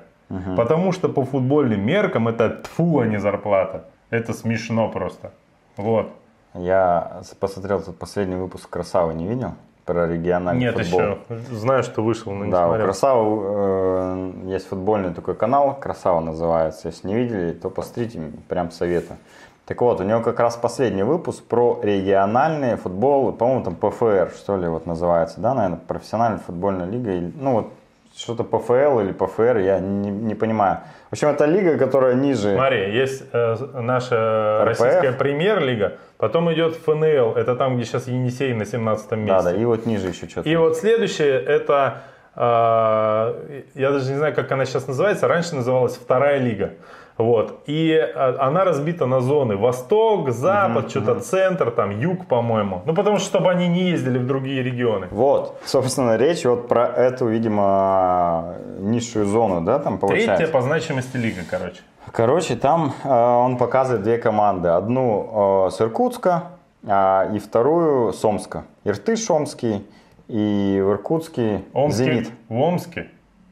Потому 0.55 0.91
что 0.91 1.09
по 1.09 1.25
футбольным 1.25 1.83
меркам 1.83 2.27
это 2.27 2.51
тфу, 2.51 2.99
а 2.99 3.07
не 3.07 3.17
зарплата. 3.19 3.85
Это 4.11 4.33
смешно 4.33 4.89
просто. 4.89 5.31
Вот. 5.75 6.11
Я 6.59 7.21
посмотрел 7.39 7.81
тут 7.81 7.97
последний 7.97 8.35
выпуск 8.35 8.69
«Красавы», 8.69 9.13
не 9.13 9.27
видел? 9.27 9.53
Про 9.85 10.07
региональный 10.07 10.61
Нет 10.61 10.77
футбол. 10.77 10.99
еще. 10.99 11.19
Знаю, 11.51 11.83
что 11.83 12.03
вышел, 12.03 12.31
но 12.31 12.45
не 12.45 12.51
Да, 12.51 12.65
у 12.65 12.69
смотрел. 12.69 12.85
Красава 12.85 13.41
э, 13.41 14.31
есть 14.45 14.67
футбольный 14.67 15.13
такой 15.13 15.33
канал, 15.33 15.75
Красава 15.79 16.19
называется. 16.19 16.89
Если 16.89 17.07
не 17.07 17.15
видели, 17.15 17.53
то 17.53 17.69
посмотрите, 17.71 18.21
прям 18.47 18.69
советую. 18.69 19.17
Так 19.65 19.81
вот, 19.81 19.99
у 19.99 20.03
него 20.03 20.21
как 20.21 20.39
раз 20.39 20.55
последний 20.57 21.03
выпуск 21.03 21.43
про 21.43 21.79
региональный 21.83 22.75
футбол, 22.75 23.31
по-моему, 23.31 23.63
там 23.63 23.75
ПФР, 23.75 24.31
что 24.35 24.57
ли, 24.57 24.67
вот 24.67 24.85
называется, 24.85 25.39
да, 25.39 25.53
наверное, 25.53 25.79
профессиональная 25.87 26.39
футбольная 26.39 26.87
лига, 26.87 27.31
ну 27.35 27.53
вот 27.53 27.73
что-то 28.15 28.43
ПФЛ 28.43 28.99
или 28.99 29.11
ПФР, 29.11 29.57
я 29.57 29.79
не, 29.79 30.09
не 30.09 30.35
понимаю. 30.35 30.79
В 31.09 31.13
общем, 31.13 31.29
это 31.29 31.45
лига, 31.45 31.77
которая 31.77 32.15
ниже. 32.15 32.53
Смотри, 32.53 32.91
есть 32.93 33.23
э, 33.31 33.55
наша 33.81 34.63
РПФ. 34.63 34.81
российская 34.81 35.11
премьер-лига, 35.13 35.97
потом 36.17 36.51
идет 36.53 36.75
ФНЛ, 36.75 37.35
это 37.35 37.55
там, 37.55 37.75
где 37.75 37.85
сейчас 37.85 38.07
Енисей 38.07 38.53
на 38.53 38.65
17 38.65 39.11
месте. 39.11 39.27
Да, 39.27 39.41
да, 39.41 39.53
и 39.55 39.65
вот 39.65 39.85
ниже 39.85 40.09
еще 40.09 40.27
что-то. 40.27 40.49
И 40.49 40.55
вот 40.55 40.77
следующее, 40.77 41.41
это, 41.41 42.01
э, 42.35 43.61
я 43.75 43.91
даже 43.91 44.11
не 44.11 44.17
знаю, 44.17 44.35
как 44.35 44.51
она 44.51 44.65
сейчас 44.65 44.87
называется, 44.87 45.27
раньше 45.27 45.55
называлась 45.55 45.95
вторая 45.95 46.39
лига. 46.39 46.73
Вот. 47.19 47.59
И 47.65 47.91
э, 47.91 48.35
она 48.39 48.63
разбита 48.63 49.05
на 49.05 49.19
зоны. 49.19 49.57
Восток, 49.57 50.31
Запад, 50.31 50.89
что-то 50.89 51.19
центр, 51.19 51.69
там 51.69 51.99
юг, 51.99 52.25
по-моему. 52.27 52.81
Ну, 52.85 52.95
потому 52.95 53.17
что, 53.17 53.27
чтобы 53.27 53.51
они 53.51 53.67
не 53.67 53.89
ездили 53.89 54.17
в 54.17 54.25
другие 54.25 54.63
регионы. 54.63 55.07
Вот, 55.11 55.59
собственно, 55.65 56.15
речь 56.15 56.45
вот 56.45 56.69
про 56.69 56.87
эту, 56.87 57.27
видимо, 57.27 58.55
низшую 58.79 59.25
зону, 59.25 59.59
да, 59.59 59.79
там 59.79 59.97
получается. 59.97 60.37
Третья 60.37 60.53
по 60.53 60.61
значимости 60.61 61.17
лига, 61.17 61.41
короче. 61.49 61.81
Короче, 62.13 62.55
там 62.55 62.93
э, 63.03 63.09
он 63.09 63.57
показывает 63.57 64.03
две 64.03 64.17
команды. 64.17 64.69
Одну 64.69 65.67
э, 65.67 65.71
с 65.71 65.81
Иркутска 65.81 66.43
а, 66.87 67.29
и 67.33 67.39
вторую 67.39 68.13
с 68.13 68.23
Омска. 68.23 68.63
Иртыш 68.85 69.29
Омский 69.29 69.85
и 70.29 70.81
в 70.81 70.91
Иркутске 70.91 71.63
Омский, 71.73 72.03
Зенит. 72.05 72.31
В 72.47 72.55
Омске. 72.55 73.09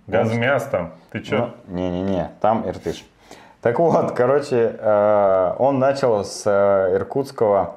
Газмяс 0.07 0.63
там. 0.67 0.93
Ты 1.11 1.21
что? 1.21 1.53
Ну, 1.67 1.75
Не-не-не, 1.75 2.31
там 2.39 2.65
Иртыш. 2.65 3.03
Так 3.61 3.79
вот, 3.79 4.11
короче, 4.11 4.75
э, 4.79 5.53
он 5.57 5.79
начал 5.79 6.23
с 6.23 6.43
э, 6.45 6.95
иркутского 6.95 7.75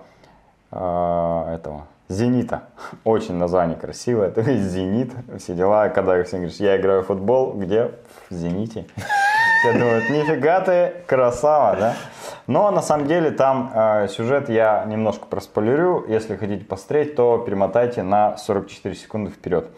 э, 0.70 1.54
этого 1.54 1.86
Зенита. 2.08 2.64
Очень 3.04 3.34
название 3.34 3.76
красивое. 3.76 4.30
То 4.30 4.42
есть 4.42 4.64
Зенит, 4.64 5.12
все 5.38 5.54
дела. 5.54 5.88
Когда 5.88 6.22
все 6.24 6.36
говоришь, 6.36 6.56
я 6.56 6.76
играю 6.76 7.02
в 7.02 7.06
футбол, 7.06 7.54
где? 7.54 7.92
В 8.28 8.34
Зените. 8.34 8.86
Все 9.60 9.78
думают, 9.78 10.08
нифига 10.08 10.60
ты 10.60 10.94
красава, 11.06 11.76
да? 11.76 11.94
Но 12.46 12.70
на 12.70 12.80
самом 12.80 13.06
деле 13.06 13.30
там 13.30 13.70
э, 13.74 14.08
сюжет 14.08 14.48
я 14.48 14.84
немножко 14.86 15.26
проспойлерю. 15.26 16.06
Если 16.08 16.36
хотите 16.36 16.64
посмотреть, 16.64 17.14
то 17.14 17.36
перемотайте 17.38 18.02
на 18.02 18.38
44 18.38 18.94
секунды 18.94 19.30
вперед. 19.30 19.68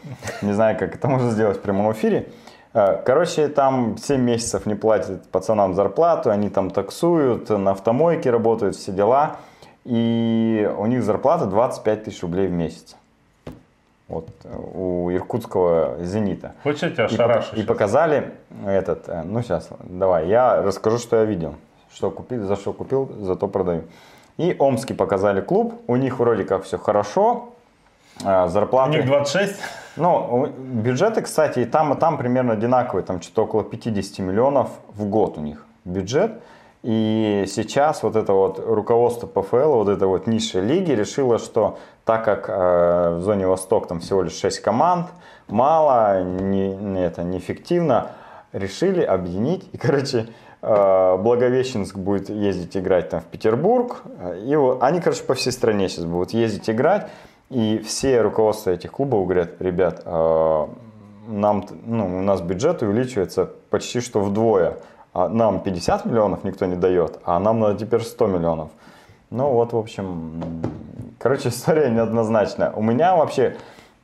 Не 0.40 0.52
знаю, 0.52 0.78
как 0.78 0.94
это 0.94 1.08
можно 1.08 1.32
сделать 1.32 1.58
в 1.58 1.60
прямом 1.62 1.90
эфире. 1.92 2.28
Э, 2.74 3.02
короче, 3.04 3.48
там 3.48 3.96
7 3.98 4.20
месяцев 4.20 4.66
не 4.66 4.74
платят 4.74 5.28
пацанам 5.30 5.74
зарплату, 5.74 6.30
они 6.30 6.48
там 6.48 6.70
таксуют, 6.70 7.48
на 7.50 7.72
автомойке 7.72 8.30
работают, 8.30 8.76
все 8.76 8.92
дела. 8.92 9.36
И 9.84 10.70
у 10.78 10.86
них 10.86 11.02
зарплата 11.02 11.46
25 11.46 12.04
тысяч 12.04 12.22
рублей 12.22 12.46
в 12.46 12.52
месяц. 12.52 12.96
Вот 14.08 14.28
у 14.74 15.10
иркутского 15.10 15.96
«Зенита». 16.00 16.52
Вот 16.64 16.76
что 16.76 16.90
тебя 16.90 17.06
И, 17.06 17.16
пока- 17.16 17.40
и 17.56 17.62
показали 17.62 18.32
этот, 18.66 19.08
э, 19.08 19.22
ну 19.24 19.42
сейчас, 19.42 19.68
давай, 19.80 20.28
я 20.28 20.60
расскажу, 20.62 20.98
что 20.98 21.16
я 21.16 21.24
видел. 21.24 21.54
Что 21.94 22.10
купил, 22.10 22.46
за 22.46 22.56
что 22.56 22.72
купил, 22.72 23.10
зато 23.20 23.48
продаю. 23.48 23.82
И 24.38 24.54
Омский 24.58 24.94
показали 24.94 25.40
клуб, 25.40 25.74
у 25.86 25.96
них 25.96 26.18
вроде 26.18 26.44
как 26.44 26.64
все 26.64 26.78
хорошо, 26.78 27.50
э, 28.24 28.48
У 28.88 28.92
них 28.98 29.06
26. 29.06 29.56
Ну, 29.96 30.46
бюджеты, 30.56 31.20
кстати, 31.22 31.60
и 31.60 31.64
там, 31.64 31.92
и 31.92 31.98
там 31.98 32.16
примерно 32.16 32.54
одинаковые, 32.54 33.04
там 33.04 33.20
что-то 33.20 33.44
около 33.44 33.64
50 33.64 34.18
миллионов 34.20 34.70
в 34.94 35.04
год 35.04 35.36
у 35.38 35.40
них 35.40 35.66
бюджет. 35.84 36.40
И 36.82 37.44
сейчас 37.46 38.02
вот 38.02 38.16
это 38.16 38.32
вот 38.32 38.58
руководство 38.58 39.26
ПФЛ, 39.26 39.74
вот 39.74 39.88
это 39.88 40.08
вот 40.08 40.26
низшей 40.26 40.62
лиги 40.62 40.90
решило, 40.90 41.38
что 41.38 41.78
так 42.04 42.24
как 42.24 42.48
э, 42.48 43.16
в 43.18 43.22
зоне 43.22 43.46
Восток 43.46 43.86
там 43.86 44.00
всего 44.00 44.22
лишь 44.22 44.32
6 44.32 44.60
команд, 44.60 45.06
мало, 45.46 46.24
не, 46.24 47.04
это, 47.04 47.22
неэффективно, 47.22 48.12
решили 48.52 49.00
объединить. 49.02 49.68
И, 49.72 49.78
короче, 49.78 50.26
э, 50.60 51.16
Благовещенск 51.18 51.96
будет 51.96 52.30
ездить 52.30 52.76
играть 52.76 53.10
там 53.10 53.20
в 53.20 53.26
Петербург. 53.26 54.02
И 54.44 54.56
вот, 54.56 54.82
они, 54.82 55.00
короче, 55.00 55.22
по 55.22 55.34
всей 55.34 55.52
стране 55.52 55.88
сейчас 55.88 56.06
будут 56.06 56.32
ездить 56.32 56.68
играть. 56.68 57.08
И 57.52 57.78
все 57.80 58.22
руководства 58.22 58.70
этих 58.70 58.92
клубов 58.92 59.26
говорят, 59.26 59.60
ребят, 59.60 60.02
э, 60.06 60.66
нам, 61.28 61.66
ну, 61.84 62.18
у 62.18 62.22
нас 62.22 62.40
бюджет 62.40 62.82
увеличивается 62.82 63.50
почти 63.68 64.00
что 64.00 64.20
вдвое. 64.20 64.78
А 65.12 65.28
нам 65.28 65.60
50 65.60 66.06
миллионов 66.06 66.44
никто 66.44 66.64
не 66.64 66.76
дает, 66.76 67.18
а 67.24 67.38
нам 67.38 67.60
надо 67.60 67.78
теперь 67.78 68.00
100 68.00 68.26
миллионов. 68.28 68.70
Ну 69.28 69.50
вот, 69.50 69.74
в 69.74 69.76
общем, 69.76 70.42
короче, 71.18 71.48
история 71.50 71.90
неоднозначная. 71.90 72.70
У 72.70 72.80
меня 72.80 73.16
вообще 73.16 73.56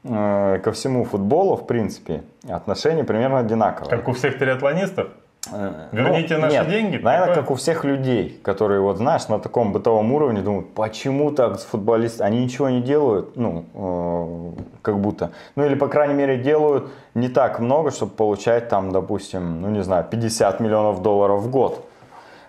э, 0.04 0.58
ко 0.62 0.72
всему 0.72 1.04
футболу, 1.04 1.56
в 1.56 1.66
принципе, 1.66 2.24
отношение 2.46 3.04
примерно 3.04 3.38
одинаковое. 3.38 3.88
Как 3.88 4.08
у 4.08 4.12
всех 4.12 4.38
триатлонистов. 4.38 5.08
Э, 5.52 5.88
Верните 5.92 6.36
наши 6.36 6.56
нет, 6.56 6.68
деньги, 6.68 6.96
Наверное, 6.96 7.28
такое? 7.28 7.42
как 7.42 7.50
у 7.50 7.54
всех 7.54 7.84
людей, 7.84 8.40
которые, 8.42 8.80
вот 8.80 8.98
знаешь, 8.98 9.28
на 9.28 9.38
таком 9.38 9.72
бытовом 9.72 10.12
уровне 10.12 10.40
думают, 10.40 10.74
почему 10.74 11.30
так 11.30 11.60
футболисты, 11.60 12.24
они 12.24 12.44
ничего 12.44 12.68
не 12.68 12.80
делают, 12.80 13.36
ну, 13.36 13.64
э, 13.74 14.62
как 14.82 15.00
будто. 15.00 15.30
Ну, 15.56 15.64
или, 15.64 15.74
по 15.74 15.88
крайней 15.88 16.14
мере, 16.14 16.38
делают 16.38 16.88
не 17.14 17.28
так 17.28 17.60
много, 17.60 17.90
чтобы 17.90 18.12
получать 18.12 18.68
там, 18.68 18.92
допустим, 18.92 19.62
ну, 19.62 19.68
не 19.68 19.82
знаю, 19.82 20.04
50 20.10 20.60
миллионов 20.60 21.02
долларов 21.02 21.42
в 21.42 21.50
год. 21.50 21.84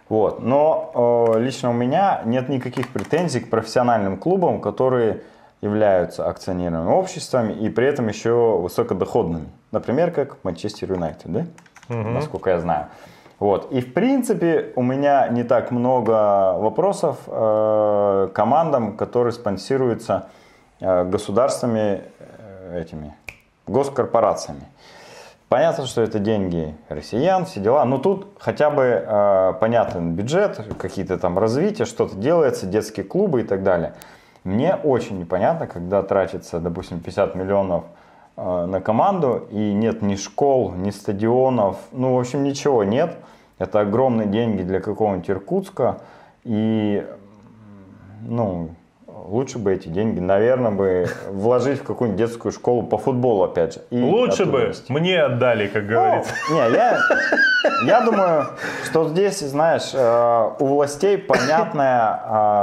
Вот. 0.09 0.41
Но 0.41 1.31
э, 1.35 1.39
лично 1.39 1.69
у 1.69 1.73
меня 1.73 2.21
нет 2.25 2.49
никаких 2.49 2.89
претензий 2.89 3.39
к 3.39 3.49
профессиональным 3.49 4.17
клубам, 4.17 4.59
которые 4.59 5.21
являются 5.61 6.27
акционерными 6.27 6.89
обществами 6.89 7.53
и 7.53 7.69
при 7.69 7.87
этом 7.87 8.07
еще 8.07 8.57
высокодоходными. 8.57 9.47
Например, 9.71 10.09
как 10.11 10.37
Манчестер 10.43 10.93
Юнайтед, 10.93 11.31
да? 11.31 11.45
Насколько 11.89 12.49
я 12.49 12.59
знаю. 12.59 12.85
Вот. 13.39 13.71
И 13.71 13.79
в 13.81 13.93
принципе 13.93 14.73
у 14.75 14.83
меня 14.83 15.27
не 15.29 15.43
так 15.43 15.71
много 15.71 16.57
вопросов 16.57 17.17
э, 17.27 18.29
командам, 18.33 18.97
которые 18.97 19.31
спонсируются 19.31 20.27
э, 20.81 21.05
государствами 21.05 22.03
э, 22.19 22.81
этими 22.81 23.15
госкорпорациями. 23.65 24.63
Понятно, 25.47 25.87
что 25.87 26.01
это 26.01 26.19
деньги 26.19 26.75
россиян, 26.89 27.45
все 27.45 27.59
дела, 27.59 27.83
но 27.85 27.97
тут 27.97 28.27
хотя 28.39 28.69
бы 28.69 28.83
э, 28.83 29.53
понятен 29.59 30.13
бюджет, 30.13 30.61
какие-то 30.77 31.17
там 31.17 31.39
развития, 31.39 31.85
что-то 31.85 32.15
делается, 32.15 32.67
детские 32.67 33.05
клубы 33.05 33.41
и 33.41 33.43
так 33.43 33.63
далее. 33.63 33.93
Мне 34.43 34.75
очень 34.75 35.17
непонятно, 35.17 35.65
когда 35.65 36.03
тратится, 36.03 36.59
допустим, 36.59 36.99
50 36.99 37.35
миллионов 37.35 37.85
на 38.39 38.79
команду 38.79 39.47
и 39.51 39.73
нет 39.73 40.01
ни 40.01 40.15
школ, 40.15 40.71
ни 40.71 40.91
стадионов, 40.91 41.77
ну, 41.91 42.15
в 42.15 42.19
общем, 42.19 42.43
ничего 42.43 42.83
нет. 42.83 43.17
Это 43.57 43.81
огромные 43.81 44.27
деньги 44.27 44.61
для 44.61 44.79
какого-нибудь 44.79 45.29
Иркутска 45.29 46.01
и, 46.45 47.05
ну, 48.21 48.69
лучше 49.29 49.59
бы 49.59 49.73
эти 49.73 49.87
деньги, 49.87 50.19
наверное, 50.19 50.71
бы 50.71 51.07
вложить 51.29 51.79
в 51.79 51.83
какую-нибудь 51.83 52.17
детскую 52.17 52.51
школу 52.51 52.83
по 52.83 52.97
футболу, 52.97 53.43
опять 53.43 53.75
же. 53.75 53.81
Лучше 53.91 54.45
бы 54.45 54.73
мне 54.89 55.21
отдали, 55.21 55.67
как 55.67 55.83
Ну, 55.83 55.89
говорится. 55.89 56.33
не, 56.51 56.57
я, 56.73 56.99
я 57.85 58.01
думаю, 58.01 58.47
что 58.85 59.07
здесь, 59.07 59.39
знаешь, 59.39 59.91
э, 59.93 60.49
у 60.59 60.65
властей 60.65 61.17
понятное 61.17 62.19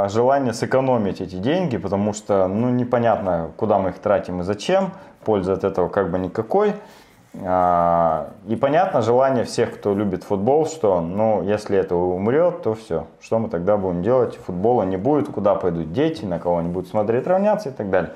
э, 0.06 0.08
желание 0.10 0.52
сэкономить 0.52 1.20
эти 1.20 1.36
деньги, 1.36 1.76
потому 1.76 2.12
что, 2.12 2.48
ну, 2.48 2.70
непонятно, 2.70 3.50
куда 3.56 3.78
мы 3.78 3.90
их 3.90 3.98
тратим 3.98 4.40
и 4.40 4.44
зачем, 4.44 4.90
пользы 5.24 5.52
от 5.52 5.64
этого 5.64 5.88
как 5.88 6.10
бы 6.10 6.18
никакой. 6.18 6.74
А, 7.44 8.30
И 8.46 8.56
понятно 8.56 9.02
желание 9.02 9.44
всех, 9.44 9.74
кто 9.74 9.94
любит 9.94 10.24
футбол, 10.24 10.66
что, 10.66 11.00
ну, 11.00 11.42
если 11.42 11.76
это 11.76 11.94
умрет, 11.94 12.62
то 12.62 12.74
все. 12.74 13.06
Что 13.20 13.38
мы 13.38 13.48
тогда 13.48 13.76
будем 13.76 14.02
делать? 14.02 14.36
Футбола 14.36 14.84
не 14.84 14.96
будет, 14.96 15.28
куда 15.28 15.54
пойдут 15.54 15.92
дети, 15.92 16.24
на 16.24 16.38
кого 16.38 16.58
они 16.58 16.68
будут 16.68 16.88
смотреть, 16.88 17.26
равняться 17.26 17.68
и 17.68 17.72
так 17.72 17.90
далее. 17.90 18.12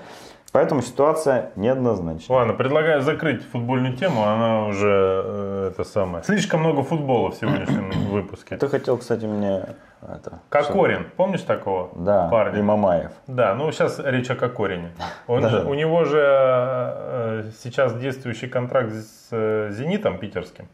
Поэтому 0.53 0.83
ситуация 0.83 1.53
неоднозначная. 1.55 2.37
Ладно, 2.39 2.55
предлагаю 2.55 3.03
закрыть 3.03 3.45
футбольную 3.45 3.97
тему, 3.97 4.25
она 4.25 4.67
уже 4.67 5.23
э, 5.25 5.71
это 5.73 5.85
самое. 5.85 6.25
Слишком 6.25 6.61
много 6.61 6.83
футбола 6.83 7.31
в 7.31 7.35
сегодняшнем 7.37 7.91
выпуске. 8.11 8.57
Ты 8.57 8.69
хотел, 8.69 8.99
кстати, 8.99 9.27
мне 9.27 9.65
это... 10.03 10.41
Кокорин, 10.49 11.07
помнишь 11.17 11.43
такого 11.43 11.91
Да, 11.95 12.29
парня? 12.29 12.59
и 12.59 12.63
Мамаев. 12.63 13.13
Да, 13.29 13.55
ну 13.55 13.71
сейчас 13.71 14.01
речь 14.01 14.29
о 14.31 14.35
Кокорине. 14.35 14.91
Он 15.29 15.41
Да. 15.43 15.63
у 15.65 15.75
него 15.75 16.05
же 16.05 16.19
э, 16.21 17.51
сейчас 17.63 17.95
действующий 17.95 18.49
контракт 18.49 18.93
с 18.93 19.29
э, 19.31 19.69
Зенитом 19.73 20.19
питерским. 20.19 20.67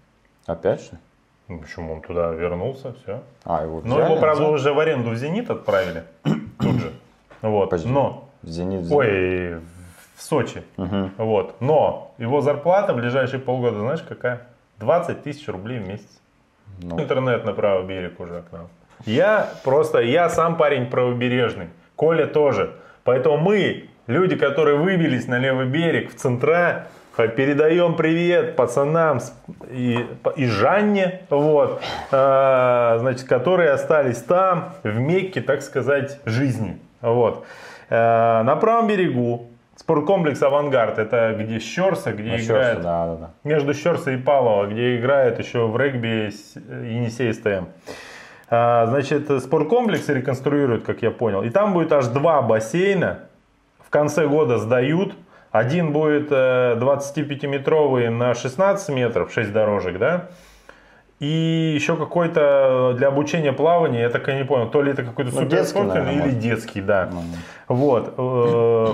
Опять 0.46 0.80
же? 0.84 0.90
Ну, 1.48 1.58
почему 1.60 1.92
он 1.92 2.00
туда 2.00 2.30
вернулся, 2.30 2.94
все. 3.02 3.20
А, 3.44 3.62
его 3.64 3.82
Но 3.84 3.96
взяли? 3.96 4.10
его, 4.10 4.20
правда, 4.20 4.42
Взяли? 4.42 4.54
уже 4.54 4.72
в 4.72 4.78
аренду 4.80 5.10
в 5.10 5.16
Зенит 5.16 5.50
отправили. 5.50 6.04
Тут 6.58 6.76
же. 6.80 6.92
Вот. 7.42 7.70
Подожди. 7.70 7.88
Но 7.88 8.25
В 8.46 8.48
Зенит 8.48 8.82
взяли. 8.82 8.96
Ой, 8.96 9.60
в 10.16 10.22
Сочи. 10.22 10.62
Мгм. 10.76 11.10
Вот. 11.18 11.60
Но 11.60 12.14
его 12.16 12.40
зарплата 12.40 12.94
в 12.94 12.96
ближайшие 12.96 13.40
полгода, 13.40 13.80
знаешь, 13.80 14.02
какая? 14.08 14.42
20 14.78 15.22
тысяч 15.22 15.48
рублей 15.48 15.80
в 15.80 15.88
месяц. 15.88 16.20
Ну. 16.80 16.98
Интернет 17.00 17.44
на 17.44 17.52
правый 17.52 17.86
берег 17.86 18.20
уже 18.20 18.42
к 18.48 18.52
нам. 18.52 18.68
Я 19.04 19.50
просто, 19.64 19.98
я 19.98 20.28
сам 20.28 20.56
парень 20.56 20.86
правобережный. 20.86 21.68
Коля 21.96 22.26
тоже. 22.26 22.74
Поэтому 23.04 23.36
мы, 23.36 23.88
люди, 24.06 24.36
которые 24.36 24.76
выбились 24.76 25.26
на 25.26 25.38
левый 25.38 25.66
берег, 25.66 26.12
в 26.12 26.14
центра, 26.14 26.86
передаем 27.16 27.94
привет 27.94 28.56
пацанам 28.56 29.20
и, 29.70 30.06
и 30.36 30.46
Жанне, 30.46 31.22
вот, 31.30 31.80
а, 32.12 32.98
значит, 33.00 33.26
которые 33.26 33.70
остались 33.70 34.18
там, 34.18 34.74
в 34.82 34.98
Мекке, 34.98 35.40
так 35.40 35.62
сказать, 35.62 36.20
жизни. 36.26 36.78
Вот. 37.00 37.44
А, 37.90 38.42
на 38.42 38.56
правом 38.56 38.86
берегу 38.88 39.48
спорткомплекс 39.76 40.42
«Авангард», 40.42 40.98
это 40.98 41.36
где 41.38 41.58
Щерса, 41.58 42.12
где 42.12 42.30
Ну, 42.30 42.36
играет 42.36 42.44
Щерса, 42.46 42.82
да, 42.82 43.06
да, 43.06 43.16
да. 43.16 43.30
между 43.44 43.74
Щерса 43.74 44.10
и 44.12 44.16
Павлова, 44.16 44.66
где 44.66 44.96
играет 44.96 45.38
еще 45.38 45.66
в 45.66 45.76
регби 45.76 46.30
Енисей 46.86 47.32
СТМ. 47.32 47.66
А, 48.48 48.86
Значит, 48.86 49.28
спорткомплекс 49.42 50.08
реконструируют, 50.08 50.84
как 50.84 51.02
я 51.02 51.10
понял. 51.10 51.42
И 51.42 51.50
там 51.50 51.72
будет 51.72 51.92
аж 51.92 52.06
два 52.06 52.42
бассейна. 52.42 53.20
В 53.84 53.90
конце 53.90 54.26
года 54.26 54.58
сдают. 54.58 55.14
Один 55.52 55.92
будет 55.92 56.28
э, 56.30 56.76
25-метровый 56.78 58.10
на 58.10 58.34
16 58.34 58.88
метров, 58.94 59.32
6 59.32 59.52
дорожек, 59.52 59.98
да? 59.98 60.26
И 61.18 61.72
еще 61.74 61.96
какой-то 61.96 62.94
для 62.98 63.08
обучения 63.08 63.52
плавания, 63.52 64.02
я 64.02 64.10
так 64.10 64.28
и 64.28 64.34
не 64.34 64.44
понял, 64.44 64.68
то 64.70 64.82
ли 64.82 64.92
это 64.92 65.02
какой-то 65.02 65.30
Ну, 65.34 65.40
суперспортивный 65.42 66.12
или 66.12 66.20
может. 66.20 66.38
детский, 66.40 66.82
да. 66.82 67.08
Ну, 67.10 67.22
Вот, 67.68 68.14
э, 68.18 68.20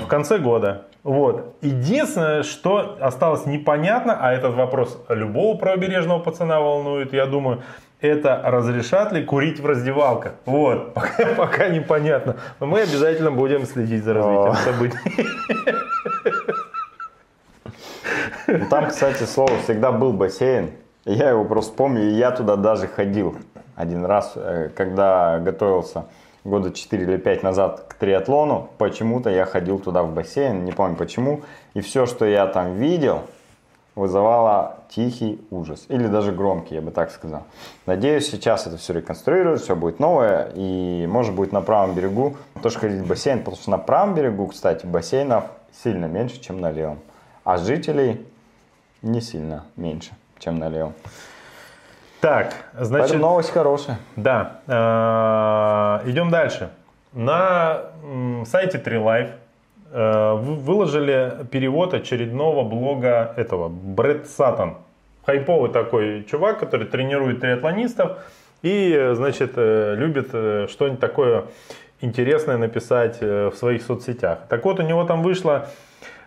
в 0.04 0.06
конце 0.06 0.38
года. 0.38 0.82
Вот. 1.02 1.56
Единственное, 1.62 2.44
что 2.44 2.96
осталось 3.00 3.44
непонятно, 3.44 4.16
а 4.20 4.32
этот 4.32 4.54
вопрос 4.54 5.02
любого 5.08 5.56
правобережного 5.58 6.20
пацана 6.20 6.60
волнует, 6.60 7.12
я 7.12 7.26
думаю, 7.26 7.62
это 8.00 8.40
разрешат 8.44 9.12
ли 9.12 9.24
курить 9.24 9.58
в 9.58 9.66
раздевалках. 9.66 10.34
Вот, 10.46 10.94
пока, 10.94 11.26
пока 11.36 11.68
непонятно. 11.70 12.36
Но 12.60 12.66
мы 12.66 12.82
обязательно 12.82 13.32
будем 13.32 13.64
следить 13.66 14.04
за 14.04 14.14
развитием 14.14 14.50
О. 14.50 14.54
событий. 14.54 14.98
Ну, 18.48 18.66
Там, 18.68 18.88
кстати, 18.88 19.22
слово 19.24 19.56
всегда 19.64 19.92
был 19.92 20.12
бассейн. 20.12 20.72
Я 21.04 21.30
его 21.30 21.44
просто 21.44 21.74
помню, 21.74 22.10
я 22.10 22.30
туда 22.30 22.56
даже 22.56 22.86
ходил 22.86 23.36
один 23.74 24.04
раз, 24.04 24.32
э, 24.36 24.70
когда 24.74 25.40
готовился 25.40 26.04
года 26.44 26.72
4 26.72 27.04
или 27.04 27.16
5 27.16 27.42
назад 27.42 27.86
к 27.88 27.94
триатлону. 27.94 28.70
Почему-то 28.78 29.30
я 29.30 29.44
ходил 29.44 29.78
туда 29.78 30.02
в 30.02 30.12
бассейн, 30.12 30.64
не 30.64 30.72
помню 30.72 30.96
почему. 30.96 31.42
И 31.74 31.80
все, 31.80 32.06
что 32.06 32.24
я 32.24 32.46
там 32.46 32.74
видел, 32.74 33.22
вызывало 33.94 34.78
тихий 34.88 35.40
ужас. 35.50 35.84
Или 35.88 36.06
даже 36.06 36.32
громкий, 36.32 36.76
я 36.76 36.82
бы 36.82 36.90
так 36.90 37.10
сказал. 37.10 37.44
Надеюсь, 37.86 38.30
сейчас 38.30 38.66
это 38.66 38.76
все 38.76 38.92
реконструируют, 38.94 39.60
все 39.60 39.76
будет 39.76 40.00
новое. 40.00 40.50
И 40.54 41.06
может 41.08 41.34
быть 41.34 41.52
на 41.52 41.60
правом 41.60 41.94
берегу 41.94 42.36
тоже 42.62 42.78
ходить 42.78 43.00
в 43.00 43.06
бассейн. 43.06 43.40
Потому 43.40 43.56
что 43.56 43.70
на 43.70 43.78
правом 43.78 44.14
берегу, 44.14 44.46
кстати, 44.46 44.86
бассейнов 44.86 45.44
сильно 45.82 46.06
меньше, 46.06 46.40
чем 46.40 46.60
на 46.60 46.70
левом. 46.70 46.98
А 47.44 47.58
жителей 47.58 48.26
не 49.02 49.20
сильно 49.20 49.64
меньше, 49.76 50.12
чем 50.42 50.58
на 50.58 50.68
левом. 50.68 50.92
Так, 52.20 52.54
значит... 52.78 53.08
Поэтому 53.08 53.20
новость 53.30 53.50
хорошая. 53.50 53.98
Да. 54.16 54.60
Э, 54.66 56.08
Идем 56.08 56.30
дальше. 56.30 56.70
На 57.12 57.82
сайте 58.46 58.78
3Life 58.78 59.30
э, 59.92 60.32
вы- 60.34 60.54
выложили 60.56 61.46
перевод 61.50 61.94
очередного 61.94 62.64
блога 62.68 63.34
этого, 63.36 63.68
Брэд 63.68 64.28
Саттон. 64.28 64.78
Хайповый 65.26 65.70
такой 65.70 66.24
чувак, 66.24 66.58
который 66.58 66.86
тренирует 66.86 67.40
триатлонистов 67.40 68.18
и, 68.62 69.10
значит, 69.14 69.52
э, 69.56 69.94
любит 69.96 70.28
что-нибудь 70.70 71.00
такое 71.00 71.44
интересное 72.00 72.56
написать 72.56 73.20
в 73.20 73.52
своих 73.54 73.82
соцсетях. 73.82 74.40
Так 74.48 74.64
вот, 74.64 74.80
у 74.80 74.82
него 74.82 75.04
там 75.04 75.22
вышла 75.22 75.68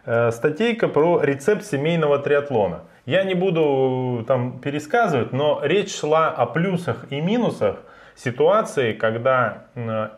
статейка 0.04 0.88
про 0.88 1.20
рецепт 1.22 1.66
семейного 1.66 2.20
триатлона. 2.20 2.82
Я 3.06 3.24
не 3.24 3.36
буду 3.36 4.24
там 4.28 4.60
пересказывать, 4.60 5.32
но 5.32 5.60
речь 5.64 5.96
шла 5.96 6.30
о 6.30 6.46
плюсах 6.46 7.06
и 7.12 7.22
минусах 7.22 7.78
ситуации, 8.16 8.94
когда 8.94 9.66
э, 9.76 10.10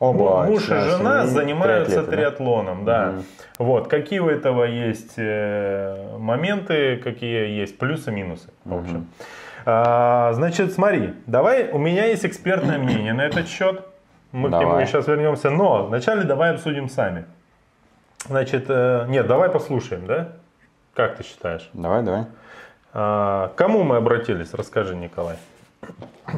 Оба 0.00 0.42
муж 0.42 0.64
и 0.64 0.74
жена 0.74 1.26
занимаются 1.26 2.02
триатлеты, 2.02 2.10
да? 2.10 2.16
триатлоном, 2.16 2.84
да. 2.84 3.06
Мгм. 3.06 3.24
Вот 3.58 3.88
какие 3.88 4.18
у 4.18 4.28
этого 4.28 4.64
есть 4.64 5.14
э, 5.16 6.16
моменты, 6.18 6.96
какие 6.96 7.48
есть 7.60 7.78
плюсы, 7.78 8.10
минусы, 8.10 8.48
в 8.64 8.74
общем. 8.74 9.06
А, 9.64 10.32
значит, 10.32 10.72
смотри, 10.72 11.14
давай, 11.26 11.70
у 11.70 11.78
меня 11.78 12.06
есть 12.06 12.24
экспертное 12.24 12.78
мнение 12.78 13.12
на 13.12 13.22
этот 13.22 13.46
счет. 13.48 13.84
Мы 14.32 14.48
к 14.48 14.52
нему 14.52 14.62
Давай. 14.62 14.86
сейчас 14.86 15.06
вернемся, 15.06 15.50
но 15.50 15.84
вначале 15.84 16.22
давай 16.24 16.52
обсудим 16.52 16.88
сами. 16.88 17.26
Значит, 18.26 18.64
э, 18.68 19.04
нет, 19.08 19.26
давай 19.26 19.50
послушаем, 19.50 20.06
да? 20.06 20.32
Как 20.94 21.16
ты 21.16 21.22
считаешь? 21.24 21.68
Давай, 21.72 22.02
давай. 22.02 22.24
А, 22.92 23.48
к 23.48 23.54
кому 23.54 23.82
мы 23.82 23.96
обратились? 23.96 24.52
Расскажи, 24.52 24.94
Николай. 24.94 25.36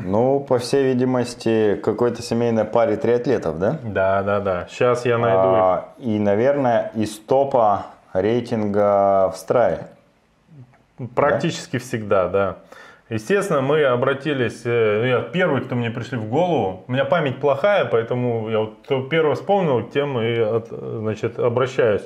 Ну, 0.02 0.40
по 0.40 0.58
всей 0.58 0.84
видимости, 0.84 1.78
какой-то 1.82 2.22
семейной 2.22 2.64
паре 2.64 2.96
триатлетов, 2.96 3.58
да? 3.58 3.78
Да, 3.82 4.22
да, 4.22 4.40
да. 4.40 4.66
Сейчас 4.70 5.04
я 5.04 5.18
найду. 5.18 5.38
А, 5.38 5.88
и, 5.98 6.18
наверное, 6.18 6.90
из 6.94 7.18
топа 7.18 7.86
рейтинга 8.12 9.30
в 9.30 9.36
Страе. 9.36 9.88
Практически 11.14 11.78
всегда, 11.78 12.28
да. 12.28 12.56
Естественно, 13.10 13.60
мы 13.60 13.84
обратились, 13.84 14.62
э, 14.64 14.98
ну, 15.00 15.04
я 15.04 15.20
первый, 15.20 15.60
кто 15.60 15.74
мне 15.74 15.90
пришли 15.90 16.16
в 16.16 16.26
голову. 16.28 16.84
У 16.88 16.92
меня 16.92 17.04
память 17.04 17.38
плохая, 17.38 17.84
поэтому 17.84 18.48
я 18.48 18.60
вот 18.60 19.08
первый 19.10 19.34
вспомнил, 19.34 19.82
тем 19.82 20.18
и 20.20 20.38
от- 20.38 20.68
значит, 20.70 21.38
обращаюсь. 21.38 22.02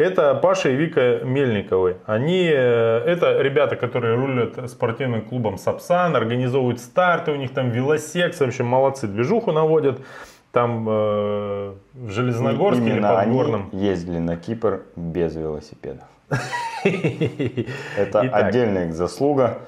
Это 0.00 0.34
Паша 0.34 0.70
и 0.70 0.76
Вика 0.76 1.20
Мельниковы. 1.24 1.98
Они, 2.06 2.48
э, 2.50 3.02
это 3.04 3.42
ребята, 3.42 3.76
которые 3.76 4.14
рулят 4.14 4.70
спортивным 4.70 5.20
клубом 5.20 5.58
Сапсан, 5.58 6.16
организовывают 6.16 6.80
старты, 6.80 7.32
у 7.32 7.36
них 7.36 7.52
там 7.52 7.68
велосекс, 7.68 8.40
в 8.40 8.44
общем, 8.44 8.64
молодцы, 8.64 9.06
движуху 9.06 9.52
наводят. 9.52 10.00
Там 10.52 10.88
э, 10.88 11.74
в 11.92 12.10
Железногорске 12.10 12.82
или 12.82 12.92
Именно 12.92 13.20
они 13.20 13.36
Подгорном. 13.36 13.68
ездили 13.72 14.18
на 14.18 14.38
Кипр 14.38 14.80
без 14.96 15.36
велосипедов. 15.36 16.04
Это 17.96 18.20
отдельная 18.20 18.86
их 18.86 18.94
заслуга 18.94 19.58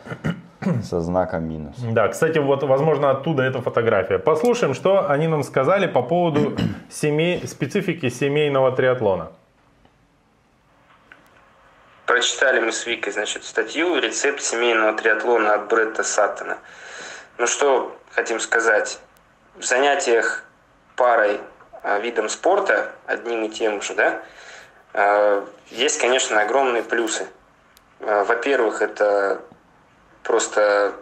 со 0.82 1.00
знаком 1.02 1.44
минус. 1.44 1.76
Да, 1.92 2.08
кстати, 2.08 2.38
вот, 2.38 2.62
возможно, 2.62 3.10
оттуда 3.10 3.42
эта 3.42 3.60
фотография. 3.60 4.18
Послушаем, 4.18 4.72
что 4.72 5.10
они 5.10 5.26
нам 5.28 5.42
сказали 5.42 5.86
по 5.86 6.02
поводу 6.02 6.54
семей, 6.90 7.46
специфики 7.46 8.08
семейного 8.08 8.72
триатлона. 8.72 9.28
Прочитали 12.12 12.60
мы 12.60 12.72
с 12.72 12.84
Викой, 12.84 13.10
значит, 13.10 13.42
статью 13.42 13.98
«Рецепт 13.98 14.42
семейного 14.42 14.92
триатлона» 14.92 15.54
от 15.54 15.68
Бретта 15.68 16.02
Саттона. 16.02 16.58
Ну 17.38 17.46
что 17.46 17.96
хотим 18.10 18.38
сказать. 18.38 18.98
В 19.56 19.64
занятиях 19.64 20.44
парой 20.94 21.40
а, 21.82 21.98
видом 22.00 22.28
спорта, 22.28 22.92
одним 23.06 23.44
и 23.44 23.48
тем 23.48 23.80
же, 23.80 23.94
да, 23.94 24.20
а, 24.92 25.42
есть, 25.70 25.98
конечно, 26.02 26.38
огромные 26.38 26.82
плюсы. 26.82 27.26
А, 28.00 28.24
Во-первых, 28.24 28.82
это 28.82 29.40
просто 30.22 30.92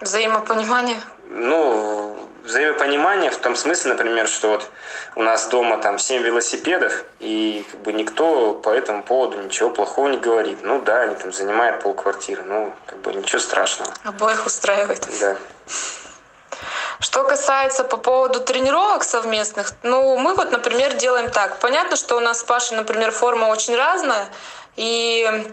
Взаимопонимание. 0.00 0.96
ну, 1.28 2.07
взаимопонимание 2.48 3.30
в 3.30 3.36
том 3.36 3.54
смысле, 3.54 3.92
например, 3.92 4.26
что 4.26 4.48
вот 4.48 4.68
у 5.14 5.22
нас 5.22 5.46
дома 5.48 5.78
там 5.78 5.98
7 5.98 6.22
велосипедов, 6.22 7.04
и 7.20 7.64
как 7.70 7.80
бы 7.80 7.92
никто 7.92 8.54
по 8.54 8.70
этому 8.70 9.02
поводу 9.02 9.40
ничего 9.40 9.70
плохого 9.70 10.08
не 10.08 10.16
говорит. 10.16 10.58
Ну 10.62 10.80
да, 10.80 11.02
они 11.02 11.14
там 11.14 11.32
занимают 11.32 11.82
полквартиры, 11.82 12.42
ну, 12.42 12.74
как 12.86 12.98
бы 12.98 13.14
ничего 13.14 13.38
страшного. 13.38 13.92
Обоих 14.04 14.46
устраивает. 14.46 15.06
Да. 15.20 15.36
Что 17.00 17.22
касается 17.22 17.84
по 17.84 17.96
поводу 17.96 18.40
тренировок 18.40 19.04
совместных, 19.04 19.72
ну, 19.84 20.16
мы 20.18 20.34
вот, 20.34 20.50
например, 20.50 20.94
делаем 20.94 21.30
так. 21.30 21.58
Понятно, 21.60 21.96
что 21.96 22.16
у 22.16 22.20
нас 22.20 22.40
с 22.40 22.42
Пашей, 22.42 22.76
например, 22.76 23.12
форма 23.12 23.46
очень 23.46 23.76
разная, 23.76 24.26
и 24.74 25.52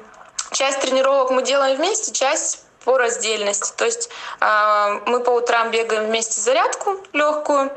часть 0.52 0.80
тренировок 0.80 1.30
мы 1.30 1.44
делаем 1.44 1.76
вместе, 1.78 2.12
часть 2.14 2.65
по 2.86 2.98
раздельности. 2.98 3.74
То 3.76 3.84
есть 3.86 4.10
а, 4.40 5.02
мы 5.08 5.20
по 5.20 5.32
утрам 5.32 5.72
бегаем 5.72 6.06
вместе 6.06 6.40
зарядку 6.40 6.98
легкую, 7.14 7.72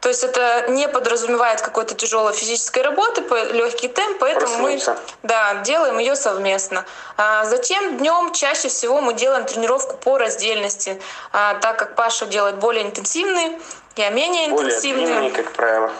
то 0.00 0.08
есть 0.08 0.24
это 0.24 0.64
не 0.70 0.88
подразумевает 0.88 1.60
какой-то 1.60 1.94
тяжелой 1.94 2.32
физической 2.32 2.82
работы, 2.82 3.20
легкий 3.52 3.86
темп, 3.88 4.16
поэтому 4.18 4.56
мы 4.56 4.72
Проснуться. 4.78 4.98
да, 5.22 5.56
делаем 5.56 5.98
ее 5.98 6.16
совместно. 6.16 6.86
А 7.18 7.44
затем 7.44 7.98
днем 7.98 8.32
чаще 8.32 8.68
всего 8.68 9.02
мы 9.02 9.12
делаем 9.12 9.44
тренировку 9.44 9.96
по 9.98 10.16
раздельности, 10.16 11.00
А, 11.32 11.54
так 11.56 11.78
как 11.78 11.96
Паша 11.96 12.24
делает 12.24 12.56
более 12.56 12.82
интенсивные, 12.84 13.60
я 13.96 14.08
менее 14.08 14.48
Более 14.48 14.70
интенсивные. 14.70 15.06
длинные, 15.06 15.30
как 15.32 15.52
правило. 15.52 15.92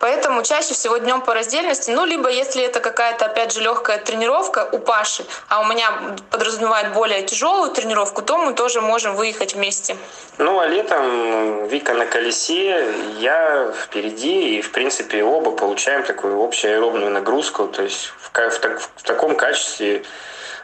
Поэтому 0.00 0.42
чаще 0.42 0.72
всего 0.72 0.96
днем 0.96 1.20
по 1.20 1.34
раздельности, 1.34 1.90
ну, 1.90 2.06
либо 2.06 2.30
если 2.30 2.64
это 2.64 2.80
какая-то, 2.80 3.26
опять 3.26 3.52
же, 3.52 3.60
легкая 3.60 3.98
тренировка 3.98 4.66
у 4.72 4.78
Паши, 4.78 5.24
а 5.48 5.60
у 5.60 5.66
меня 5.66 6.16
подразумевает 6.30 6.94
более 6.94 7.22
тяжелую 7.22 7.70
тренировку, 7.70 8.22
то 8.22 8.38
мы 8.38 8.54
тоже 8.54 8.80
можем 8.80 9.14
выехать 9.14 9.54
вместе. 9.54 9.96
Ну, 10.38 10.58
а 10.58 10.66
летом 10.66 11.68
Вика 11.68 11.92
на 11.92 12.06
колесе, 12.06 12.94
я 13.18 13.70
впереди, 13.72 14.58
и, 14.58 14.62
в 14.62 14.72
принципе, 14.72 15.22
оба 15.22 15.50
получаем 15.50 16.02
такую 16.02 16.42
общую 16.42 16.76
аэробную 16.76 17.10
нагрузку, 17.10 17.68
то 17.68 17.82
есть 17.82 18.06
в, 18.18 18.30
в 18.30 18.58
так- 18.58 18.80
в 18.80 19.02
таком 19.02 19.36
качестве 19.36 20.02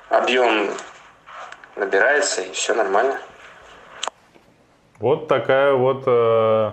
объем 0.08 0.70
набирается, 1.76 2.40
и 2.40 2.52
все 2.52 2.72
нормально. 2.72 3.18
Вот 4.98 5.28
такая 5.28 5.74
вот, 5.74 6.04
э, 6.06 6.72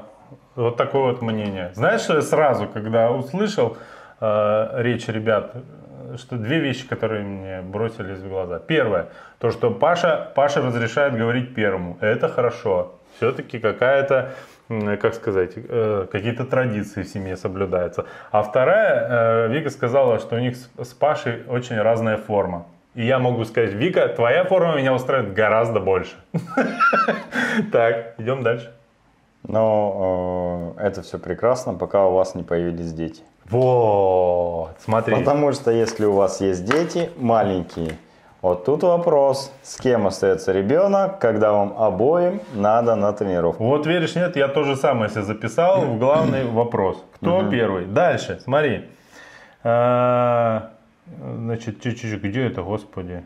вот 0.56 0.78
такое 0.78 1.02
вот 1.12 1.22
мнение. 1.22 1.72
Знаешь, 1.74 2.02
что 2.02 2.16
я 2.16 2.22
сразу, 2.22 2.68
когда 2.68 3.12
услышал 3.12 3.78
э, 4.22 4.70
речь 4.82 5.08
ребят, 5.08 5.52
э, 5.56 6.18
что 6.18 6.36
две 6.38 6.60
вещи, 6.60 6.88
которые 6.88 7.24
мне 7.24 7.62
бросились 7.62 8.20
в 8.20 8.30
глаза. 8.30 8.60
Первое, 8.60 9.08
то, 9.40 9.52
что 9.52 9.72
Паша, 9.72 10.32
Паша 10.36 10.62
разрешает 10.62 11.16
говорить 11.18 11.56
первому. 11.56 11.98
Это 12.02 12.28
хорошо. 12.30 12.94
Все-таки 13.18 13.60
какая-то, 13.60 14.32
м, 14.70 14.98
как 14.98 15.14
сказать, 15.14 15.52
э, 15.56 16.08
какие-то 16.12 16.46
традиции 16.46 17.02
в 17.04 17.08
семье 17.08 17.36
соблюдаются. 17.38 18.06
А 18.32 18.42
вторая, 18.44 19.08
э, 19.10 19.48
Вика 19.50 19.70
сказала, 19.70 20.20
что 20.20 20.36
у 20.36 20.40
них 20.40 20.56
с- 20.56 20.70
с 20.84 20.94
Пашей 20.94 21.44
очень 21.48 21.80
разная 21.82 22.18
форма. 22.18 22.66
И 22.96 23.06
я 23.06 23.18
могу 23.18 23.44
сказать, 23.46 23.74
Вика, 23.74 24.08
твоя 24.08 24.44
форма 24.46 24.76
меня 24.78 24.94
устраивает 24.94 25.34
гораздо 25.34 25.80
больше. 25.80 26.16
Так, 27.72 28.14
идем 28.20 28.44
дальше. 28.44 28.72
Но 29.48 30.74
э, 30.78 30.88
это 30.88 31.02
все 31.02 31.20
прекрасно, 31.20 31.74
пока 31.74 32.08
у 32.08 32.14
вас 32.14 32.36
не 32.36 32.44
появились 32.44 32.94
дети. 32.94 33.22
Вот, 33.50 34.76
смотри. 34.80 35.16
Потому 35.16 35.52
что 35.52 35.72
если 35.72 36.06
у 36.06 36.14
вас 36.14 36.40
есть 36.40 36.66
дети 36.66 37.10
маленькие, 37.18 37.98
вот 38.42 38.66
тут 38.66 38.84
вопрос, 38.84 39.52
с 39.62 39.78
кем 39.78 40.08
остается 40.08 40.52
ребенок, 40.52 41.20
когда 41.20 41.52
вам 41.52 41.76
обоим 41.78 42.42
надо 42.54 42.96
на 42.96 43.12
тренировку. 43.14 43.66
Вот 43.66 43.86
веришь, 43.86 44.16
нет, 44.16 44.36
я 44.36 44.48
то 44.48 44.64
же 44.64 44.76
самое 44.76 45.10
себе 45.10 45.24
записал 45.24 45.82
в 45.82 46.00
главный 46.00 46.46
вопрос. 46.52 47.04
Кто 47.16 47.50
первый? 47.50 47.86
Дальше, 47.86 48.40
смотри. 48.44 48.86
А, 49.64 50.74
Значит, 51.22 51.82
чуть-чуть, 51.82 52.22
где 52.22 52.46
это, 52.46 52.62
господи? 52.62 53.24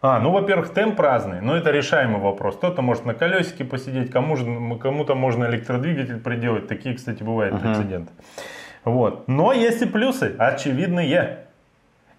А, 0.00 0.20
ну, 0.20 0.30
во-первых, 0.30 0.72
темп 0.72 1.00
разный, 1.00 1.40
но 1.40 1.56
это 1.56 1.70
решаемый 1.72 2.20
вопрос. 2.20 2.54
Кто-то 2.56 2.82
может 2.82 3.04
на 3.04 3.14
колесике 3.14 3.64
посидеть, 3.64 4.10
кому 4.12 4.36
же- 4.36 4.78
кому-то 4.80 5.14
можно 5.16 5.46
электродвигатель 5.46 6.18
приделать. 6.20 6.68
Такие, 6.68 6.94
кстати, 6.94 7.22
бывают 7.24 7.54
прецеденты. 7.60 8.12
Вот. 8.84 9.26
Но 9.26 9.52
есть 9.52 9.82
и 9.82 9.86
плюсы, 9.86 10.34
очевидные. 10.38 11.38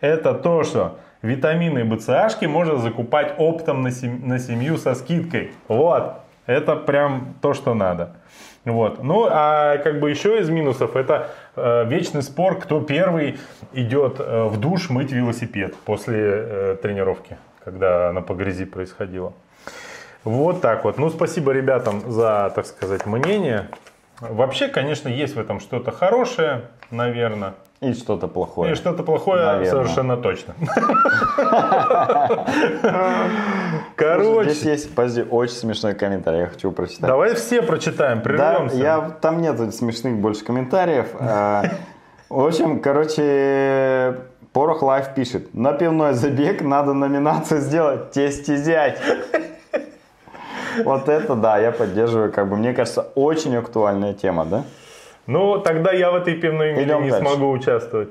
Это 0.02 0.34
то, 0.34 0.64
что 0.64 1.00
витамины 1.22 1.80
и 1.80 1.84
БЦАшки 1.84 2.46
можно 2.46 2.78
закупать 2.78 3.34
оптом 3.38 3.82
на, 3.82 3.92
сем- 3.92 4.28
на 4.28 4.40
семью 4.40 4.78
со 4.78 4.94
скидкой. 4.94 5.52
Вот. 5.70 6.16
Это 6.48 6.76
прям 6.76 7.36
то, 7.42 7.54
что 7.54 7.74
надо. 7.76 8.18
Вот. 8.66 9.02
Ну, 9.04 9.26
а 9.30 9.78
как 9.78 10.00
бы 10.02 10.10
еще 10.10 10.40
из 10.42 10.50
минусов, 10.50 10.96
это 10.98 11.30
э, 11.56 11.86
вечный 11.88 12.22
спор, 12.24 12.60
кто 12.60 12.82
первый 12.82 13.38
идет 13.72 14.20
э, 14.20 14.44
в 14.44 14.60
душ 14.60 14.90
мыть 14.90 15.12
велосипед 15.14 15.76
после 15.86 16.18
э, 16.20 16.78
тренировки, 16.82 17.38
когда 17.70 18.10
она 18.10 18.22
по 18.22 18.34
грязи 18.34 18.66
происходила. 18.66 19.34
Вот 20.24 20.62
так 20.62 20.84
вот. 20.84 20.98
Ну, 20.98 21.10
спасибо 21.10 21.52
ребятам 21.52 22.02
за, 22.12 22.52
так 22.56 22.66
сказать, 22.66 23.06
мнение. 23.06 23.70
Вообще, 24.20 24.68
конечно, 24.68 25.08
есть 25.08 25.36
в 25.36 25.40
этом 25.40 25.60
что-то 25.60 25.92
хорошее, 25.92 26.64
наверное. 26.92 27.54
И 27.80 27.94
что-то 27.94 28.28
плохое. 28.28 28.74
И 28.74 28.76
что-то 28.76 29.04
плохое 29.04 29.46
Наверное. 29.46 29.72
совершенно 29.72 30.18
точно. 30.18 30.54
Короче, 33.96 34.50
Здесь 34.52 34.66
есть, 34.66 34.96
подожди, 34.96 35.24
очень 35.24 35.56
смешной 35.56 35.94
комментарий, 35.94 36.42
я 36.42 36.48
хочу 36.48 36.72
прочитать. 36.72 37.08
давай 37.08 37.36
все 37.36 37.62
прочитаем, 37.62 38.18
Да, 38.18 38.24
прервемся. 38.24 38.76
я, 38.76 39.10
там 39.22 39.42
нету 39.42 39.72
смешных 39.72 40.18
больше 40.18 40.44
комментариев. 40.44 41.08
А, 41.20 41.64
В 42.30 42.46
общем, 42.46 42.82
короче, 42.82 44.18
Порох 44.54 44.82
Лайф 44.82 45.14
пишет. 45.14 45.54
На 45.54 45.74
пивной 45.74 46.14
забег 46.14 46.62
надо 46.62 46.94
номинацию 46.94 47.62
сделать 47.62 48.12
«Тести 48.12 48.56
зять». 48.58 49.00
Вот 50.84 51.10
это 51.10 51.36
да, 51.36 51.58
я 51.58 51.72
поддерживаю. 51.72 52.32
Как 52.32 52.48
бы, 52.50 52.56
мне 52.56 52.74
кажется, 52.74 53.02
очень 53.16 53.56
актуальная 53.58 54.14
тема, 54.14 54.46
да? 54.46 54.64
Ну, 55.28 55.60
тогда 55.60 55.92
я 55.92 56.10
в 56.12 56.16
этой 56.16 56.36
пивной 56.36 56.84
Идем 56.84 57.04
не 57.04 57.12
дальше. 57.12 57.28
смогу 57.30 57.52
участвовать. 57.52 58.10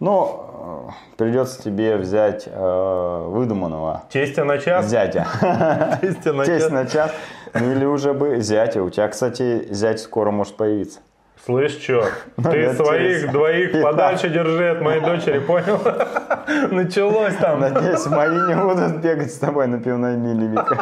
Ну, 0.00 0.88
э, 0.88 0.90
придется 1.18 1.62
тебе 1.62 1.96
взять 1.96 2.44
э, 2.46 3.24
выдуманного 3.28 4.04
Тестя 4.10 4.44
на 4.44 4.58
час? 4.58 4.86
зятя. 4.86 5.26
Тестя 6.00 6.32
на 6.32 6.44
Тесть 6.46 6.64
час. 6.64 6.72
на 6.72 6.86
час. 6.86 7.12
Ну 7.52 7.72
или 7.72 7.84
уже 7.84 8.14
бы 8.14 8.40
зятя. 8.40 8.82
У 8.82 8.88
тебя, 8.88 9.06
кстати, 9.08 9.66
зять 9.70 10.00
скоро 10.00 10.30
может 10.30 10.56
появиться. 10.56 11.00
Слышь, 11.46 11.76
чё, 11.76 12.04
ты 12.42 12.58
я 12.58 12.74
своих 12.74 13.20
через- 13.20 13.30
двоих 13.32 13.74
Я- 13.74 13.82
подальше 13.82 14.28
держи 14.28 14.68
от 14.70 14.80
моей 14.82 15.00
дочери, 15.00 15.38
понял? 15.46 15.80
Началось 16.70 17.34
там. 17.36 17.60
Надеюсь, 17.60 18.06
мои 18.06 18.30
не 18.48 18.54
будут 18.54 18.96
бегать 18.96 19.32
с 19.32 19.38
тобой 19.38 19.66
на 19.66 19.78
пивной 19.80 20.16
миле, 20.16 20.48
Вика. 20.48 20.78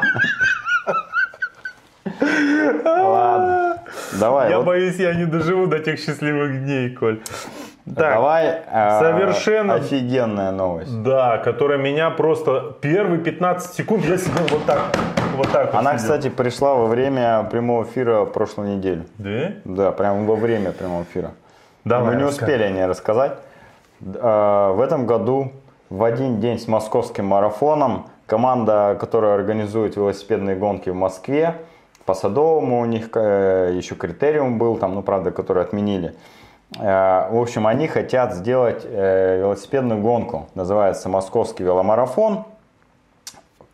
Ладно. 2.84 3.78
Давай, 4.20 4.50
Я 4.50 4.56
вот 4.59 4.66
боюсь, 4.66 4.96
я 4.96 5.14
не 5.14 5.26
доживу 5.26 5.66
до 5.66 5.78
тех 5.78 5.98
счастливых 6.00 6.64
дней, 6.64 6.90
Коль. 6.90 7.20
Так, 7.84 8.14
давай. 8.14 8.62
э, 8.70 8.98
совершенно- 9.00 9.74
Офигенная 9.74 10.50
новость. 10.52 11.02
да, 11.02 11.38
которая 11.38 11.78
меня 11.78 12.11
просто 12.11 12.74
первые 12.82 13.18
15 13.20 13.74
секунд 13.74 14.04
я 14.04 14.18
сидел 14.18 14.46
вот 14.50 14.66
так, 14.66 14.78
вот 15.39 15.51
так. 15.53 15.72
вот 15.72 15.78
Она, 15.78 15.99
сидел. 15.99 16.14
кстати, 16.14 16.28
пришла 16.32 16.74
во 16.74 16.86
время 16.86 17.45
прямого 17.51 17.84
эфира 17.84 18.24
прошлой 18.26 18.76
недели. 18.76 19.05
Да? 19.18 19.53
Да, 19.64 19.93
прямо 19.93 20.24
во 20.24 20.36
время 20.36 20.72
прямого 20.72 21.03
эфира. 21.05 21.30
Давай, 21.84 22.11
Мы 22.11 22.16
не 22.16 22.22
рассказывай. 22.24 22.55
успели 22.55 22.62
о 22.64 22.70
ней 22.70 22.86
рассказать. 22.86 23.32
Э, 24.01 24.72
В 24.74 24.80
этом 24.80 25.07
году 25.07 25.53
в 25.91 26.05
один 26.05 26.41
день 26.41 26.59
с 26.59 26.68
московским 26.68 27.26
марафоном 27.26 28.07
команда, 28.26 28.97
которая 29.01 29.34
организует 29.34 29.97
велосипедные 29.97 30.55
гонки 30.57 30.91
в 30.91 30.95
Москве, 30.95 31.55
по 32.05 32.14
Садовому 32.14 32.80
у 32.80 32.84
них 32.84 33.09
э, 33.14 33.72
еще 33.74 33.95
критериум 33.95 34.59
был, 34.59 34.76
там, 34.76 34.95
ну 34.95 35.03
правда, 35.03 35.30
который 35.30 35.62
отменили. 35.62 36.14
Э, 36.78 37.28
В 37.30 37.41
общем, 37.41 37.66
они 37.66 37.86
хотят 37.86 38.34
сделать 38.34 38.82
э, 38.84 39.39
велосипедную 39.41 40.01
гонку. 40.01 40.47
Называется 40.55 41.09
Московский 41.09 41.64
веломарафон 41.64 42.45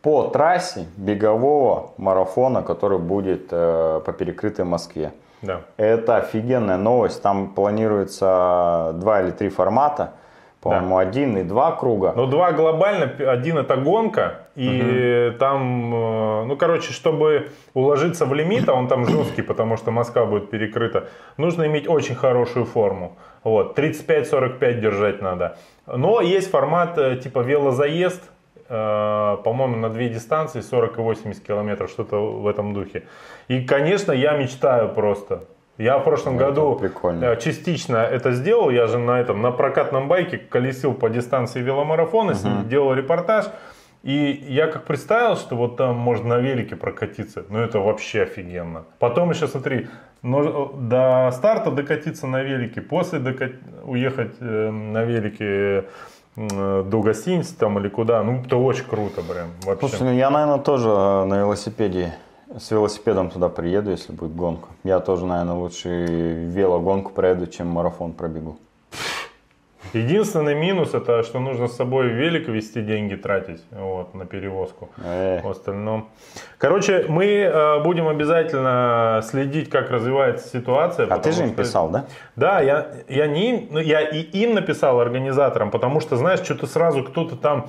по 0.04 0.24
трассе 0.24 0.84
бегового 0.98 1.92
марафона, 1.96 2.62
который 2.62 2.98
будет 2.98 3.48
э, 3.50 4.02
по 4.04 4.12
перекрытой 4.12 4.66
Москве. 4.66 5.12
Да. 5.40 5.62
Это 5.78 6.16
офигенная 6.16 6.76
новость. 6.76 7.22
Там 7.22 7.54
планируется 7.54 8.92
два 8.96 9.22
или 9.22 9.30
три 9.30 9.48
формата. 9.48 10.12
По-моему, 10.60 10.96
один 10.98 11.38
и 11.38 11.42
два 11.42 11.72
круга. 11.72 12.12
Ну, 12.16 12.26
два 12.26 12.52
глобально, 12.52 13.04
один 13.30 13.58
это 13.58 13.76
гонка, 13.76 14.46
и 14.56 15.34
там, 15.38 15.94
э, 15.94 16.44
ну, 16.44 16.56
короче, 16.56 16.92
чтобы 16.92 17.50
уложиться 17.74 18.24
в 18.24 18.32
лимит, 18.32 18.68
а 18.68 18.72
он 18.72 18.88
там 18.88 19.04
жесткий, 19.06 19.42
потому 19.42 19.76
что 19.76 19.90
Москва 19.90 20.24
будет 20.24 20.48
перекрыта, 20.48 21.08
нужно 21.36 21.66
иметь 21.66 21.86
очень 21.86 22.14
хорошую 22.14 22.64
форму. 22.64 23.16
Вот, 23.42 23.78
35-45 23.78 24.80
держать 24.80 25.20
надо. 25.20 25.58
Но 25.86 26.22
есть 26.22 26.50
формат 26.50 26.96
э, 26.96 27.16
типа 27.16 27.40
велозаезд, 27.40 28.22
по-моему, 28.68 29.76
на 29.76 29.88
две 29.90 30.08
дистанции, 30.08 30.60
40 30.60 30.98
и 30.98 31.00
80 31.02 31.42
километров, 31.42 31.90
что-то 31.90 32.16
в 32.40 32.46
этом 32.46 32.74
духе. 32.74 33.02
И, 33.48 33.60
конечно, 33.64 34.12
я 34.12 34.36
мечтаю 34.36 34.88
просто. 34.88 35.44
Я 35.78 35.98
в 35.98 36.04
прошлом 36.04 36.36
Это 36.36 36.44
году 36.46 36.76
прикольно. 36.76 37.24
э, 37.24 37.36
частично 37.40 37.96
это 37.96 38.30
сделал. 38.32 38.70
Я 38.70 38.86
же 38.86 38.98
на 38.98 39.20
этом 39.20 39.42
на 39.42 39.50
прокатном 39.50 40.06
байке 40.08 40.38
колесил 40.38 40.94
по 40.94 41.08
дистанции 41.10 41.60
веломарафона, 41.60 42.34
с 42.34 42.44
ним 42.44 42.68
делал 42.68 42.94
репортаж. 42.94 43.46
И 44.04 44.44
я 44.48 44.66
как 44.66 44.84
представил, 44.84 45.34
что 45.36 45.56
вот 45.56 45.76
там 45.76 45.96
можно 45.96 46.36
на 46.36 46.38
велике 46.38 46.76
прокатиться, 46.76 47.44
ну 47.48 47.58
это 47.58 47.80
вообще 47.80 48.22
офигенно. 48.24 48.84
Потом 48.98 49.30
еще 49.30 49.48
смотри, 49.48 49.88
но 50.22 50.66
до 50.74 51.30
старта 51.32 51.70
докатиться 51.70 52.26
на 52.26 52.42
велике, 52.42 52.82
после 52.82 53.18
дока- 53.18 53.56
уехать 53.82 54.36
э, 54.40 54.70
на 54.70 55.04
велике 55.04 55.86
э, 56.36 56.84
до 56.86 57.02
гостиницы 57.02 57.56
там 57.56 57.78
или 57.78 57.88
куда, 57.88 58.22
ну 58.22 58.42
это 58.44 58.56
очень 58.56 58.84
круто 58.84 59.22
прям 59.22 59.48
вообще. 59.64 59.88
Слушай, 59.88 60.02
ну 60.04 60.12
я, 60.12 60.30
наверное, 60.30 60.58
тоже 60.58 60.88
э, 60.88 61.24
на 61.24 61.38
велосипеде, 61.38 62.14
с 62.58 62.70
велосипедом 62.70 63.30
туда 63.30 63.48
приеду, 63.48 63.90
если 63.90 64.12
будет 64.12 64.34
гонка. 64.34 64.68
Я 64.84 65.00
тоже, 65.00 65.26
наверное, 65.26 65.54
лучше 65.54 65.88
велогонку 65.88 67.12
проеду, 67.12 67.46
чем 67.46 67.68
марафон 67.68 68.12
пробегу. 68.12 68.58
Единственный 69.92 70.54
минус 70.54 70.94
это, 70.94 71.22
что 71.22 71.38
нужно 71.40 71.68
с 71.68 71.76
собой 71.76 72.08
велик 72.08 72.48
вести 72.48 72.80
деньги 72.82 73.14
тратить 73.14 73.62
вот, 73.70 74.14
на 74.14 74.24
перевозку. 74.26 74.88
Э, 75.04 75.40
В 75.42 75.48
остальном. 75.50 76.08
Короче, 76.58 77.06
мы 77.08 77.24
э, 77.26 77.80
будем 77.82 78.08
обязательно 78.08 79.20
следить, 79.24 79.70
как 79.70 79.90
развивается 79.90 80.48
ситуация. 80.48 81.06
А 81.08 81.18
ты 81.18 81.30
же 81.32 81.42
им 81.42 81.48
что- 81.48 81.56
писал, 81.62 81.90
да? 81.90 82.06
Да, 82.36 82.60
я, 82.60 82.88
я 83.08 83.26
не 83.26 83.50
им, 83.50 83.68
ну, 83.70 83.78
я 83.78 84.00
и 84.00 84.20
им 84.20 84.54
написал 84.54 85.00
организаторам, 85.00 85.70
потому 85.70 86.00
что, 86.00 86.16
знаешь, 86.16 86.40
что-то 86.40 86.66
сразу 86.66 87.04
кто-то 87.04 87.36
там 87.36 87.66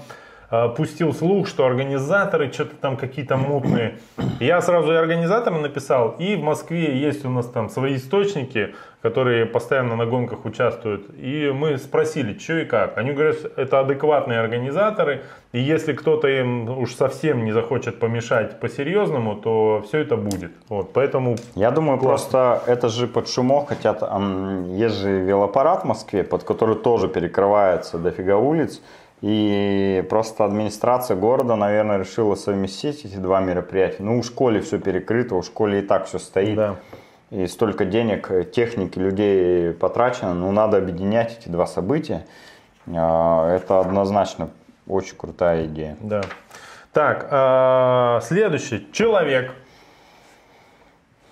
пустил 0.76 1.14
слух, 1.14 1.48
что 1.48 1.66
организаторы 1.66 2.52
что-то 2.52 2.76
там 2.76 2.98
какие-то 2.98 3.38
мутные. 3.38 3.98
Я 4.40 4.62
сразу 4.62 4.92
и 4.92 4.96
организаторам 4.96 5.62
написал, 5.62 6.16
и 6.20 6.36
в 6.36 6.44
Москве 6.44 6.98
есть 7.00 7.26
у 7.26 7.30
нас 7.30 7.48
там 7.48 7.70
свои 7.70 7.96
источники, 7.96 8.76
которые 9.02 9.46
постоянно 9.46 9.96
на 9.96 10.06
гонках 10.06 10.46
участвуют. 10.46 11.06
И 11.16 11.52
мы 11.54 11.78
спросили, 11.78 12.38
что 12.38 12.54
и 12.54 12.66
как. 12.66 12.98
Они 12.98 13.12
говорят, 13.12 13.38
это 13.56 13.80
адекватные 13.80 14.40
организаторы, 14.40 15.22
и 15.52 15.60
если 15.60 15.94
кто-то 15.94 16.28
им 16.28 16.70
уж 16.78 16.96
совсем 16.96 17.46
не 17.46 17.52
захочет 17.52 18.00
помешать 18.00 18.60
по-серьезному, 18.60 19.36
то 19.36 19.84
все 19.88 20.00
это 20.00 20.18
будет. 20.18 20.52
Вот, 20.70 20.92
поэтому 20.94 21.36
Я 21.56 21.72
думаю, 21.72 22.00
Классно. 22.00 22.30
просто 22.30 22.72
это 22.72 22.90
же 22.90 23.08
под 23.08 23.30
шумок 23.30 23.70
хотят... 23.70 24.02
есть 24.02 24.96
же 24.96 25.20
велопарад 25.20 25.84
в 25.84 25.86
Москве, 25.86 26.24
под 26.24 26.44
который 26.44 26.76
тоже 26.76 27.08
перекрывается 27.08 27.98
дофига 27.98 28.38
улиц. 28.38 28.82
И 29.22 30.06
просто 30.10 30.46
администрация 30.46 31.16
города, 31.16 31.56
наверное, 31.56 31.98
решила 31.98 32.36
совместить 32.36 33.06
эти 33.06 33.16
два 33.16 33.40
мероприятия. 33.40 34.04
Ну, 34.04 34.20
у 34.20 34.24
школе 34.24 34.62
все 34.62 34.78
перекрыто, 34.80 35.36
у 35.36 35.42
школе 35.42 35.80
и 35.80 35.82
так 35.82 36.06
все 36.06 36.20
стоит. 36.20 36.56
Да. 36.56 36.76
И 37.32 37.48
столько 37.48 37.86
денег, 37.86 38.30
э, 38.30 38.44
техники, 38.44 39.00
людей 39.00 39.74
потрачено. 39.74 40.34
Ну, 40.34 40.52
надо 40.52 40.78
объединять 40.78 41.40
эти 41.40 41.50
два 41.50 41.66
события. 41.66 42.26
А, 42.88 43.56
Это 43.56 43.80
однозначно 43.80 44.50
очень 44.88 45.16
крутая 45.18 45.66
идея. 45.66 45.98
Да. 46.02 46.22
Так, 46.94 47.28
а, 47.32 48.20
следующий. 48.22 48.88
Человек 48.92 49.52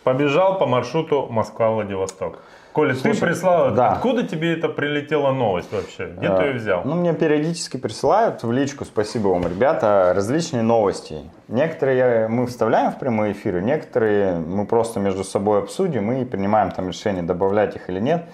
побежал 0.03 0.57
по 0.57 0.65
маршруту 0.65 1.27
Москва-Владивосток. 1.29 2.39
Коля, 2.73 2.93
ты 2.95 2.99
Слушай, 3.01 3.19
прислал, 3.21 3.67
это. 3.67 3.75
да. 3.75 3.91
откуда 3.91 4.23
тебе 4.23 4.53
это 4.57 4.67
прилетела 4.67 5.31
новость 5.31 5.71
вообще? 5.71 6.07
Где 6.17 6.27
ты 6.27 6.33
А, 6.33 6.45
ее 6.47 6.53
взял? 6.53 6.81
Ну, 6.83 6.95
мне 6.95 7.13
периодически 7.13 7.77
присылают 7.77 8.41
в 8.41 8.51
личку, 8.51 8.83
спасибо 8.83 9.27
вам, 9.27 9.43
ребята, 9.43 10.11
различные 10.15 10.63
новости. 10.63 11.19
Некоторые 11.47 12.27
мы 12.27 12.47
вставляем 12.47 12.91
в 12.91 12.97
прямые 12.97 13.33
эфиры, 13.33 13.61
некоторые 13.61 14.39
мы 14.39 14.65
просто 14.65 14.99
между 14.99 15.23
собой 15.23 15.59
обсудим 15.59 16.11
и 16.13 16.25
принимаем 16.25 16.71
там 16.71 16.87
решение, 16.87 17.21
добавлять 17.21 17.75
их 17.75 17.89
или 17.91 17.99
нет. 17.99 18.25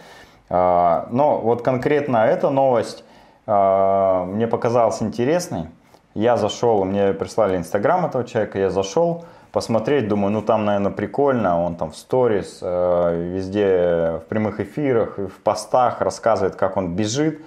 А, 0.50 1.08
Но 1.12 1.40
вот 1.40 1.62
конкретно 1.62 2.18
эта 2.26 2.50
новость 2.50 3.04
а, 3.46 4.24
мне 4.24 4.48
показалась 4.48 5.02
интересной, 5.02 5.68
Я 6.14 6.38
зашел, 6.38 6.86
мне 6.86 7.12
прислали 7.14 7.58
инстаграм 7.58 8.06
этого 8.06 8.24
человека, 8.24 8.58
я 8.58 8.70
зашел, 8.70 9.26
посмотреть, 9.52 10.08
думаю, 10.08 10.32
ну 10.32 10.42
там, 10.42 10.66
наверное, 10.66 10.92
прикольно, 10.92 11.64
он 11.64 11.76
там 11.76 11.92
в 11.92 11.96
сторис, 11.96 12.60
э, 12.62 13.32
везде 13.34 14.22
в 14.24 14.30
прямых 14.30 14.60
эфирах, 14.60 15.18
в 15.18 15.40
постах 15.44 16.02
рассказывает, 16.02 16.56
как 16.56 16.78
он 16.78 16.96
бежит. 16.96 17.42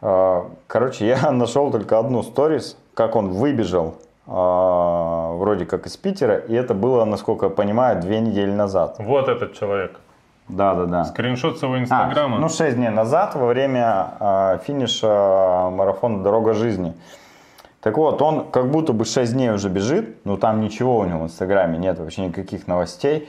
Э, 0.00 0.42
короче, 0.66 1.06
я 1.22 1.30
нашел 1.30 1.70
только 1.70 1.98
одну 1.98 2.22
сторис, 2.22 2.76
как 2.94 3.16
он 3.16 3.30
выбежал 3.30 3.96
э, 4.26 4.30
вроде 4.30 5.66
как 5.66 5.86
из 5.86 5.96
Питера, 5.96 6.36
и 6.36 6.54
это 6.54 6.74
было, 6.74 7.04
насколько 7.04 7.46
я 7.46 7.50
понимаю, 7.50 8.00
две 8.00 8.20
недели 8.20 8.50
назад. 8.50 8.96
Вот 8.98 9.28
этот 9.28 9.54
человек. 9.54 9.98
Да, 10.48 10.74
да, 10.74 10.86
да. 10.86 11.04
Скриншот 11.04 11.58
с 11.58 11.62
его 11.62 11.78
инстаграма. 11.78 12.36
А, 12.36 12.40
ну, 12.40 12.48
6 12.48 12.76
дней 12.76 12.88
назад, 12.88 13.34
во 13.34 13.46
время 13.46 14.14
э, 14.18 14.58
финиша 14.66 15.68
марафона 15.70 16.22
«Дорога 16.22 16.54
жизни». 16.54 16.94
Так 17.80 17.96
вот, 17.96 18.20
он 18.20 18.50
как 18.50 18.70
будто 18.70 18.92
бы 18.92 19.04
6 19.04 19.32
дней 19.32 19.50
уже 19.50 19.68
бежит, 19.68 20.24
но 20.24 20.36
там 20.36 20.60
ничего 20.60 20.98
у 20.98 21.04
него 21.04 21.20
в 21.20 21.24
Инстаграме 21.24 21.78
нет, 21.78 21.98
вообще 21.98 22.26
никаких 22.26 22.66
новостей. 22.66 23.28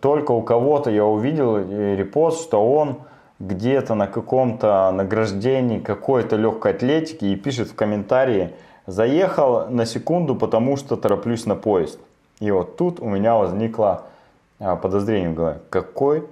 Только 0.00 0.32
у 0.32 0.42
кого-то 0.42 0.90
я 0.90 1.04
увидел 1.04 1.58
репост, 1.58 2.42
что 2.42 2.72
он 2.72 3.00
где-то 3.38 3.94
на 3.94 4.06
каком-то 4.06 4.90
награждении 4.92 5.78
какой-то 5.78 6.36
легкой 6.36 6.72
атлетики 6.72 7.24
и 7.24 7.36
пишет 7.36 7.68
в 7.68 7.74
комментарии 7.74 8.54
«Заехал 8.86 9.68
на 9.68 9.86
секунду, 9.86 10.34
потому 10.34 10.76
что 10.76 10.96
тороплюсь 10.96 11.46
на 11.46 11.54
поезд». 11.54 11.98
И 12.40 12.50
вот 12.50 12.76
тут 12.76 13.00
у 13.00 13.06
меня 13.06 13.36
возникло 13.36 14.04
а, 14.58 14.76
подозрение 14.76 15.30
в 15.30 15.34
голове. 15.34 15.60
Какой 15.70 16.26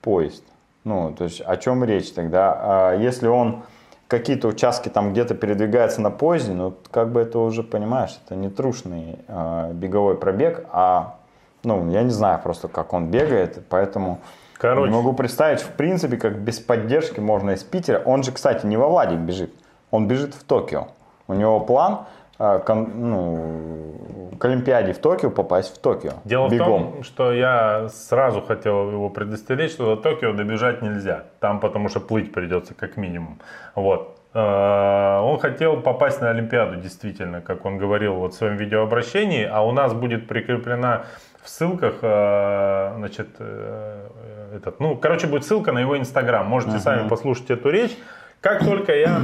поезд? 0.00 0.42
Ну, 0.84 1.14
то 1.16 1.24
есть 1.24 1.40
о 1.40 1.56
чем 1.56 1.84
речь 1.84 2.10
тогда? 2.12 2.58
А 2.58 2.94
если 2.94 3.26
он 3.26 3.62
какие-то 4.08 4.48
участки 4.48 4.88
там 4.88 5.12
где-то 5.12 5.34
передвигается 5.34 6.00
на 6.00 6.10
поезде, 6.10 6.52
ну, 6.52 6.74
как 6.90 7.12
бы 7.12 7.20
это 7.20 7.38
уже, 7.38 7.62
понимаешь, 7.62 8.18
это 8.24 8.34
не 8.34 8.48
трушный 8.48 9.18
э, 9.28 9.72
беговой 9.74 10.16
пробег, 10.16 10.64
а, 10.72 11.16
ну, 11.62 11.90
я 11.90 12.02
не 12.02 12.10
знаю 12.10 12.40
просто, 12.42 12.68
как 12.68 12.94
он 12.94 13.10
бегает, 13.10 13.62
поэтому 13.68 14.18
Короче. 14.56 14.90
не 14.90 14.96
могу 14.96 15.12
представить, 15.12 15.60
в 15.60 15.72
принципе, 15.72 16.16
как 16.16 16.38
без 16.38 16.58
поддержки 16.58 17.20
можно 17.20 17.50
из 17.50 17.62
Питера. 17.62 18.02
Он 18.04 18.22
же, 18.22 18.32
кстати, 18.32 18.64
не 18.64 18.78
во 18.78 18.88
Владик 18.88 19.18
бежит, 19.18 19.52
он 19.90 20.08
бежит 20.08 20.34
в 20.34 20.42
Токио. 20.42 20.88
У 21.28 21.34
него 21.34 21.60
план 21.60 22.06
э, 22.38 22.60
кон, 22.64 22.90
ну, 22.94 24.36
к 24.38 24.44
Олимпиаде 24.44 24.92
в 24.92 24.98
Токио 24.98 25.30
попасть 25.30 25.74
в 25.74 25.78
Токио. 25.78 26.12
Дело 26.24 26.48
бегом. 26.48 26.66
в 26.66 26.92
том, 26.92 27.02
что 27.02 27.32
я 27.32 27.88
сразу 27.88 28.40
хотел 28.40 28.90
его 28.90 29.10
предостеречь, 29.10 29.72
что 29.72 29.96
до 29.96 30.02
Токио 30.02 30.32
добежать 30.32 30.82
нельзя. 30.82 31.24
Там 31.40 31.60
потому 31.60 31.88
что 31.88 32.00
плыть 32.00 32.32
придется 32.32 32.74
как 32.74 32.96
минимум. 32.96 33.40
Вот. 33.74 34.18
Э, 34.34 35.20
он 35.20 35.38
хотел 35.38 35.80
попасть 35.80 36.20
на 36.20 36.30
Олимпиаду, 36.30 36.76
действительно, 36.76 37.40
как 37.40 37.64
он 37.64 37.78
говорил 37.78 38.14
вот 38.14 38.34
в 38.34 38.36
своем 38.36 38.56
видеообращении, 38.56 39.44
а 39.44 39.62
у 39.62 39.72
нас 39.72 39.92
будет 39.94 40.28
прикреплена 40.28 41.04
в 41.42 41.48
ссылках, 41.48 41.96
э, 42.02 42.92
значит, 42.96 43.28
э, 43.38 44.08
этот, 44.56 44.80
ну, 44.80 44.96
короче, 44.96 45.26
будет 45.26 45.44
ссылка 45.44 45.72
на 45.72 45.80
его 45.80 45.98
инстаграм. 45.98 46.46
Можете 46.46 46.76
uh-huh. 46.76 46.80
сами 46.80 47.08
послушать 47.08 47.50
эту 47.50 47.70
речь. 47.70 47.96
Как 48.40 48.64
только 48.64 48.94
я 48.94 49.20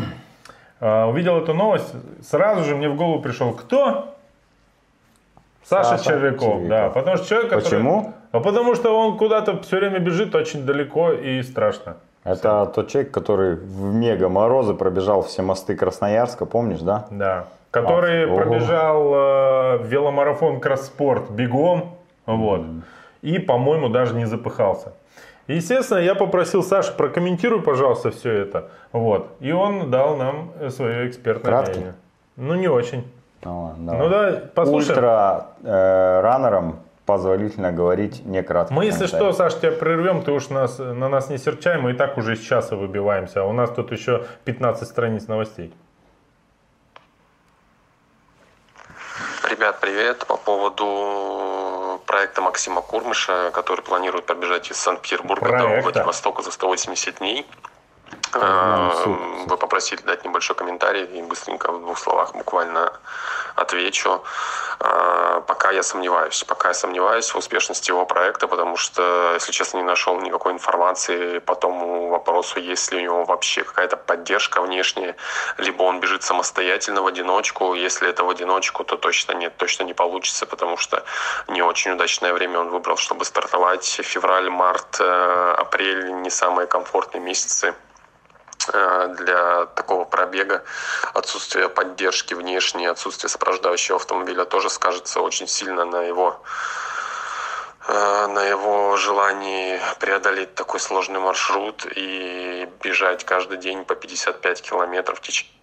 увидел 0.80 1.38
эту 1.38 1.54
новость, 1.54 1.94
сразу 2.22 2.64
же 2.64 2.76
мне 2.76 2.88
в 2.88 2.96
голову 2.96 3.22
пришел, 3.22 3.52
кто? 3.52 4.14
Саша, 5.64 5.90
Саша 5.90 6.04
Червяков, 6.04 6.40
Червяков, 6.40 6.68
да. 6.68 6.90
Потому 6.90 7.16
что 7.16 7.26
человек, 7.26 7.50
который... 7.50 7.64
Почему? 7.64 8.14
А 8.32 8.40
потому 8.40 8.74
что 8.74 8.98
он 8.98 9.16
куда-то 9.16 9.62
все 9.62 9.78
время 9.78 9.98
бежит 9.98 10.34
очень 10.34 10.66
далеко 10.66 11.12
и 11.12 11.42
страшно. 11.42 11.96
Это 12.24 12.64
все. 12.64 12.72
тот 12.72 12.88
человек, 12.88 13.12
который 13.12 13.54
в 13.54 13.94
мега 13.94 14.28
морозы 14.28 14.74
пробежал 14.74 15.22
все 15.22 15.42
мосты 15.42 15.76
Красноярска, 15.76 16.46
помнишь, 16.46 16.80
да? 16.80 17.06
Да. 17.10 17.46
Который 17.70 18.24
а, 18.24 18.34
пробежал 18.34 19.12
э, 19.14 19.78
веломарафон 19.84 20.60
Кросспорт 20.60 21.30
бегом, 21.30 21.96
вот. 22.26 22.60
Mm. 22.60 22.82
И, 23.22 23.38
по-моему, 23.38 23.88
даже 23.88 24.14
не 24.14 24.26
запыхался. 24.26 24.92
Естественно, 25.46 25.98
я 25.98 26.14
попросил 26.14 26.62
Сашу, 26.62 26.92
прокомментируй, 26.96 27.60
пожалуйста, 27.60 28.10
все 28.10 28.30
это. 28.30 28.70
Вот. 28.92 29.28
И 29.40 29.52
он 29.52 29.90
дал 29.90 30.16
нам 30.16 30.52
свое 30.70 31.08
экспертное 31.08 31.50
Краткий? 31.50 31.72
мнение. 31.72 31.94
Ну, 32.36 32.54
не 32.54 32.68
очень. 32.68 33.04
Ну, 33.44 33.74
ну 33.76 34.08
да, 34.08 34.42
послушай. 34.54 34.90
Ультра 34.90 35.48
э, 35.62 36.20
раннерам 36.22 36.80
позволительно 37.04 37.72
говорить 37.72 38.24
не 38.24 38.42
кратко. 38.42 38.72
Мы, 38.72 38.86
если 38.86 39.06
что, 39.06 39.32
Саш, 39.32 39.56
тебя 39.56 39.72
прервем, 39.72 40.22
ты 40.22 40.32
уж 40.32 40.48
нас, 40.48 40.78
на 40.78 41.08
нас 41.08 41.28
не 41.28 41.36
серчай, 41.36 41.78
мы 41.78 41.90
и 41.90 41.94
так 41.94 42.16
уже 42.16 42.36
с 42.36 42.40
часа 42.40 42.76
выбиваемся, 42.76 43.42
а 43.42 43.44
у 43.44 43.52
нас 43.52 43.70
тут 43.70 43.92
еще 43.92 44.24
15 44.44 44.88
страниц 44.88 45.28
новостей. 45.28 45.74
Ребят, 49.50 49.78
привет. 49.80 50.24
По 50.26 50.38
поводу 50.38 50.84
проекта 52.14 52.42
Максима 52.42 52.80
Курмыша, 52.80 53.50
который 53.52 53.80
планирует 53.80 54.24
пробежать 54.24 54.70
из 54.70 54.76
Санкт-Петербурга 54.76 55.58
до 55.58 55.82
Владивостока 55.82 56.42
за 56.42 56.52
180 56.52 57.18
дней. 57.18 57.44
Э, 58.34 58.90
вы 59.46 59.56
попросили 59.56 60.00
дать 60.02 60.24
небольшой 60.24 60.56
комментарий 60.56 61.04
и 61.04 61.22
быстренько 61.22 61.72
в 61.72 61.80
двух 61.80 61.98
словах 61.98 62.34
буквально 62.34 62.92
отвечу. 63.54 64.22
Э, 64.80 65.42
пока 65.46 65.70
я 65.70 65.82
сомневаюсь. 65.82 66.44
Пока 66.44 66.68
я 66.68 66.74
сомневаюсь 66.74 67.30
в 67.30 67.36
успешности 67.36 67.90
его 67.90 68.06
проекта, 68.06 68.48
потому 68.48 68.76
что, 68.76 69.32
если 69.34 69.52
честно, 69.52 69.78
не 69.78 69.84
нашел 69.84 70.20
никакой 70.20 70.52
информации 70.52 71.38
по 71.38 71.54
тому 71.54 72.08
вопросу, 72.08 72.60
есть 72.60 72.92
ли 72.92 72.98
у 72.98 73.00
него 73.00 73.24
вообще 73.24 73.62
какая-то 73.62 73.96
поддержка 73.96 74.62
внешняя, 74.62 75.16
либо 75.58 75.82
он 75.82 76.00
бежит 76.00 76.22
самостоятельно 76.22 77.02
в 77.02 77.06
одиночку. 77.06 77.74
Если 77.74 78.08
это 78.08 78.24
в 78.24 78.30
одиночку, 78.30 78.84
то 78.84 78.96
точно 78.96 79.32
нет, 79.32 79.56
точно 79.56 79.84
не 79.84 79.94
получится, 79.94 80.46
потому 80.46 80.76
что 80.76 81.04
не 81.48 81.62
очень 81.62 81.92
удачное 81.92 82.32
время 82.32 82.60
он 82.60 82.70
выбрал, 82.70 82.96
чтобы 82.96 83.24
стартовать. 83.24 84.00
Февраль, 84.02 84.50
март, 84.50 85.00
э, 85.00 85.54
апрель 85.58 86.12
не 86.22 86.30
самые 86.30 86.66
комфортные 86.66 87.20
месяцы 87.20 87.74
Э, 87.74 87.93
для 88.72 89.66
такого 89.66 90.04
пробега. 90.04 90.64
Отсутствие 91.12 91.68
поддержки 91.68 92.34
внешней, 92.34 92.86
отсутствие 92.86 93.28
сопровождающего 93.28 93.96
автомобиля 93.96 94.44
тоже 94.44 94.70
скажется 94.70 95.20
очень 95.20 95.46
сильно 95.46 95.84
на 95.84 96.02
его 96.02 96.40
э, 97.86 98.26
на 98.26 98.44
его 98.44 98.96
желании 98.96 99.80
преодолеть 100.00 100.54
такой 100.54 100.80
сложный 100.80 101.20
маршрут 101.20 101.86
и 101.96 102.68
бежать 102.82 103.24
каждый 103.24 103.58
день 103.58 103.84
по 103.84 103.94
55 103.94 104.62
километров 104.62 105.18
в 105.18 105.22
течение. 105.22 105.54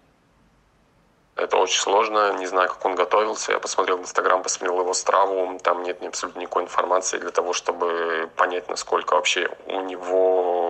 Это 1.41 1.57
очень 1.57 1.79
сложно, 1.79 2.33
не 2.33 2.45
знаю, 2.45 2.69
как 2.69 2.85
он 2.85 2.93
готовился. 2.93 3.53
Я 3.53 3.59
посмотрел 3.59 3.97
в 3.97 4.01
Инстаграм, 4.01 4.43
посмотрел 4.43 4.81
его 4.81 4.93
страву, 4.93 5.57
там 5.63 5.81
нет 5.81 6.03
абсолютно 6.03 6.41
никакой 6.41 6.63
информации 6.63 7.17
для 7.17 7.31
того, 7.31 7.53
чтобы 7.53 8.29
понять, 8.35 8.69
насколько 8.69 9.15
вообще 9.15 9.49
у 9.65 9.81
него 9.81 10.60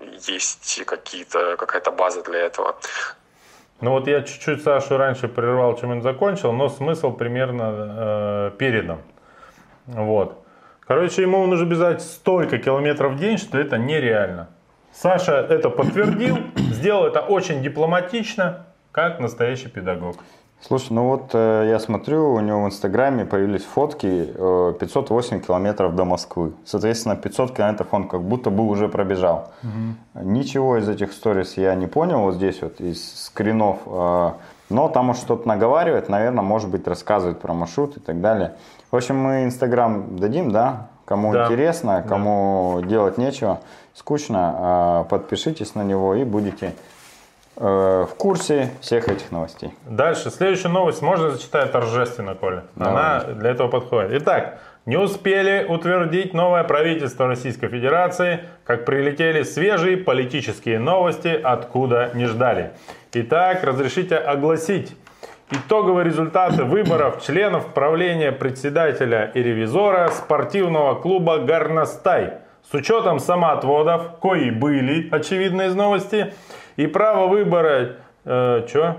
есть 0.00 0.84
какие-то, 0.84 1.56
какая-то 1.56 1.90
база 1.90 2.22
для 2.22 2.40
этого. 2.40 2.76
Ну 3.80 3.92
вот 3.92 4.08
я 4.08 4.22
чуть-чуть 4.22 4.62
Сашу 4.62 4.96
раньше 4.96 5.28
прервал, 5.28 5.78
чем 5.78 5.90
он 5.90 6.02
закончил, 6.02 6.52
но 6.52 6.68
смысл 6.68 7.12
примерно 7.12 8.50
э, 8.50 8.50
передан. 8.58 8.98
Вот. 9.86 10.44
Короче, 10.80 11.22
ему 11.22 11.46
нужно 11.46 11.64
бежать 11.64 12.02
столько 12.02 12.58
километров 12.58 13.12
в 13.12 13.18
день, 13.18 13.38
что 13.38 13.58
это 13.58 13.78
нереально. 13.78 14.48
Саша 14.92 15.46
это 15.48 15.70
подтвердил, 15.70 16.38
сделал 16.56 17.06
это 17.06 17.20
очень 17.20 17.62
дипломатично, 17.62 18.66
как 18.90 19.20
настоящий 19.20 19.68
педагог. 19.68 20.16
Слушай, 20.60 20.92
ну 20.92 21.04
вот 21.04 21.30
э, 21.34 21.68
я 21.70 21.78
смотрю, 21.78 22.34
у 22.34 22.40
него 22.40 22.64
в 22.64 22.66
Инстаграме 22.66 23.24
появились 23.24 23.62
фотки 23.62 24.32
э, 24.34 24.74
508 24.78 25.40
километров 25.40 25.94
до 25.94 26.04
Москвы. 26.04 26.52
Соответственно, 26.64 27.14
500 27.14 27.54
километров 27.54 27.86
он 27.92 28.08
как 28.08 28.22
будто 28.22 28.50
бы 28.50 28.66
уже 28.66 28.88
пробежал. 28.88 29.52
Угу. 29.62 30.24
Ничего 30.24 30.76
из 30.78 30.88
этих 30.88 31.12
сторис 31.12 31.56
я 31.56 31.74
не 31.76 31.86
понял 31.86 32.22
вот 32.22 32.34
здесь 32.34 32.60
вот 32.60 32.80
из 32.80 33.24
скринов. 33.26 33.78
Э, 33.86 34.32
но 34.68 34.88
там 34.88 35.10
он 35.10 35.14
что-то 35.14 35.46
наговаривает, 35.46 36.08
наверное, 36.08 36.42
может 36.42 36.68
быть, 36.68 36.86
рассказывает 36.88 37.38
про 37.38 37.54
маршрут 37.54 37.96
и 37.96 38.00
так 38.00 38.20
далее. 38.20 38.54
В 38.90 38.96
общем, 38.96 39.16
мы 39.16 39.44
Инстаграм 39.44 40.16
дадим, 40.16 40.50
да? 40.50 40.88
Кому 41.04 41.32
да. 41.32 41.44
интересно, 41.46 42.04
кому 42.06 42.80
да. 42.82 42.86
делать 42.86 43.16
нечего, 43.16 43.60
скучно, 43.94 45.04
э, 45.06 45.08
подпишитесь 45.08 45.76
на 45.76 45.84
него 45.84 46.16
и 46.16 46.24
будете 46.24 46.74
в 47.58 48.10
курсе 48.16 48.70
всех 48.80 49.08
этих 49.08 49.32
новостей. 49.32 49.72
Дальше, 49.86 50.30
следующую 50.30 50.70
новость 50.70 51.02
можно 51.02 51.30
зачитать 51.30 51.72
торжественно, 51.72 52.34
Коля. 52.34 52.64
Она 52.78 53.24
для 53.24 53.50
этого 53.50 53.68
подходит. 53.68 54.22
Итак, 54.22 54.60
не 54.86 54.96
успели 54.96 55.66
утвердить 55.68 56.34
новое 56.34 56.62
правительство 56.62 57.26
Российской 57.26 57.68
Федерации, 57.68 58.40
как 58.64 58.84
прилетели 58.84 59.42
свежие 59.42 59.96
политические 59.96 60.78
новости, 60.78 61.28
откуда 61.28 62.10
не 62.14 62.26
ждали. 62.26 62.70
Итак, 63.12 63.64
разрешите 63.64 64.16
огласить 64.16 64.96
итоговые 65.50 66.04
результаты 66.04 66.62
выборов 66.62 67.22
членов 67.22 67.74
правления 67.74 68.30
председателя 68.30 69.32
и 69.34 69.42
ревизора 69.42 70.08
спортивного 70.08 70.94
клуба 70.94 71.38
«Горностай». 71.38 72.34
С 72.70 72.74
учетом 72.74 73.18
самоотводов, 73.18 74.18
кои 74.20 74.50
были, 74.50 75.08
очевидно 75.10 75.62
из 75.62 75.74
новости, 75.74 76.34
и 76.78 76.86
право 76.86 77.26
выбора... 77.26 77.96
Э, 78.24 78.64
что? 78.66 78.96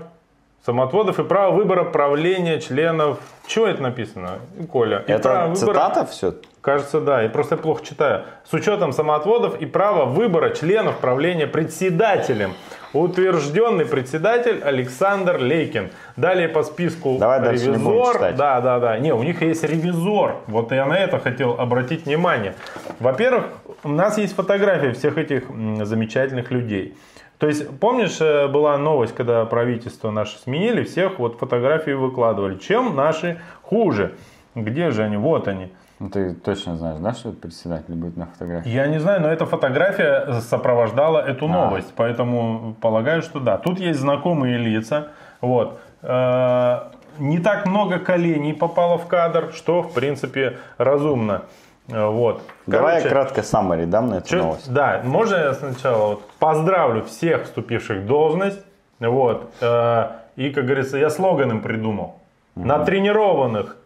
самоотводов 0.64 1.18
и 1.18 1.24
право 1.24 1.54
выбора 1.54 1.84
правления 1.84 2.60
членов. 2.60 3.18
Чего 3.46 3.66
это 3.66 3.82
написано, 3.82 4.40
Коля? 4.70 5.02
И 5.06 5.12
это 5.12 5.52
цитата 5.54 6.04
все? 6.04 6.34
Кажется, 6.60 7.00
да. 7.00 7.22
Я 7.22 7.30
просто 7.30 7.56
плохо 7.56 7.82
читаю. 7.84 8.24
С 8.44 8.52
учетом 8.52 8.92
самоотводов 8.92 9.58
и 9.58 9.64
права 9.64 10.04
выбора 10.04 10.50
членов 10.50 10.98
правления 10.98 11.46
председателем. 11.46 12.52
Утвержденный 12.92 13.86
председатель 13.86 14.60
Александр 14.62 15.38
Лейкин. 15.40 15.90
Далее 16.16 16.48
по 16.48 16.62
списку 16.62 17.16
Давай 17.18 17.40
ревизор. 17.40 18.34
Да, 18.34 18.60
да, 18.60 18.78
да. 18.78 18.98
Не, 18.98 19.14
у 19.14 19.22
них 19.22 19.40
есть 19.40 19.64
ревизор. 19.64 20.36
Вот 20.46 20.72
я 20.72 20.84
на 20.84 20.98
это 20.98 21.18
хотел 21.18 21.58
обратить 21.58 22.04
внимание. 22.04 22.54
Во-первых, 22.98 23.46
у 23.82 23.88
нас 23.88 24.18
есть 24.18 24.34
фотографии 24.36 24.92
всех 24.92 25.16
этих 25.16 25.44
замечательных 25.84 26.50
людей. 26.50 26.94
То 27.40 27.46
есть, 27.46 27.80
помнишь, 27.80 28.20
э, 28.20 28.48
была 28.48 28.76
новость, 28.76 29.14
когда 29.14 29.46
правительство 29.46 30.10
наше 30.10 30.38
сменили, 30.38 30.84
всех 30.84 31.18
вот 31.18 31.38
фотографии 31.38 31.92
выкладывали. 31.92 32.58
Чем 32.58 32.94
наши 32.94 33.40
хуже? 33.62 34.14
Где 34.54 34.90
же 34.90 35.02
они? 35.02 35.16
Вот 35.16 35.48
они. 35.48 35.72
Ну, 36.00 36.10
ты 36.10 36.34
точно 36.34 36.76
знаешь, 36.76 36.98
да, 36.98 37.14
что 37.14 37.30
это 37.30 37.38
председатель 37.38 37.94
будет 37.94 38.18
на 38.18 38.26
фотографии? 38.26 38.68
Я 38.68 38.86
не 38.88 39.00
знаю, 39.00 39.22
но 39.22 39.28
эта 39.28 39.46
фотография 39.46 40.40
сопровождала 40.42 41.18
эту 41.18 41.46
а. 41.46 41.48
новость, 41.48 41.88
а. 41.90 41.92
поэтому 41.96 42.76
полагаю, 42.78 43.22
что 43.22 43.40
да. 43.40 43.56
Тут 43.56 43.80
есть 43.80 44.00
знакомые 44.00 44.58
лица. 44.58 45.08
Вот. 45.40 45.80
Э, 46.02 46.90
не 47.18 47.38
так 47.38 47.64
много 47.64 47.98
коленей 47.98 48.52
попало 48.52 48.98
в 48.98 49.06
кадр, 49.06 49.50
что, 49.54 49.82
в 49.82 49.94
принципе, 49.94 50.58
разумно. 50.76 51.44
Э, 51.90 52.06
вот. 52.06 52.42
Давай 52.66 53.02
Короче, 53.02 53.08
я 53.08 53.10
кратко 53.10 53.40
summary 53.40 53.86
дам 53.86 54.08
на 54.08 54.14
эту 54.16 54.28
чё, 54.28 54.38
новость. 54.38 54.72
Да, 54.72 55.00
можно 55.04 55.36
я 55.36 55.54
сначала 55.54 56.06
вот 56.06 56.30
поздравлю 56.38 57.04
всех 57.04 57.44
вступивших 57.44 57.98
в 57.98 58.06
должность. 58.06 58.60
Вот. 58.98 59.52
Э, 59.60 60.10
и, 60.36 60.50
как 60.50 60.64
говорится, 60.64 60.98
я 60.98 61.10
слоган 61.10 61.50
им 61.50 61.62
придумал. 61.62 62.16
Угу. 62.56 62.66
На 62.66 62.84
тренированных 62.84 63.76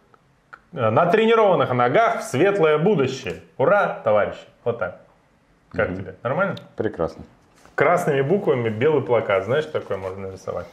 на 0.73 1.07
тренированных 1.07 1.71
ногах 1.73 2.21
в 2.21 2.23
светлое 2.25 2.79
будущее. 2.79 3.43
Ура, 3.59 4.01
товарищи. 4.03 4.41
Вот 4.65 4.81
так. 4.81 5.03
Как 5.71 5.91
угу. 5.91 5.97
тебе? 5.99 6.15
Нормально? 6.25 6.57
Прекрасно. 6.75 7.23
Красными 7.77 8.23
буквами 8.23 8.71
белый 8.71 9.03
плакат. 9.03 9.45
Знаешь, 9.45 9.67
такой 9.67 9.99
можно 9.99 10.29
нарисовать? 10.29 10.67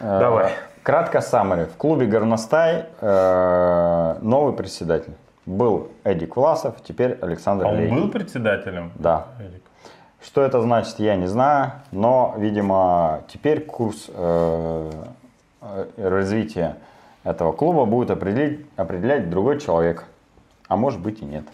Э, 0.00 0.18
Давай. 0.18 0.52
Кратко 0.82 1.20
саммари. 1.20 1.66
В 1.66 1.76
клубе 1.76 2.06
Горностай 2.06 2.86
новый 3.00 4.52
председатель. 4.54 5.12
Был 5.44 5.90
Эдик 6.04 6.36
Власов, 6.36 6.76
теперь 6.84 7.18
Александр 7.20 7.66
а 7.66 7.68
он 7.68 7.76
Лейкин. 7.76 7.96
был 7.96 8.08
председателем? 8.10 8.92
Да. 8.94 9.26
Эдик. 9.40 9.62
Что 10.22 10.42
это 10.42 10.60
значит, 10.62 11.00
я 11.00 11.16
не 11.16 11.26
знаю, 11.26 11.72
но, 11.90 12.34
видимо, 12.38 13.22
теперь 13.26 13.60
курс 13.60 14.08
э, 14.08 14.90
э 15.60 15.86
развития 15.96 16.76
этого 17.24 17.52
клуба 17.52 17.86
будет 17.86 18.10
определять, 18.10 18.60
определять 18.76 19.30
другой 19.30 19.60
человек, 19.60 20.04
а 20.68 20.76
может 20.76 21.00
быть 21.00 21.22
и 21.22 21.24
нет. 21.24 21.44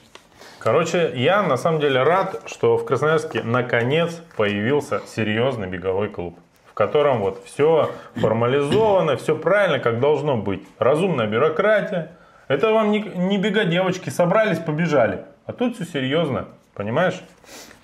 Короче, 0.59 1.13
я 1.15 1.43
на 1.43 1.57
самом 1.57 1.81
деле 1.81 2.03
рад, 2.03 2.43
что 2.47 2.77
в 2.77 2.85
Красноярске 2.85 3.43
наконец 3.43 4.21
появился 4.37 5.01
серьезный 5.07 5.69
беговой 5.69 6.09
клуб, 6.09 6.39
в 6.67 6.75
котором 6.75 7.21
вот 7.21 7.43
все 7.45 7.91
формализовано, 8.17 9.17
все 9.17 9.37
правильно, 9.37 9.79
как 9.79 10.01
должно 10.01 10.37
быть. 10.37 10.67
Разумная 10.79 11.27
бюрократия, 11.27 12.13
это 12.49 12.73
вам 12.73 12.91
не, 12.91 13.01
не 13.01 13.39
бега 13.39 13.65
девочки, 13.65 14.11
собрались, 14.11 14.59
побежали. 14.59 15.25
А 15.47 15.53
тут 15.53 15.77
все 15.77 15.85
серьезно, 15.85 16.47
понимаешь? 16.75 17.23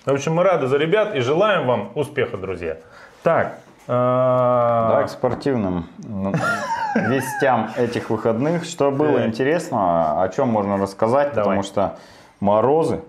В 0.05 0.11
общем, 0.11 0.33
мы 0.35 0.43
рады 0.43 0.67
за 0.67 0.77
ребят 0.77 1.15
и 1.15 1.19
желаем 1.19 1.67
вам 1.67 1.91
успеха, 1.95 2.37
друзья. 2.37 2.77
Так. 3.23 3.57
А, 3.87 4.97
да, 4.97 5.03
к 5.03 5.09
спортивным 5.09 5.87
ну, 5.97 6.33
вестям 6.95 7.69
этих 7.77 8.09
выходных. 8.09 8.65
Что 8.65 8.91
было 8.91 9.25
интересно, 9.25 10.21
о 10.21 10.29
чем 10.29 10.49
можно 10.49 10.77
рассказать, 10.77 11.33
потому 11.33 11.63
что 11.63 11.97
морозы, 12.39 13.01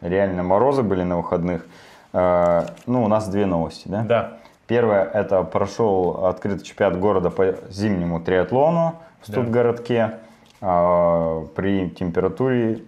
реально 0.00 0.42
морозы 0.42 0.82
были 0.82 1.02
на 1.02 1.16
выходных. 1.16 1.66
А, 2.12 2.66
ну, 2.86 3.04
у 3.04 3.08
нас 3.08 3.28
две 3.28 3.46
новости, 3.46 3.88
да? 3.88 4.02
Да. 4.02 4.32
Первое, 4.66 5.04
это 5.04 5.42
прошел 5.42 6.26
открытый 6.26 6.64
чемпионат 6.64 6.98
города 6.98 7.30
по 7.30 7.56
зимнему 7.68 8.20
триатлону 8.20 8.96
в 9.22 9.28
Студгородке. 9.28 10.06
Да. 10.06 10.18
А, 10.64 11.44
при 11.56 11.90
температуре 11.90 12.82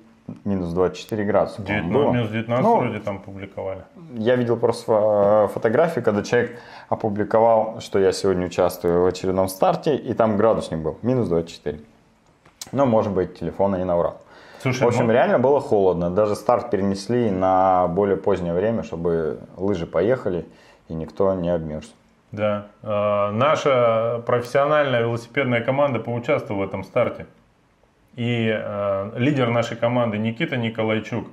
минус 0.45 0.73
24 0.73 1.25
градуса. 1.25 1.61
19, 1.61 1.93
было. 1.93 2.13
Минус 2.13 2.31
19 2.31 2.65
ну, 2.65 2.77
вроде 2.79 3.01
там 3.01 3.19
публиковали. 3.19 3.83
Я 4.15 4.37
видел 4.37 4.57
просто 4.57 5.51
фотографии, 5.53 6.01
когда 6.01 6.23
человек 6.23 6.59
опубликовал, 6.89 7.81
что 7.81 7.99
я 7.99 8.13
сегодня 8.13 8.47
участвую 8.47 9.03
в 9.03 9.07
очередном 9.07 9.49
старте, 9.49 9.97
и 9.97 10.15
там 10.15 10.37
градусник 10.37 10.79
был, 10.79 10.99
минус 11.03 11.29
24. 11.29 11.81
Но, 12.71 12.87
может 12.87 13.13
быть, 13.13 13.39
телефон 13.41 13.75
и 13.75 13.79
не 13.79 13.85
наврал. 13.85 14.21
Слушай, 14.63 14.85
в 14.85 14.87
общем, 14.87 15.09
ну... 15.09 15.13
реально 15.13 15.41
было 15.41 15.61
холодно. 15.61 16.11
Даже 16.11 16.37
старт 16.37 16.71
перенесли 16.71 17.31
на 17.31 17.89
более 17.89 18.17
позднее 18.17 18.55
время, 18.55 18.85
чтобы 18.85 19.41
лыжи 19.57 19.87
поехали, 19.87 20.47
и 20.89 20.95
никто 20.95 21.35
не 21.35 21.51
обмерз. 21.51 21.93
Да. 22.31 22.67
Э, 22.83 23.31
наша 23.31 24.23
профессиональная 24.27 25.01
велосипедная 25.01 25.61
команда 25.61 25.99
поучаствовала 25.99 26.65
в 26.65 26.69
этом 26.69 26.85
старте. 26.85 27.27
И 28.17 28.49
э, 28.49 29.11
лидер 29.17 29.51
нашей 29.51 29.77
команды 29.77 30.19
Никита 30.19 30.57
Николайчук 30.57 31.27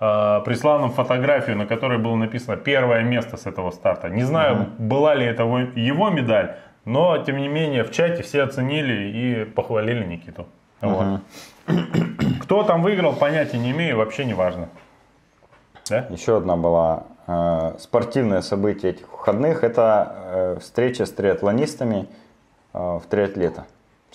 э, 0.00 0.40
прислал 0.44 0.80
нам 0.80 0.90
фотографию, 0.90 1.56
на 1.56 1.66
которой 1.66 1.98
было 1.98 2.16
написано 2.16 2.56
первое 2.56 3.02
место 3.02 3.36
с 3.36 3.46
этого 3.46 3.70
старта. 3.70 4.08
Не 4.08 4.24
знаю, 4.24 4.54
угу. 4.54 4.70
была 4.78 5.14
ли 5.14 5.24
это 5.24 5.44
его 5.44 6.10
медаль, 6.10 6.56
но 6.84 7.18
тем 7.18 7.36
не 7.36 7.48
менее 7.48 7.84
в 7.84 7.92
чате 7.92 8.22
все 8.22 8.42
оценили 8.42 9.10
и 9.10 9.44
похвалили 9.44 10.04
Никиту. 10.04 10.46
Угу. 10.82 10.90
Вот. 10.90 11.20
Кто 12.42 12.64
там 12.64 12.82
выиграл, 12.82 13.14
понятия 13.14 13.58
не 13.58 13.70
имею, 13.70 13.96
вообще 13.98 14.24
не 14.24 14.34
важно. 14.34 14.68
Да? 15.88 16.06
Еще 16.10 16.36
одна 16.36 16.56
была 16.56 17.04
э, 17.28 17.76
спортивное 17.78 18.40
событие 18.40 18.92
этих 18.92 19.10
выходных. 19.12 19.62
Это 19.62 20.16
э, 20.16 20.58
встреча 20.60 21.06
с 21.06 21.12
триатлонистами 21.12 22.08
э, 22.72 22.78
в 22.78 23.02
триатлета 23.08 23.66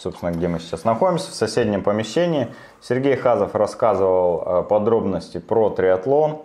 собственно, 0.01 0.31
где 0.31 0.47
мы 0.47 0.59
сейчас 0.59 0.85
находимся, 0.85 1.31
в 1.31 1.33
соседнем 1.35 1.83
помещении. 1.83 2.47
Сергей 2.81 3.15
Хазов 3.15 3.53
рассказывал 3.55 4.43
э, 4.45 4.63
подробности 4.63 5.39
про 5.39 5.69
триатлон, 5.69 6.41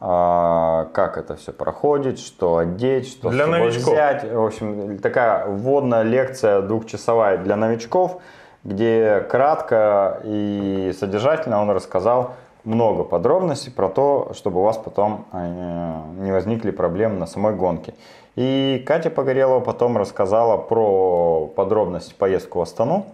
э, 0.00 0.86
как 0.92 1.18
это 1.18 1.36
все 1.36 1.52
проходит, 1.52 2.18
что 2.18 2.56
одеть, 2.56 3.08
что 3.08 3.28
для 3.28 3.46
новичков. 3.46 3.92
взять. 3.92 4.24
В 4.32 4.44
общем, 4.44 4.98
такая 4.98 5.46
вводная 5.46 6.02
лекция 6.02 6.62
двухчасовая 6.62 7.38
для 7.38 7.56
новичков, 7.56 8.20
где 8.64 9.26
кратко 9.28 10.20
и 10.24 10.94
содержательно 10.98 11.60
он 11.60 11.70
рассказал 11.70 12.32
много 12.64 13.04
подробностей 13.04 13.70
про 13.70 13.90
то, 13.90 14.32
чтобы 14.32 14.60
у 14.60 14.62
вас 14.62 14.78
потом 14.78 15.26
э, 15.32 16.00
не 16.20 16.32
возникли 16.32 16.70
проблемы 16.70 17.18
на 17.18 17.26
самой 17.26 17.54
гонке. 17.54 17.92
И 18.36 18.82
Катя 18.86 19.10
Погорелова 19.10 19.60
потом 19.60 19.96
рассказала 19.96 20.56
про 20.56 21.46
подробности 21.54 22.14
поездку 22.14 22.58
в 22.58 22.62
Астану, 22.62 23.06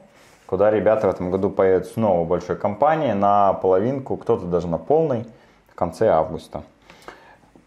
куда 0.46 0.70
ребята 0.70 1.06
в 1.06 1.10
этом 1.10 1.30
году 1.30 1.50
поедут 1.50 1.88
снова 1.88 2.24
большой 2.24 2.56
компанией 2.56 3.12
на 3.12 3.52
половинку, 3.52 4.16
кто-то 4.16 4.46
даже 4.46 4.66
на 4.68 4.78
полный 4.78 5.26
в 5.70 5.74
конце 5.74 6.08
августа. 6.08 6.62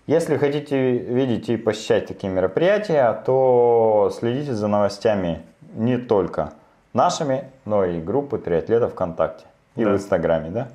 Если 0.08 0.36
хотите 0.38 0.98
видеть 0.98 1.48
и 1.48 1.56
посещать 1.56 2.08
такие 2.08 2.32
мероприятия, 2.32 3.22
то 3.26 4.12
следите 4.14 4.54
за 4.54 4.68
новостями 4.68 5.44
не 5.76 5.98
только 5.98 6.54
нашими, 6.92 7.46
но 7.66 7.86
и 7.86 8.02
группы 8.02 8.38
триатлетов 8.38 8.92
ВКонтакте 8.92 9.46
и 9.76 9.84
да. 9.86 9.92
в 9.92 9.94
Инстаграме, 9.94 10.50
да? 10.50 10.68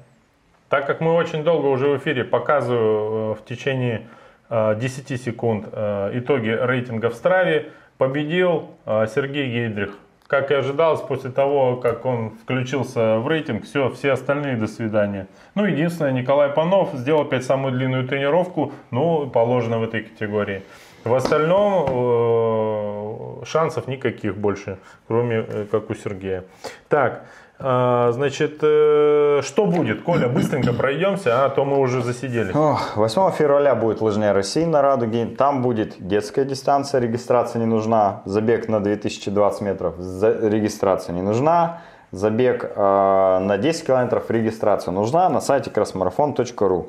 Так 0.68 0.86
как 0.86 1.00
мы 1.00 1.14
очень 1.14 1.44
долго 1.44 1.66
уже 1.66 1.88
в 1.88 1.98
эфире, 1.98 2.24
показываю 2.24 3.32
э, 3.32 3.34
в 3.34 3.44
течение 3.44 4.06
10 4.50 5.10
э, 5.10 5.16
секунд 5.16 5.66
э, 5.72 6.10
итоги 6.14 6.48
рейтинга 6.48 7.10
в 7.10 7.14
Страве. 7.14 7.70
Победил 7.98 8.70
Сергей 8.86 9.50
Гейдрих. 9.50 9.98
Как 10.28 10.52
и 10.52 10.54
ожидалось, 10.54 11.00
после 11.00 11.30
того, 11.30 11.76
как 11.76 12.06
он 12.06 12.30
включился 12.30 13.18
в 13.18 13.26
рейтинг, 13.26 13.64
все, 13.64 13.90
все 13.90 14.12
остальные 14.12 14.56
до 14.56 14.68
свидания. 14.68 15.26
Ну, 15.56 15.64
единственное, 15.64 16.12
Николай 16.12 16.50
Панов 16.50 16.92
сделал 16.94 17.22
опять 17.22 17.44
самую 17.44 17.72
длинную 17.72 18.06
тренировку, 18.06 18.72
ну, 18.92 19.26
положено 19.28 19.80
в 19.80 19.82
этой 19.82 20.02
категории. 20.02 20.62
В 21.02 21.12
остальном 21.12 21.88
шансов 23.44 23.88
никаких 23.88 24.36
больше, 24.36 24.78
кроме 25.08 25.42
как 25.72 25.90
у 25.90 25.94
Сергея. 25.94 26.44
Так, 26.88 27.24
значит, 27.58 28.58
э, 28.62 29.40
что 29.42 29.66
будет? 29.66 30.02
Коля, 30.02 30.28
быстренько 30.28 30.72
пройдемся, 30.72 31.44
а 31.44 31.48
то 31.48 31.64
мы 31.64 31.78
уже 31.78 32.02
засиделись. 32.02 32.54
8 32.54 33.30
февраля 33.32 33.74
будет 33.74 34.00
лыжня 34.00 34.32
России 34.32 34.64
на 34.64 34.80
Радуге. 34.80 35.26
Там 35.26 35.62
будет 35.62 35.96
детская 35.98 36.44
дистанция, 36.44 37.00
регистрация 37.00 37.58
не 37.58 37.66
нужна. 37.66 38.22
Забег 38.24 38.68
на 38.68 38.80
2020 38.80 39.60
метров, 39.62 39.94
регистрация 39.98 41.14
не 41.14 41.22
нужна. 41.22 41.82
Забег 42.12 42.64
э, 42.64 43.38
на 43.40 43.58
10 43.58 43.86
километров, 43.86 44.30
регистрация 44.30 44.92
нужна 44.92 45.28
на 45.28 45.40
сайте 45.40 45.70
красмарафон.ру. 45.70 46.88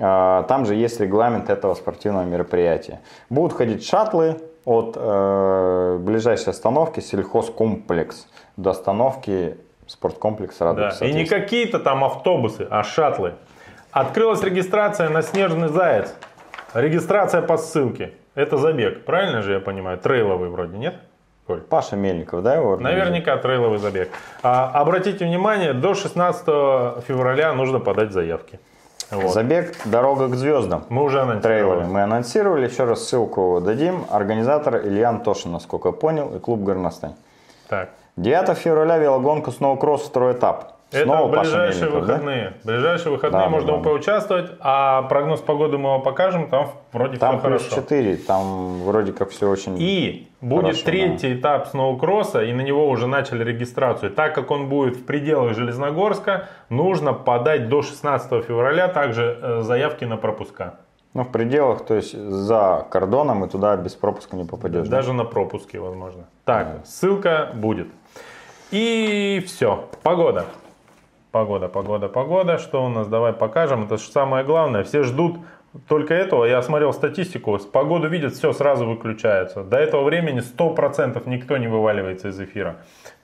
А, 0.00 0.44
там 0.44 0.64
же 0.66 0.74
есть 0.74 1.00
регламент 1.00 1.50
этого 1.50 1.74
спортивного 1.74 2.24
мероприятия. 2.24 3.00
Будут 3.30 3.56
ходить 3.56 3.84
шаттлы 3.84 4.36
от 4.64 4.96
э, 4.96 5.98
ближайшей 6.00 6.50
остановки 6.50 7.00
сельхозкомплекс 7.00 8.26
до 8.56 8.70
остановки 8.70 9.56
спорткомплекс 9.88 10.60
Радуга. 10.60 10.94
Да. 10.98 11.06
И 11.06 11.12
не 11.12 11.24
какие-то 11.24 11.80
там 11.80 12.04
автобусы, 12.04 12.66
а 12.70 12.84
шаттлы. 12.84 13.34
Открылась 13.90 14.42
регистрация 14.42 15.08
на 15.08 15.22
Снежный 15.22 15.68
Заяц. 15.68 16.14
Регистрация 16.74 17.42
по 17.42 17.56
ссылке. 17.56 18.12
Это 18.34 18.56
забег, 18.58 19.04
правильно 19.04 19.42
же 19.42 19.54
я 19.54 19.60
понимаю? 19.60 19.98
Трейловый 19.98 20.50
вроде, 20.50 20.78
нет? 20.78 20.94
Коль? 21.46 21.62
Паша 21.62 21.96
Мельников, 21.96 22.42
да, 22.42 22.54
его? 22.54 22.76
Наверняка 22.76 23.36
трейловый 23.38 23.78
забег. 23.78 24.10
А, 24.42 24.70
обратите 24.74 25.24
внимание, 25.24 25.72
до 25.72 25.94
16 25.94 26.44
февраля 27.04 27.54
нужно 27.54 27.80
подать 27.80 28.12
заявки. 28.12 28.60
Вот. 29.10 29.32
Забег 29.32 29.74
«Дорога 29.86 30.28
к 30.28 30.34
звездам». 30.34 30.84
Мы 30.90 31.02
уже 31.02 31.22
анонсировали. 31.22 31.60
Трейловый. 31.60 31.86
Мы 31.86 32.02
анонсировали, 32.02 32.68
еще 32.68 32.84
раз 32.84 33.08
ссылку 33.08 33.62
дадим. 33.64 34.04
Организатор 34.10 34.86
Илья 34.86 35.08
Антошин, 35.08 35.50
насколько 35.50 35.88
я 35.88 35.92
понял, 35.92 36.36
и 36.36 36.38
клуб 36.38 36.60
«Горностань». 36.60 37.14
Так. 37.68 37.88
9 38.18 38.58
февраля 38.58 38.98
велогонка 38.98 39.52
«Сноукросс» 39.52 40.02
второй 40.02 40.32
этап. 40.32 40.72
Снова 40.90 41.30
Это 41.30 41.40
ближайшие 41.40 41.90
выходные. 41.90 42.54
Да? 42.64 42.72
Ближайшие 42.72 43.12
выходные 43.12 43.42
да, 43.42 43.48
можно 43.48 43.76
да. 43.76 43.78
поучаствовать, 43.78 44.50
а 44.60 45.02
прогноз 45.02 45.40
погоды 45.40 45.76
мы 45.78 45.90
вам 45.90 46.02
покажем, 46.02 46.48
там 46.48 46.70
вроде 46.92 47.18
там 47.18 47.36
все 47.36 47.42
хорошо. 47.42 47.70
Там 47.70 47.84
4, 47.84 48.16
там 48.16 48.82
вроде 48.82 49.12
как 49.12 49.30
все 49.30 49.48
очень 49.48 49.76
И 49.78 50.28
будет 50.40 50.62
хорошо, 50.62 50.84
третий 50.86 51.34
да. 51.34 51.40
этап 51.40 51.66
сноукросса, 51.68 52.42
и 52.42 52.52
на 52.52 52.62
него 52.62 52.88
уже 52.88 53.06
начали 53.06 53.44
регистрацию. 53.44 54.10
Так 54.10 54.34
как 54.34 54.50
он 54.50 54.68
будет 54.68 54.96
в 54.96 55.04
пределах 55.04 55.54
Железногорска, 55.54 56.48
нужно 56.70 57.12
подать 57.12 57.68
до 57.68 57.82
16 57.82 58.44
февраля 58.44 58.88
также 58.88 59.38
э, 59.40 59.60
заявки 59.62 60.06
на 60.06 60.16
пропуска. 60.16 60.74
Ну, 61.14 61.24
в 61.24 61.32
пределах, 61.32 61.84
то 61.84 61.94
есть 61.94 62.16
за 62.16 62.86
кордоном 62.90 63.44
и 63.44 63.48
туда 63.48 63.76
без 63.76 63.94
пропуска 63.94 64.36
не 64.36 64.44
попадешь. 64.44 64.88
Даже 64.88 65.08
да? 65.08 65.14
на 65.14 65.24
пропуске, 65.24 65.80
возможно. 65.80 66.24
Так, 66.44 66.66
да. 66.66 66.84
ссылка 66.84 67.50
будет. 67.54 67.88
И 68.70 69.42
все. 69.46 69.88
Погода. 70.02 70.46
Погода, 71.30 71.68
погода, 71.68 72.08
погода. 72.08 72.58
Что 72.58 72.84
у 72.84 72.88
нас? 72.88 73.08
Давай 73.08 73.32
покажем. 73.32 73.84
Это 73.84 73.96
же 73.96 74.10
самое 74.10 74.44
главное. 74.44 74.84
Все 74.84 75.02
ждут 75.04 75.38
только 75.86 76.12
этого. 76.14 76.44
Я 76.44 76.60
смотрел 76.62 76.92
статистику. 76.92 77.58
Погоду 77.58 78.08
видят, 78.08 78.34
все 78.34 78.52
сразу 78.52 78.86
выключается. 78.86 79.62
До 79.62 79.78
этого 79.78 80.04
времени 80.04 80.40
100% 80.40 81.22
никто 81.26 81.56
не 81.56 81.68
вываливается 81.68 82.28
из 82.28 82.40
эфира. 82.40 82.76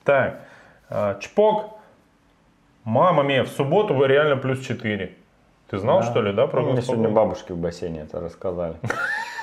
Так, 0.03 0.41
а, 0.89 1.19
чпок. 1.19 1.71
Мама 2.83 3.23
мия, 3.23 3.43
в 3.43 3.49
субботу 3.49 3.93
вы 3.93 4.07
реально 4.07 4.37
плюс 4.37 4.59
4. 4.59 5.15
Ты 5.69 5.77
знал, 5.77 6.01
да. 6.01 6.05
что 6.05 6.21
ли, 6.21 6.31
да, 6.31 6.45
про 6.45 6.61
Мне 6.61 6.81
сегодня 6.81 7.09
бабушки 7.09 7.51
в 7.51 7.57
бассейне 7.57 8.01
это 8.01 8.19
рассказали. 8.19 8.75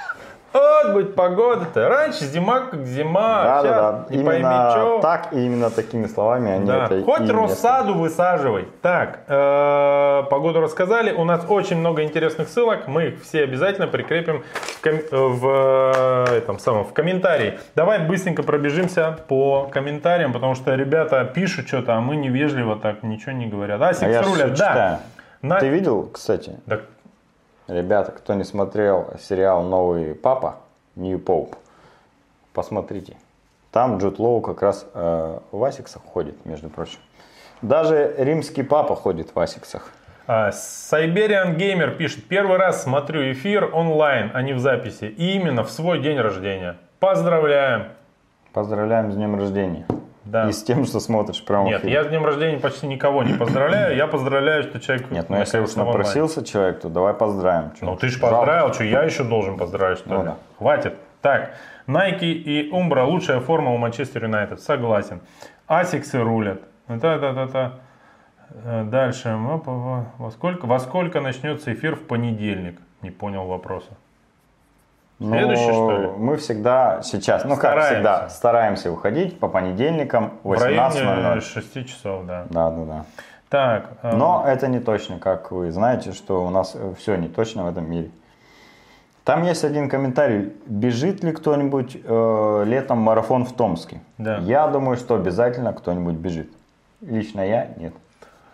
Вот 0.52 0.92
быть 0.92 1.14
погода-то. 1.14 1.88
Раньше 1.88 2.24
зима 2.24 2.60
как 2.60 2.86
зима. 2.86 3.42
Да, 3.42 3.60
Сейчас 3.60 3.76
да, 3.76 3.92
да. 3.92 4.06
Не 4.10 4.20
именно 4.20 4.70
что. 4.70 4.98
так 5.00 5.32
и 5.32 5.46
именно 5.46 5.70
такими 5.70 6.06
словами 6.06 6.52
они 6.52 6.66
да. 6.66 6.86
это 6.86 7.02
Хоть 7.02 7.28
рассаду 7.30 7.94
высаживай. 7.94 8.68
Так, 8.82 9.20
э, 9.28 10.22
погоду 10.30 10.60
рассказали. 10.60 11.12
У 11.12 11.24
нас 11.24 11.44
очень 11.48 11.78
много 11.78 12.02
интересных 12.02 12.48
ссылок. 12.48 12.86
Мы 12.86 13.06
их 13.08 13.22
все 13.22 13.44
обязательно 13.44 13.86
прикрепим 13.86 14.44
в, 14.54 14.80
ком- 14.82 15.02
в, 15.10 16.26
э, 16.28 16.36
этом 16.36 16.58
самом, 16.58 16.84
в 16.84 16.92
комментарии. 16.92 17.58
Давай 17.74 18.00
быстренько 18.00 18.42
пробежимся 18.42 19.16
по 19.28 19.68
комментариям, 19.72 20.32
потому 20.32 20.54
что 20.54 20.74
ребята 20.74 21.24
пишут 21.24 21.68
что-то, 21.68 21.94
а 21.94 22.00
мы 22.00 22.16
невежливо 22.16 22.76
так 22.76 23.02
ничего 23.02 23.32
не 23.32 23.46
говорят. 23.46 23.80
А, 23.80 23.92
а 23.98 24.08
я 24.08 24.22
рулят, 24.22 24.54
да. 24.54 25.00
На... 25.40 25.58
Ты 25.58 25.68
видел, 25.68 26.08
кстати? 26.12 26.60
Да 26.66 26.80
Ребята, 27.68 28.12
кто 28.12 28.34
не 28.34 28.44
смотрел 28.44 29.12
сериал 29.20 29.62
«Новый 29.62 30.14
папа», 30.14 30.56
New 30.96 31.18
Pope, 31.18 31.54
посмотрите. 32.52 33.16
Там 33.70 33.98
Джуд 33.98 34.18
Лоу 34.18 34.40
как 34.40 34.60
раз 34.62 34.86
э, 34.92 35.38
в 35.50 35.64
асиксах 35.64 36.02
ходит, 36.02 36.44
между 36.44 36.68
прочим. 36.68 36.98
Даже 37.62 38.14
римский 38.18 38.62
папа 38.62 38.94
ходит 38.94 39.34
в 39.34 39.38
асиксах. 39.38 39.90
Сайбериан 40.26 41.56
Геймер 41.56 41.92
пишет, 41.92 42.24
первый 42.28 42.58
раз 42.58 42.82
смотрю 42.82 43.32
эфир 43.32 43.74
онлайн, 43.74 44.30
а 44.34 44.42
не 44.42 44.52
в 44.52 44.58
записи. 44.58 45.04
И 45.04 45.32
именно 45.32 45.64
в 45.64 45.70
свой 45.70 46.00
день 46.00 46.18
рождения. 46.18 46.76
Поздравляем! 46.98 47.88
Поздравляем 48.52 49.10
с 49.10 49.16
днем 49.16 49.36
рождения. 49.36 49.86
Да. 50.32 50.48
И 50.48 50.52
с 50.52 50.62
тем, 50.62 50.86
что 50.86 50.98
смотришь 50.98 51.44
прямо 51.44 51.66
Нет, 51.66 51.84
я 51.84 52.04
с 52.04 52.06
днем 52.08 52.24
рождения 52.24 52.58
почти 52.58 52.86
никого 52.86 53.22
не 53.22 53.34
поздравляю. 53.34 53.94
Я 53.94 54.06
поздравляю, 54.06 54.62
что 54.62 54.80
человек... 54.80 55.10
Нет, 55.10 55.28
ну 55.28 55.36
если 55.38 55.58
уж 55.60 55.74
напросился 55.74 56.42
человек, 56.42 56.80
то 56.80 56.88
давай 56.88 57.12
поздравим. 57.12 57.72
Что? 57.76 57.84
Ну 57.84 57.96
ты 57.96 58.08
же 58.08 58.18
поздравил, 58.18 58.72
что 58.72 58.82
я 58.82 59.02
еще 59.02 59.24
должен 59.24 59.58
поздравить, 59.58 59.98
что 59.98 60.08
ну, 60.08 60.18
ли? 60.20 60.24
Да. 60.24 60.36
Хватит. 60.56 60.94
Так, 61.20 61.50
Nike 61.86 62.32
и 62.32 62.70
Umbra 62.72 63.04
лучшая 63.04 63.40
форма 63.40 63.74
у 63.74 63.76
Манчестер 63.76 64.24
Юнайтед. 64.24 64.62
Согласен. 64.62 65.20
Асиксы 65.66 66.18
рулят. 66.18 66.62
Да-да-да-да. 66.88 67.74
Э, 68.64 68.84
дальше. 68.84 69.36
Во 69.36 70.30
сколько, 70.30 70.64
во 70.64 70.78
сколько 70.78 71.20
начнется 71.20 71.74
эфир 71.74 71.94
в 71.94 72.06
понедельник? 72.06 72.80
Не 73.02 73.10
понял 73.10 73.44
вопроса. 73.44 73.90
Следующий, 75.22 75.68
Но 75.68 75.72
что 75.72 75.98
ли? 75.98 76.08
Мы 76.18 76.36
всегда 76.36 77.00
сейчас, 77.02 77.44
ну 77.44 77.56
стараемся. 77.56 77.88
как 77.88 77.94
всегда, 77.94 78.28
стараемся 78.28 78.90
выходить 78.90 79.38
по 79.38 79.48
понедельникам 79.48 80.32
в 80.42 80.52
18.00. 80.52 81.40
6 81.40 81.86
часов, 81.86 82.26
да. 82.26 82.46
Да, 82.50 82.70
да, 82.70 82.84
да. 82.84 83.04
Так. 83.48 83.90
Э... 84.02 84.16
Но 84.16 84.44
это 84.46 84.68
не 84.68 84.80
точно, 84.80 85.18
как 85.18 85.52
вы 85.52 85.70
знаете, 85.70 86.12
что 86.12 86.44
у 86.44 86.50
нас 86.50 86.76
все 86.98 87.16
не 87.16 87.28
точно 87.28 87.64
в 87.64 87.68
этом 87.68 87.90
мире. 87.90 88.10
Там 89.24 89.44
есть 89.44 89.64
один 89.64 89.88
комментарий. 89.88 90.52
Бежит 90.66 91.22
ли 91.22 91.32
кто-нибудь 91.32 91.96
э, 92.02 92.64
летом 92.66 92.98
марафон 92.98 93.44
в 93.44 93.52
Томске? 93.52 94.00
Да. 94.18 94.38
Я 94.38 94.66
думаю, 94.66 94.96
что 94.96 95.14
обязательно 95.14 95.72
кто-нибудь 95.72 96.16
бежит. 96.16 96.50
Лично 97.00 97.40
я 97.46 97.68
нет. 97.76 97.94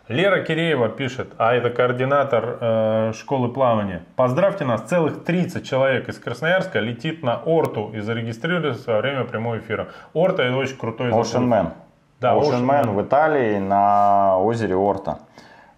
Лера 0.09 0.41
Киреева 0.41 0.89
пишет, 0.89 1.35
а 1.37 1.53
это 1.53 1.69
координатор 1.69 2.59
э, 2.61 3.13
школы 3.15 3.51
плавания. 3.51 4.05
Поздравьте 4.17 4.65
нас, 4.65 4.81
целых 4.81 5.23
30 5.23 5.69
человек 5.69 6.09
из 6.09 6.19
Красноярска 6.19 6.81
летит 6.81 7.23
на 7.23 7.43
Орту 7.45 7.91
и 7.93 8.01
зарегистрируется 8.01 8.93
во 8.93 9.01
время 9.01 9.25
прямого 9.25 9.59
эфира. 9.59 9.89
Орта 10.15 10.45
это 10.45 10.57
очень 10.57 10.79
крутой 10.79 11.11
Ocean 11.11 11.47
Man. 11.47 11.73
Да, 12.21 12.33
Ocean, 12.33 12.63
Ocean 12.63 12.65
Man 12.65 12.95
в 12.95 13.03
Италии 13.03 13.59
на 13.59 14.39
озере 14.39 14.77
Орта. 14.77 15.19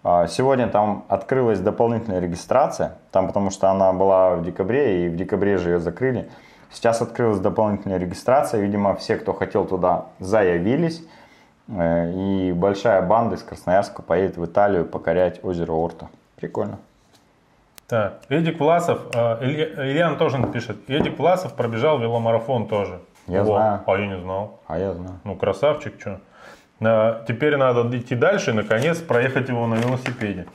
А, 0.01 0.27
сегодня 0.27 0.67
там 0.67 1.03
открылась 1.09 1.59
дополнительная 1.59 2.21
регистрация, 2.21 2.99
там 3.11 3.27
потому 3.27 3.51
что 3.51 3.69
она 3.69 3.91
была 3.91 4.35
в 4.35 4.45
декабре, 4.45 5.07
и 5.07 5.09
в 5.09 5.17
декабре 5.17 5.57
же 5.57 5.71
ее 5.71 5.79
закрыли. 5.79 6.29
Сейчас 6.71 7.01
открылась 7.01 7.39
дополнительная 7.39 7.97
регистрация, 7.97 8.61
видимо, 8.61 8.95
все, 8.95 9.17
кто 9.17 9.33
хотел 9.33 9.65
туда, 9.65 10.05
заявились. 10.19 11.05
Э, 11.67 12.11
и 12.11 12.51
большая 12.51 13.01
банда 13.01 13.35
из 13.35 13.43
Красноярска 13.43 14.01
поедет 14.01 14.37
в 14.37 14.45
Италию 14.45 14.85
покорять 14.85 15.43
озеро 15.43 15.73
Орта. 15.73 16.09
Прикольно. 16.35 16.79
Так, 17.87 18.21
Эдик 18.29 18.59
Власов, 18.59 19.01
э, 19.13 19.37
Илья, 19.41 19.85
Илья 19.85 20.07
Антошин 20.07 20.51
пишет, 20.51 20.77
Эдик 20.89 21.19
Власов 21.19 21.53
пробежал 21.53 21.99
веломарафон 21.99 22.67
тоже. 22.67 22.99
Я 23.27 23.41
О, 23.41 23.45
знаю. 23.45 23.81
А 23.85 23.97
я 23.97 24.07
не 24.07 24.17
знал. 24.17 24.59
А 24.67 24.79
я 24.79 24.93
знаю. 24.93 25.19
Ну, 25.23 25.35
красавчик, 25.35 25.99
что. 25.99 26.19
А, 26.81 27.23
теперь 27.27 27.57
надо 27.57 27.95
идти 27.97 28.15
дальше 28.15 28.51
и, 28.51 28.53
наконец, 28.53 28.99
проехать 28.99 29.49
его 29.49 29.67
на 29.67 29.75
велосипеде. 29.75 30.47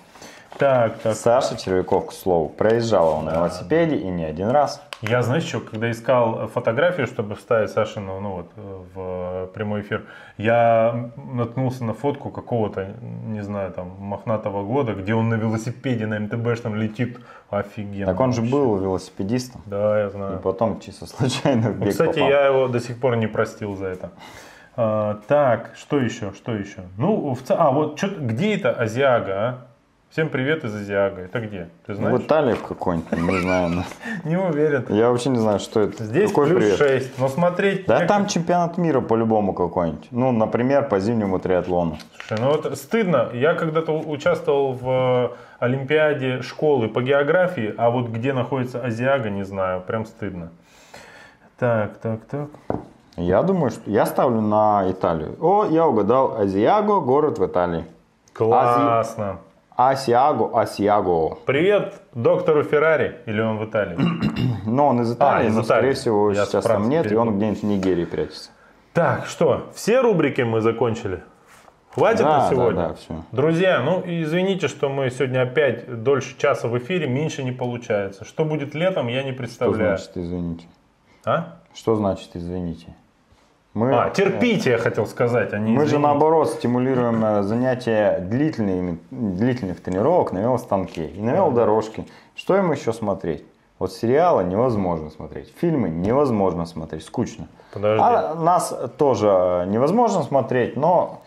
Так, 0.58 0.98
так. 0.98 1.14
Саша 1.14 1.56
Червяков, 1.56 2.06
к 2.06 2.12
слову, 2.12 2.48
проезжал 2.48 3.18
он 3.18 3.26
да. 3.26 3.32
на 3.32 3.36
велосипеде 3.36 3.96
и 3.96 4.08
не 4.08 4.24
один 4.24 4.48
раз. 4.48 4.82
Я, 5.02 5.22
знаешь, 5.22 5.44
что, 5.44 5.60
когда 5.60 5.90
искал 5.90 6.48
фотографию, 6.48 7.06
чтобы 7.06 7.34
вставить 7.34 7.70
Сашину 7.70 8.18
ну, 8.20 8.30
вот, 8.30 8.50
в 8.94 9.50
прямой 9.52 9.82
эфир, 9.82 10.06
я 10.38 11.10
наткнулся 11.16 11.84
на 11.84 11.92
фотку 11.92 12.30
какого-то, 12.30 12.94
не 13.26 13.42
знаю, 13.42 13.72
там, 13.72 13.96
мохнатого 13.98 14.62
года, 14.62 14.94
где 14.94 15.14
он 15.14 15.28
на 15.28 15.34
велосипеде 15.34 16.06
на 16.06 16.18
МТБшном 16.20 16.76
летит. 16.76 17.18
Офигенно. 17.50 18.06
Так 18.06 18.20
он 18.20 18.32
же 18.32 18.42
был 18.42 18.76
велосипедистом. 18.78 19.60
Да, 19.66 20.00
я 20.00 20.10
знаю. 20.10 20.38
И 20.38 20.42
потом 20.42 20.80
чисто 20.80 21.06
случайно 21.06 21.70
в 21.70 21.78
бег 21.78 21.90
Кстати, 21.90 22.14
попал. 22.14 22.28
я 22.28 22.46
его 22.46 22.68
до 22.68 22.80
сих 22.80 22.98
пор 22.98 23.16
не 23.16 23.26
простил 23.26 23.76
за 23.76 23.86
это. 23.86 24.10
А, 24.76 25.20
так, 25.28 25.72
что 25.76 25.98
еще, 25.98 26.32
что 26.32 26.52
еще? 26.54 26.82
Ну, 26.98 27.34
в, 27.34 27.50
а 27.50 27.70
вот 27.70 27.98
что, 27.98 28.08
где 28.08 28.56
это 28.56 28.72
Азиага, 28.72 29.32
а? 29.32 29.66
Всем 30.10 30.30
привет 30.30 30.64
из 30.64 30.74
Азиага. 30.74 31.22
Это 31.22 31.40
где? 31.40 31.68
Ты 31.84 31.94
знаешь? 31.94 32.18
В 32.20 32.24
Италии 32.24 32.54
какой-нибудь, 32.54 33.12
не 33.12 33.40
знаю. 33.40 33.84
Не 34.24 34.38
уверен. 34.38 34.86
Я 34.88 35.10
вообще 35.10 35.28
не 35.28 35.38
знаю, 35.38 35.58
что 35.58 35.80
это. 35.80 36.04
Здесь 36.04 36.30
Какой 36.30 36.46
плюс 36.46 36.60
привет? 36.60 36.78
6. 36.78 37.18
Но 37.18 37.28
смотреть... 37.28 37.86
Да 37.86 38.06
там 38.06 38.26
чемпионат 38.26 38.78
мира 38.78 39.00
по-любому 39.00 39.52
какой-нибудь. 39.52 40.06
Ну, 40.12 40.32
например, 40.32 40.88
по 40.88 41.00
зимнему 41.00 41.38
триатлону. 41.38 41.98
Слушай, 42.16 42.40
ну 42.42 42.50
вот 42.50 42.78
стыдно. 42.78 43.28
Я 43.34 43.54
когда-то 43.54 43.92
участвовал 43.92 44.72
в 44.72 45.36
Олимпиаде 45.58 46.40
школы 46.40 46.88
по 46.88 47.02
географии, 47.02 47.74
а 47.76 47.90
вот 47.90 48.08
где 48.08 48.32
находится 48.32 48.80
Азиага, 48.82 49.28
не 49.28 49.44
знаю. 49.44 49.82
Прям 49.82 50.06
стыдно. 50.06 50.50
Так, 51.58 51.98
так, 51.98 52.20
так. 52.24 52.48
Я 53.16 53.42
думаю, 53.42 53.70
что 53.70 53.90
я 53.90 54.06
ставлю 54.06 54.40
на 54.40 54.90
Италию. 54.90 55.36
О, 55.40 55.66
я 55.66 55.86
угадал. 55.86 56.38
Азиаго, 56.38 57.00
город 57.00 57.38
в 57.38 57.44
Италии. 57.44 57.84
Классно. 58.32 59.40
Асиаго, 59.76 60.58
Асиаго. 60.58 61.36
Привет 61.44 62.00
доктору 62.14 62.64
Феррари, 62.64 63.18
или 63.26 63.40
он 63.42 63.58
в 63.58 63.64
Италии? 63.66 63.98
Но 64.66 64.88
он 64.88 65.02
из 65.02 65.12
Италии, 65.12 65.46
А, 65.46 65.48
из 65.48 65.54
но, 65.54 65.60
Италии. 65.62 65.64
скорее 65.92 65.92
всего, 65.94 66.30
Я 66.32 66.46
сейчас 66.46 66.64
там 66.64 66.88
нет, 66.88 67.04
и 67.04 67.08
Франции 67.10 67.16
он 67.16 67.36
где-нибудь 67.36 67.60
в 67.62 67.66
Нигерии 67.66 68.04
прячется. 68.06 68.50
Так, 68.94 69.26
что, 69.26 69.66
все 69.74 70.00
рубрики 70.00 70.40
мы 70.40 70.62
закончили? 70.62 71.22
Хватит 71.92 72.20
Да, 72.20 72.24
на 72.24 72.38
да, 72.44 72.50
сегодня? 72.50 72.88
да, 72.88 72.94
всё. 72.94 73.22
Друзья, 73.32 73.80
ну 73.82 74.02
извините, 74.06 74.68
что 74.68 74.88
мы 74.88 75.10
сегодня 75.10 75.42
опять 75.42 76.02
дольше 76.02 76.38
часа 76.38 76.68
в 76.68 76.78
эфире, 76.78 77.06
меньше 77.06 77.42
не 77.42 77.52
получается. 77.52 78.24
Что 78.24 78.46
будет 78.46 78.74
летом, 78.74 79.08
я 79.08 79.22
не 79.22 79.32
Что 79.32 79.38
представляю. 79.38 79.98
значит 79.98 80.16
извините? 80.16 80.64
А? 81.26 81.56
Что 81.74 81.96
значит 81.96 82.30
извините? 82.34 82.86
Мы, 83.76 83.92
А, 83.92 84.08
терпите, 84.08 84.70
я 84.70 84.78
хотел 84.78 85.06
сказать, 85.06 85.52
а 85.52 85.58
не 85.58 85.72
Мы 85.72 85.82
же 85.82 85.88
извините. 85.88 86.08
наоборот 86.08 86.48
стимулируем 86.48 87.22
э, 87.22 87.42
занятия 87.42 88.20
длительными, 88.20 88.98
длительных 89.10 89.82
тренировок 89.82 90.32
на 90.32 90.38
велостанке 90.38 91.08
и 91.08 91.20
на 91.20 91.32
велодорожке. 91.34 92.06
Что 92.34 92.56
им 92.56 92.72
еще 92.72 92.94
смотреть? 92.94 93.44
Вот 93.78 93.92
сериалы 93.92 94.44
невозможно 94.44 95.10
смотреть, 95.10 95.52
фильмы 95.60 95.90
невозможно 95.90 96.64
смотреть, 96.64 97.04
скучно. 97.04 97.48
Подожди. 97.74 98.02
А 98.02 98.34
нас 98.34 98.74
тоже 98.96 99.66
невозможно 99.68 100.22
смотреть, 100.22 100.78
но 100.78 101.20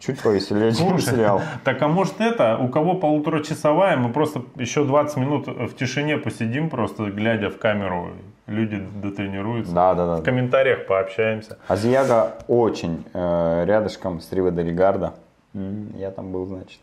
чуть 0.00 0.20
повеселее, 0.20 0.72
чем 0.72 0.98
сериал. 0.98 1.40
Так 1.62 1.80
а 1.80 1.86
может 1.86 2.20
это, 2.20 2.58
у 2.58 2.66
кого 2.66 2.94
полуторачасовая, 2.94 3.96
мы 3.96 4.12
просто 4.12 4.42
еще 4.56 4.82
20 4.82 5.16
минут 5.18 5.46
в 5.46 5.76
тишине 5.76 6.16
посидим, 6.18 6.70
просто 6.70 7.04
глядя 7.04 7.50
в 7.50 7.58
камеру, 7.58 8.08
люди 8.48 8.78
дотренируются. 9.02 9.72
Да, 9.74 9.94
да, 9.94 10.06
В 10.06 10.18
да. 10.18 10.22
комментариях 10.24 10.86
пообщаемся. 10.86 11.58
Азияга 11.68 12.32
очень 12.48 13.04
э, 13.14 13.64
рядышком 13.66 14.20
с 14.20 14.32
Риво 14.32 14.50
де 14.50 14.62
Ригарда. 14.64 15.14
М, 15.54 15.92
Я 15.96 16.10
там 16.10 16.32
был, 16.32 16.46
значит, 16.46 16.80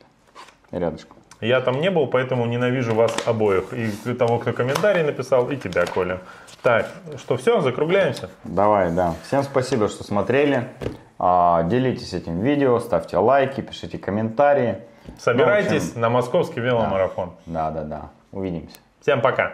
рядышком. 0.72 1.18
Я 1.42 1.60
там 1.60 1.82
не 1.82 1.92
был, 1.92 2.08
поэтому 2.08 2.46
ненавижу 2.46 2.96
вас 2.96 3.14
обоих. 3.28 3.74
И 3.74 4.14
того, 4.14 4.40
кто 4.40 4.54
комментарий 4.54 5.04
написал, 5.04 5.50
и 5.52 5.58
тебя, 5.58 5.86
Коля. 5.86 6.20
Так, 6.64 6.88
что, 7.18 7.36
все, 7.38 7.60
закругляемся? 7.62 8.30
Давай, 8.46 8.92
да. 8.92 9.14
Всем 9.28 9.44
спасибо, 9.44 9.90
что 9.90 10.04
смотрели. 10.04 10.68
А, 11.20 11.64
Делитесь 11.64 12.14
этим 12.14 12.40
видео, 12.42 12.80
ставьте 12.80 13.18
лайки, 13.18 13.62
пишите 13.62 13.98
комментарии. 13.98 14.78
Собирайтесь 15.20 15.72
Ну, 15.72 15.80
в 15.80 15.90
общем, 15.90 16.02
на 16.02 16.10
московский 16.10 16.60
веломарафон. 16.62 17.34
Да, 17.46 17.70
да, 17.70 17.84
да. 17.84 18.10
Увидимся. 18.32 18.78
Всем 19.02 19.22
пока. 19.22 19.54